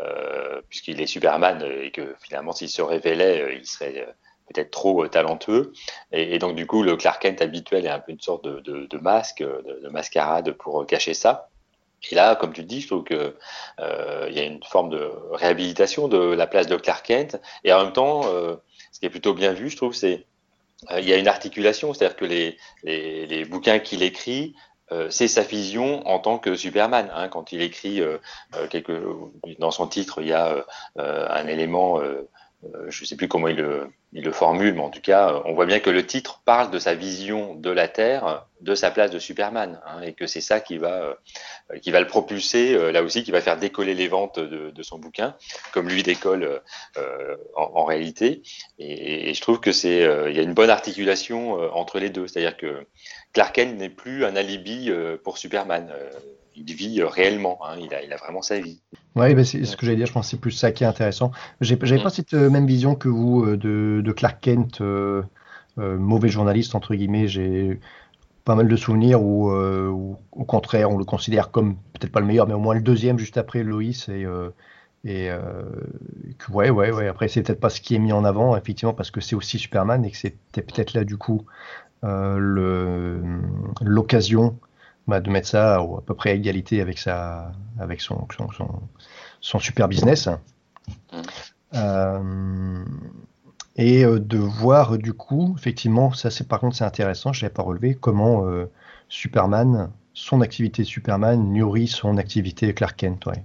[0.00, 4.06] euh, puisqu'il est Superman et que finalement, s'il se révélait, il serait
[4.52, 5.72] peut-être trop talentueux.
[6.12, 9.42] Et, donc, du coup, le Clark Kent habituel est un peu une sorte de, masque,
[9.42, 11.48] de, mascarade pour cacher ça.
[12.10, 13.34] Et là, comme tu dis, je trouve qu'il
[13.80, 17.40] euh, y a une forme de réhabilitation de la place de Clark Kent.
[17.64, 18.56] Et en même temps, euh,
[18.90, 20.31] ce qui est plutôt bien vu, je trouve, c'est euh,
[20.90, 24.54] il y a une articulation, c'est-à-dire que les, les, bouquins qu'il écrit,
[24.90, 27.10] euh, c'est sa vision en tant que Superman.
[27.14, 28.18] Hein, quand il écrit euh,
[28.68, 29.02] quelque,
[29.58, 30.64] dans son titre, il y a
[30.96, 32.28] un élément euh,
[32.88, 35.66] je ne sais plus comment il le, formule, mais en tout cas, euh, on voit
[35.66, 39.18] bien que le titre parle de sa vision de la Terre, de sa place de
[39.18, 41.16] Superman, hein, et que c'est ça qui va,
[41.72, 44.98] euh, qui va le propulser, là aussi, qui va faire décoller les ventes de, son
[44.98, 45.36] bouquin,
[45.72, 46.60] comme lui décolle
[46.98, 48.42] euh, en, réalité.
[48.78, 52.26] Et, et, je trouve que c'est, il y a une bonne articulation entre les deux,
[52.26, 52.86] c'est-à-dire que
[53.32, 54.90] Clark Kent n'est plus un alibi
[55.24, 55.92] pour Superman
[56.56, 58.80] il vit euh, réellement, hein, il, a, il, a, vraiment sa vie.
[59.14, 60.86] Oui, bah c'est ce que j'allais dire, je pense que c'est plus ça qui est
[60.86, 61.32] intéressant.
[61.60, 62.02] J'avais mm.
[62.02, 64.82] pas cette euh, même vision que vous euh, de, de Clark Kent,
[65.76, 67.28] mauvais journaliste, entre guillemets.
[67.28, 67.80] J'ai
[68.44, 72.46] pas mal de souvenirs où, au contraire, on le considère comme peut-être pas le meilleur,
[72.46, 74.10] mais au moins le deuxième juste après Loïs.
[74.10, 74.26] Et,
[75.04, 75.30] et
[76.38, 77.08] que, ouais, ouais, ouais.
[77.08, 79.58] Après, c'est peut-être pas ce qui est mis en avant, effectivement, parce que c'est aussi
[79.58, 81.46] Superman et que c'était peut-être là, du coup,
[83.80, 84.58] l'occasion
[85.06, 88.48] bah, de mettre ça à, peu près à égalité avec, sa, avec son, son,
[89.40, 90.28] son, super business.
[91.12, 91.22] Mmh.
[91.74, 92.84] Euh,
[93.76, 97.54] et euh, de voir du coup, effectivement, ça c'est par contre c'est intéressant, je l'avais
[97.54, 98.66] pas relevé, comment euh,
[99.08, 103.26] Superman, son activité Superman nourrit son activité Clark Kent.
[103.26, 103.44] Ouais.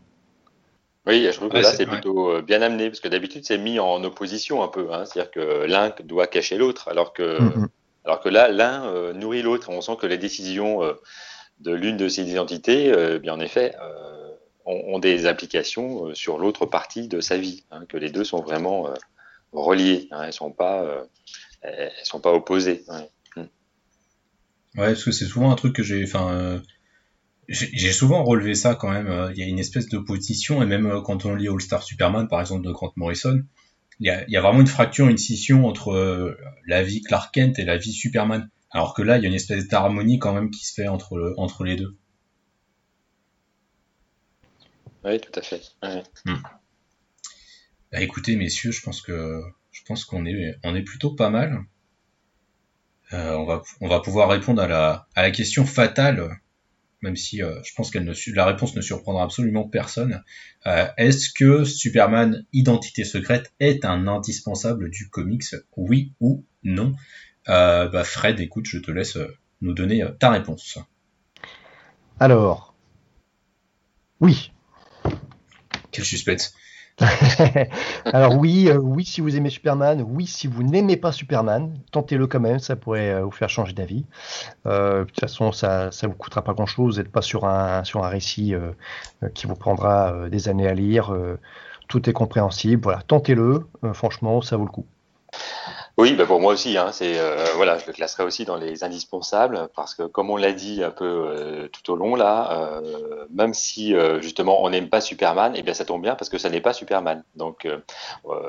[1.06, 4.04] Oui, je trouve que là c'est plutôt bien amené parce que d'habitude c'est mis en
[4.04, 5.06] opposition un peu, hein.
[5.06, 7.68] c'est-à-dire que l'un doit cacher l'autre, alors que mmh, mmh.
[8.04, 9.70] alors que là l'un nourrit l'autre.
[9.70, 10.82] On sent que les décisions
[11.60, 14.32] de l'une de ces identités, euh, bien en effet, euh,
[14.66, 18.42] ont, des applications euh, sur l'autre partie de sa vie, hein, que les deux sont
[18.42, 18.94] vraiment
[19.54, 21.06] reliés, hein, elles sont pas,
[22.04, 22.84] sont pas opposées.
[22.88, 23.10] Ouais.
[23.36, 23.42] Mm.
[24.80, 26.62] ouais, parce que c'est souvent un truc que j'ai, enfin,
[27.48, 29.32] j'ai souvent relevé ça quand même.
[29.34, 32.42] Il y a une espèce d'opposition, et même quand on lit All Star Superman, par
[32.42, 33.42] exemple, de Grant Morrison,
[34.00, 37.66] il y y a vraiment une fracture, une scission entre la vie Clark Kent et
[37.66, 38.50] la vie Superman.
[38.72, 41.34] Alors que là, il y a une espèce d'harmonie quand même qui se fait entre,
[41.38, 41.98] entre les deux.
[45.04, 45.62] Oui, tout à fait.
[46.26, 46.36] Hmm.
[47.92, 49.42] Bah, écoutez, messieurs, je pense que
[49.72, 51.64] je pense qu'on est, on est plutôt pas mal.
[53.14, 56.42] Euh, on, va, on va pouvoir répondre à la, à la question fatale,
[57.02, 58.00] même si euh, je pense que
[58.34, 60.24] la réponse ne surprendra absolument personne.
[60.66, 65.56] Euh, est-ce que Superman Identité secrète est un indispensable du comics?
[65.78, 66.96] Oui ou non?
[67.50, 70.80] Euh, bah Fred, écoute, je te laisse euh, nous donner euh, ta réponse.
[72.20, 72.76] Alors,
[74.20, 74.52] oui.
[75.92, 76.54] Quel suspense.
[78.06, 82.40] Alors oui, oui si vous aimez Superman, oui si vous n'aimez pas Superman, tentez-le quand
[82.40, 84.04] même, ça pourrait vous faire changer d'avis.
[84.66, 88.04] de toute façon, ça ne vous coûtera pas grand-chose, vous n'êtes pas sur un, sur
[88.04, 88.56] un récit
[89.36, 91.16] qui vous prendra des années à lire,
[91.88, 94.88] tout est compréhensible, voilà, tentez-le, franchement, ça vaut le coup.
[96.00, 96.78] Oui, bah pour moi aussi.
[96.78, 100.38] Hein, c'est euh, voilà, je le classerai aussi dans les indispensables parce que comme on
[100.38, 104.90] l'a dit un peu euh, tout au long là, euh, même si justement on n'aime
[104.90, 107.24] pas Superman, et eh bien ça tombe bien parce que ça n'est pas Superman.
[107.36, 107.68] Donc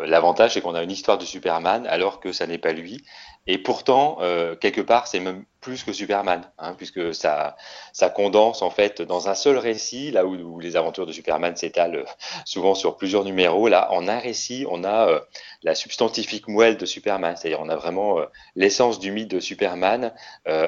[0.04, 3.02] l'avantage c'est qu'on a une histoire de Superman alors que ça n'est pas lui.
[3.46, 4.18] Et pourtant,
[4.60, 7.54] quelque part, c'est même plus que Superman, hein, puisque ça,
[7.92, 11.96] ça condense en fait dans un seul récit, là où, les aventures de Superman s'étalent
[11.96, 12.04] euh,
[12.46, 15.20] souvent sur plusieurs numéros, là en un récit, on a euh,
[15.62, 18.24] la substantifique moelle de Superman, c'est-à-dire on a vraiment euh,
[18.56, 20.12] l'essence du mythe de Superman,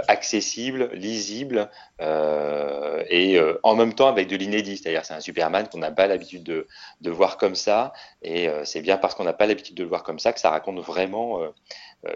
[0.08, 1.70] accessible, lisible,
[2.00, 6.42] et en même temps avec de l'inédit, c'est-à-dire c'est un Superman qu'on n'a pas l'habitude
[6.42, 6.66] de,
[7.00, 10.02] de, voir comme ça, et c'est bien parce qu'on n'a pas l'habitude de le voir
[10.02, 11.40] comme ça que ça raconte vraiment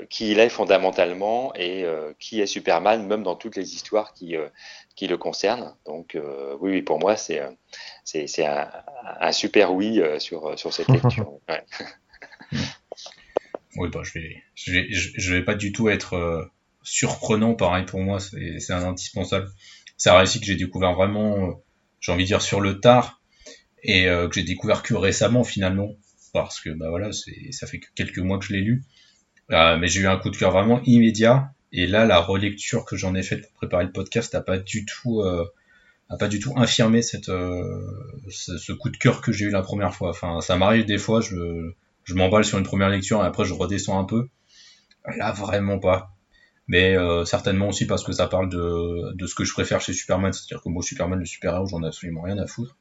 [0.08, 4.34] qui il est fondamentalement et euh, qui est Superman, même dans toutes les histoires qui,
[4.34, 4.48] euh,
[4.96, 5.74] qui le concernent.
[5.84, 6.16] Donc
[6.60, 7.42] oui, oui, pour moi, c'est
[8.04, 8.70] c'est un,
[9.20, 11.38] un, super oui sur, sur cette lecture.
[13.76, 16.50] oui, bah, je vais, je vais, je vais pas du tout être
[16.82, 19.48] surprenant, pareil pour moi, c'est un indispensable.
[19.96, 21.62] C'est un récit que j'ai découvert vraiment,
[22.00, 23.20] j'ai envie de dire, sur le tard,
[23.82, 25.90] et que j'ai découvert que récemment finalement,
[26.32, 28.82] parce que bah voilà, ça fait que quelques mois que je l'ai lu.
[29.52, 31.50] Euh, mais j'ai eu un coup de cœur vraiment immédiat.
[31.72, 34.86] Et là, la relecture que j'en ai faite pour préparer le podcast n'a pas du
[34.86, 35.44] tout, euh,
[36.08, 37.86] a pas du tout infirmé cette, euh,
[38.28, 40.10] ce, coup de cœur que j'ai eu la première fois.
[40.10, 41.72] Enfin, ça m'arrive des fois, je,
[42.04, 44.28] je m'emballe sur une première lecture et après je redescends un peu.
[45.16, 46.14] Là, vraiment pas.
[46.66, 49.92] Mais euh, certainement aussi parce que ça parle de, de ce que je préfère chez
[49.92, 52.76] Superman, c'est-à-dire que moi, Superman, le super-héros, j'en ai absolument rien à foutre.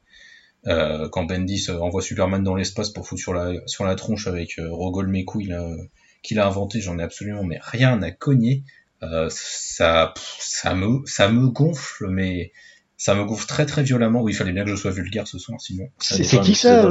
[0.66, 4.58] Euh, quand Bendis envoie Superman dans l'espace pour foutre sur la, sur la tronche avec
[4.58, 5.76] euh, Rogol Mekou, a
[6.24, 8.64] qu'il a inventé, j'en ai absolument mais rien à cogner.
[9.02, 12.52] Euh, ça, ça me, ça me gonfle, mais
[12.96, 14.22] ça me gonfle très très violemment.
[14.22, 15.84] Oui, il fallait bien que je sois vulgaire ce soir, sinon.
[15.98, 16.88] C'est qui ça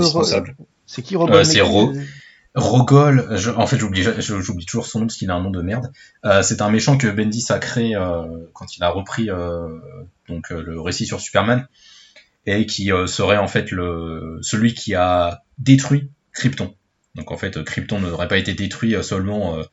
[0.85, 2.05] C'est qui Rogol C'est Rogol.
[3.57, 5.91] en fait, j'oublie, j'oublie toujours son nom parce qu'il a un nom de merde.
[6.43, 7.97] c'est un méchant que Bendis a créé
[8.53, 9.29] quand il a repris
[10.29, 11.67] donc le récit sur Superman
[12.45, 16.75] et qui serait en fait le celui qui a détruit Krypton.
[17.15, 19.63] Donc en fait, Krypton n'aurait pas été détruit seulement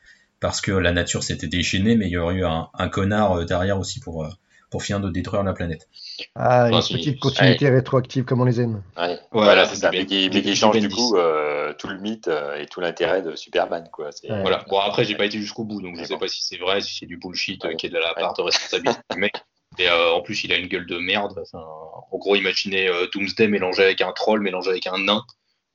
[0.41, 3.79] parce que la nature s'était déchaînée, mais il y aurait eu un, connard euh, derrière
[3.79, 4.29] aussi pour, euh,
[4.71, 5.87] pour finir de détruire la planète.
[6.35, 8.83] Ah, une petite continuité rétroactive comme on les aime.
[9.31, 9.91] voilà, c'est ça.
[9.91, 13.89] Mais qui, change du coup euh, tout le mythe et tout l'intérêt de Superman.
[13.93, 14.11] Quoi.
[14.29, 14.65] Voilà.
[14.69, 16.99] Bon, après, j'ai pas été jusqu'au bout, donc je sais pas si c'est vrai, si
[16.99, 19.35] c'est du bullshit qui est de la part de responsabilité du mec.
[19.79, 21.43] Et en plus, il a une gueule de merde.
[21.53, 25.25] en gros, imaginez Doomsday mélangé avec un troll, mélangé avec un nain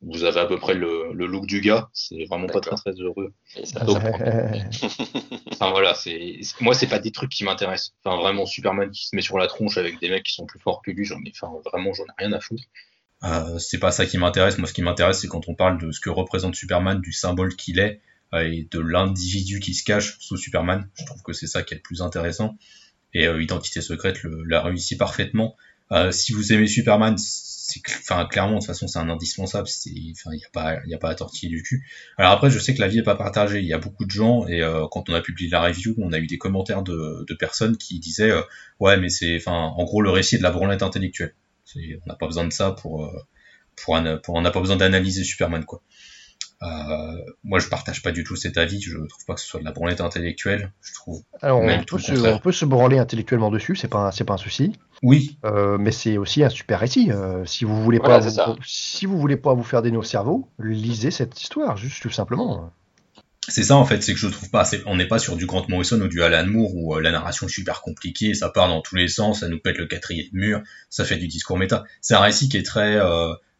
[0.05, 1.89] vous avez à peu près le, look du gars.
[1.93, 3.33] C'est vraiment pas très très heureux.
[5.51, 7.93] enfin voilà, c'est moi c'est pas des trucs qui m'intéressent.
[8.03, 10.59] Enfin vraiment Superman qui se met sur la tronche avec des mecs qui sont plus
[10.59, 12.63] forts que lui, j'en ai, enfin vraiment j'en ai rien à foutre.
[13.23, 14.57] Euh, c'est pas ça qui m'intéresse.
[14.57, 17.55] Moi, ce qui m'intéresse, c'est quand on parle de ce que représente Superman, du symbole
[17.55, 17.99] qu'il est
[18.33, 20.87] euh, et de l'individu qui se cache sous Superman.
[20.99, 22.57] Je trouve que c'est ça qui est le plus intéressant.
[23.13, 25.55] Et euh, Identité secrète l'a réussi parfaitement.
[26.11, 27.17] si vous aimez Superman,
[27.99, 30.91] enfin clairement de toute façon c'est un indispensable c'est enfin il y a pas il
[30.91, 31.85] y a pas à tortiller du cul.
[32.17, 34.11] Alors après je sais que la vie est pas partagée il y a beaucoup de
[34.11, 37.25] gens et euh, quand on a publié la review on a eu des commentaires de,
[37.27, 38.41] de personnes qui disaient euh,
[38.79, 41.33] ouais mais c'est enfin en gros le récit est de la branlette intellectuelle.
[41.75, 43.11] On n'a pas besoin de ça pour euh,
[43.75, 45.81] pour, pour on n'a pas besoin d'analyser Superman quoi
[46.65, 48.81] euh, moi, je partage pas du tout cet avis.
[48.81, 50.71] Je trouve pas que ce soit de la branlette intellectuelle.
[50.81, 51.21] Je trouve.
[51.41, 54.37] Alors, on, peut se, on, peut se, branler intellectuellement dessus, c'est pas, c'est pas un
[54.37, 54.73] souci.
[55.03, 55.37] Oui.
[55.45, 57.11] Euh, mais c'est aussi un super récit.
[57.11, 60.47] Euh, si vous voulez pas, vous, si vous voulez pas vous faire des nos cerveaux,
[60.59, 62.71] lisez cette histoire, juste tout simplement.
[63.47, 65.65] C'est ça en fait, c'est que je trouve pas, on n'est pas sur du Grant
[65.69, 68.95] Morrison ou du Alan Moore où la narration est super compliquée, ça part dans tous
[68.95, 71.83] les sens, ça nous pète le quatrième mur, ça fait du discours méta.
[72.01, 72.99] C'est un récit qui est très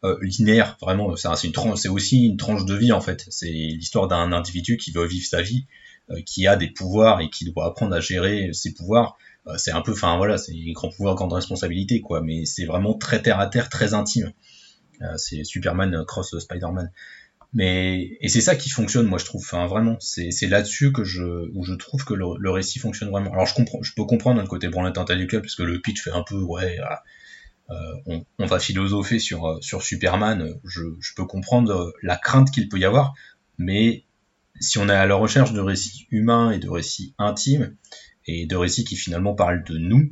[0.04, 1.16] euh, linéaire, vraiment.
[1.16, 1.28] C'est
[1.88, 3.26] aussi une tranche de vie en fait.
[3.30, 5.66] C'est l'histoire d'un individu qui veut vivre sa vie,
[6.10, 9.16] euh, qui a des pouvoirs et qui doit apprendre à gérer ses pouvoirs.
[9.46, 12.20] Euh, c'est un peu, enfin voilà, c'est grand pouvoir, grande responsabilité quoi.
[12.20, 14.32] Mais c'est vraiment très terre à terre, très intime.
[15.16, 16.90] c'est Superman cross Spider-Man.
[17.56, 19.42] Mais et c'est ça qui fonctionne, moi je trouve.
[19.42, 21.24] Enfin vraiment, c'est là-dessus que je
[21.54, 23.32] où je trouve que le, récit fonctionne vraiment.
[23.32, 26.10] Alors je comprends, je peux comprendre le côté branlette intellectuel parce que le pitch fait
[26.10, 26.78] un peu ouais.
[27.70, 30.82] Euh, on, va philosopher sur, euh, sur Superman, je,
[31.16, 33.14] peux comprendre la crainte qu'il peut y avoir,
[33.58, 34.04] mais
[34.60, 37.74] si on est à la recherche de récits humains et de récits intimes,
[38.26, 40.10] et de récits qui finalement parlent de nous,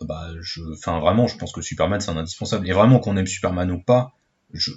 [0.00, 2.66] bah, je, enfin vraiment, je pense que Superman c'est un indispensable.
[2.66, 4.14] Et vraiment qu'on aime Superman ou pas,
[4.54, 4.70] je,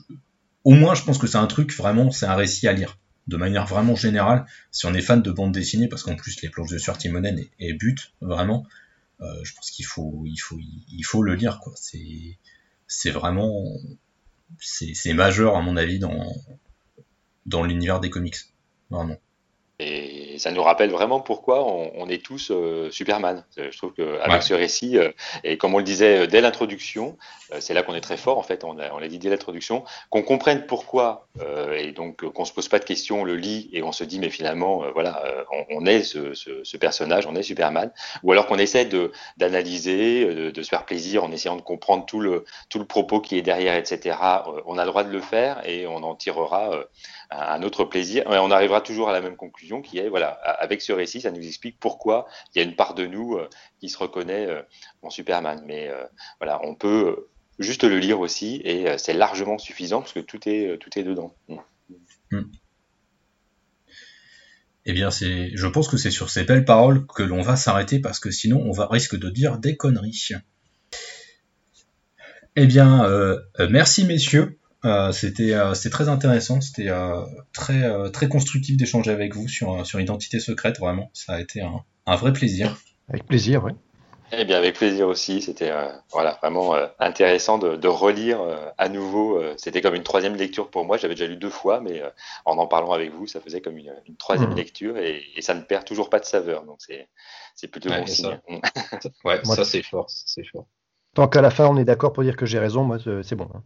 [0.64, 2.98] au moins je pense que c'est un truc vraiment, c'est un récit à lire.
[3.28, 6.50] De manière vraiment générale, si on est fan de bande dessinée, parce qu'en plus les
[6.50, 8.66] planches de Stuart Timonen et, but vraiment,
[9.22, 11.60] euh, je pense qu'il faut, il faut, il faut le lire.
[11.60, 11.72] Quoi.
[11.78, 12.38] C'est,
[12.88, 13.66] c'est vraiment,
[14.60, 16.36] c'est, majeur à mon avis dans,
[17.46, 18.36] dans l'univers des comics.
[18.90, 19.18] Vraiment.
[19.80, 23.44] Et ça nous rappelle vraiment pourquoi on, est tous euh, Superman.
[23.58, 25.12] Je trouve qu'avec ce récit, euh,
[25.44, 27.18] et comme on le disait euh, dès l'introduction,
[27.60, 30.66] c'est là qu'on est très fort en fait, on l'a dit dès l'introduction, qu'on comprenne
[30.66, 31.28] pourquoi,
[31.78, 34.18] et donc qu'on se pose pas de questions, on le lit et on se dit
[34.18, 35.22] mais finalement, voilà,
[35.70, 37.92] on, est ce, personnage, on est Superman,
[38.24, 38.90] ou alors qu'on essaie
[39.38, 43.22] d'analyser, de, de, se faire plaisir en essayant de comprendre tout le, tout le propos
[43.22, 44.18] qui est derrière, etc.
[44.66, 46.72] on a le droit de le faire et on en tirera
[47.30, 48.32] un autre plaisir.
[48.32, 51.32] Et on arrivera toujours à la même conclusion qui est, voilà, avec ce récit, ça
[51.32, 54.62] nous explique pourquoi il y a une part de nous euh, qui se reconnaît euh,
[55.02, 55.62] en Superman.
[55.66, 56.04] Mais euh,
[56.40, 57.28] voilà, on peut
[57.60, 61.36] juste le lire aussi et c'est largement suffisant parce que tout est, tout est dedans.
[61.50, 61.58] Mm.
[62.32, 62.52] Mm.
[64.86, 68.20] Eh bien, je pense que c'est sur ces belles paroles que l'on va s'arrêter parce
[68.20, 70.30] que sinon on va risque de dire des conneries.
[72.56, 73.08] Eh bien,
[73.70, 74.60] merci messieurs.
[74.86, 77.22] Euh, c'était euh, très intéressant, c'était euh,
[77.54, 80.80] très euh, très constructif d'échanger avec vous sur sur Identité secrète.
[80.80, 82.78] Vraiment, ça a été un, un vrai plaisir.
[83.08, 83.72] Avec plaisir, oui.
[84.36, 85.42] Eh bien, avec plaisir aussi.
[85.42, 85.72] C'était
[86.12, 88.40] voilà vraiment intéressant de, de relire
[88.80, 89.40] à nouveau.
[89.58, 90.98] C'était comme une troisième lecture pour moi.
[90.98, 92.02] J'avais déjà lu deux fois, mais
[92.44, 94.56] en en parlant avec vous, ça faisait comme une, une troisième mmh.
[94.56, 96.64] lecture et, et, ça ne perd toujours pas de saveur.
[96.64, 97.10] Donc c'est
[97.54, 98.40] c'est plutôt bon signe.
[99.24, 100.66] ouais, ça c'est fort, c'est fort.
[101.14, 103.50] Tant qu'à la fin on est d'accord pour dire que j'ai raison, moi c'est bon.
[103.54, 103.62] Hein.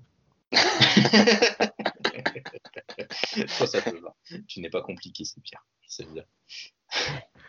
[3.57, 3.99] Toi, ça peut
[4.47, 5.65] Tu n'es pas compliqué, c'est pire.
[5.87, 6.23] C'est bien.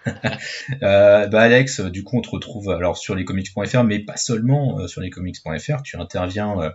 [0.83, 4.87] euh, bah Alex, du coup, on te retrouve alors sur lescomics.fr, mais pas seulement euh,
[4.87, 5.83] sur lescomics.fr.
[5.83, 6.71] Tu interviens euh,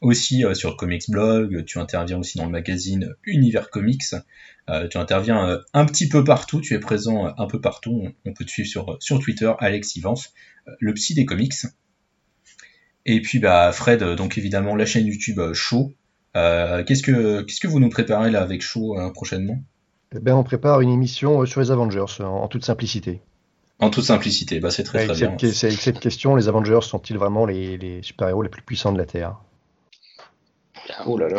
[0.00, 4.14] aussi euh, sur Comics Blog, tu interviens aussi dans le magazine Univers Comics.
[4.90, 8.08] tu interviens un petit peu partout, tu es présent un peu partout.
[8.24, 10.32] On, peut te suivre sur, Twitter, Alex Ivance,
[10.78, 11.54] le psy des comics.
[13.04, 15.92] Et puis bah Fred, donc évidemment la chaîne YouTube Show.
[16.34, 19.58] Qu'est-ce que qu'est-ce que vous nous préparez là avec Show prochainement?
[20.14, 23.22] Eh ben, on prépare une émission sur les Avengers en, toute simplicité.
[23.78, 25.36] En toute simplicité, bah, c'est très, très bien.
[25.38, 29.06] C'est avec cette question, les Avengers sont-ils vraiment les, super-héros les plus puissants de la
[29.06, 29.36] Terre?
[31.06, 31.38] Oh là là,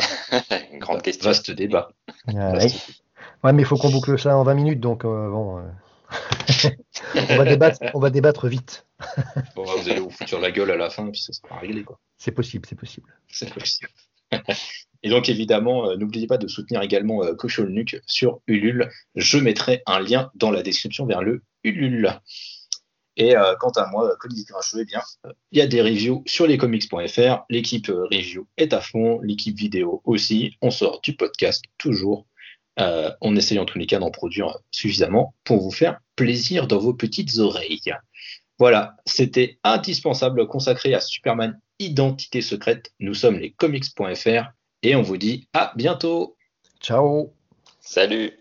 [0.72, 1.30] une grande question.
[1.30, 1.90] Vaste débat.
[2.28, 2.68] ouais.
[3.44, 5.62] mais il faut qu'on boucle ça en 20 minutes, donc bon.
[7.30, 8.86] on, va débattre, on va débattre vite.
[9.56, 11.86] bon, vous allez vous foutre sur la gueule à la fin, puis ça sera réglé.
[12.18, 13.14] C'est possible, c'est possible.
[13.28, 13.90] C'est possible.
[15.04, 18.90] Et donc évidemment, euh, n'oubliez pas de soutenir également euh, Cochon Nuke sur Ulule.
[19.16, 22.20] Je mettrai un lien dans la description vers le Ulule.
[23.16, 25.02] Et euh, quant à moi, comme dit Grincheux, eh bien,
[25.52, 27.44] il y a des reviews sur lescomics.fr.
[27.50, 30.56] L'équipe review est à fond, l'équipe vidéo aussi.
[30.62, 32.26] On sort du podcast toujours.
[32.78, 36.94] on essaye en tous les cas d'en produire suffisamment pour vous faire plaisir dans vos
[36.94, 37.94] petites oreilles.
[38.58, 42.94] Voilà, c'était indispensable consacré à Superman Identité secrète.
[43.00, 44.52] Nous sommes les comics.fr
[44.84, 46.38] et on vous dit à bientôt.
[46.82, 47.34] Ciao.
[47.80, 48.32] Salut.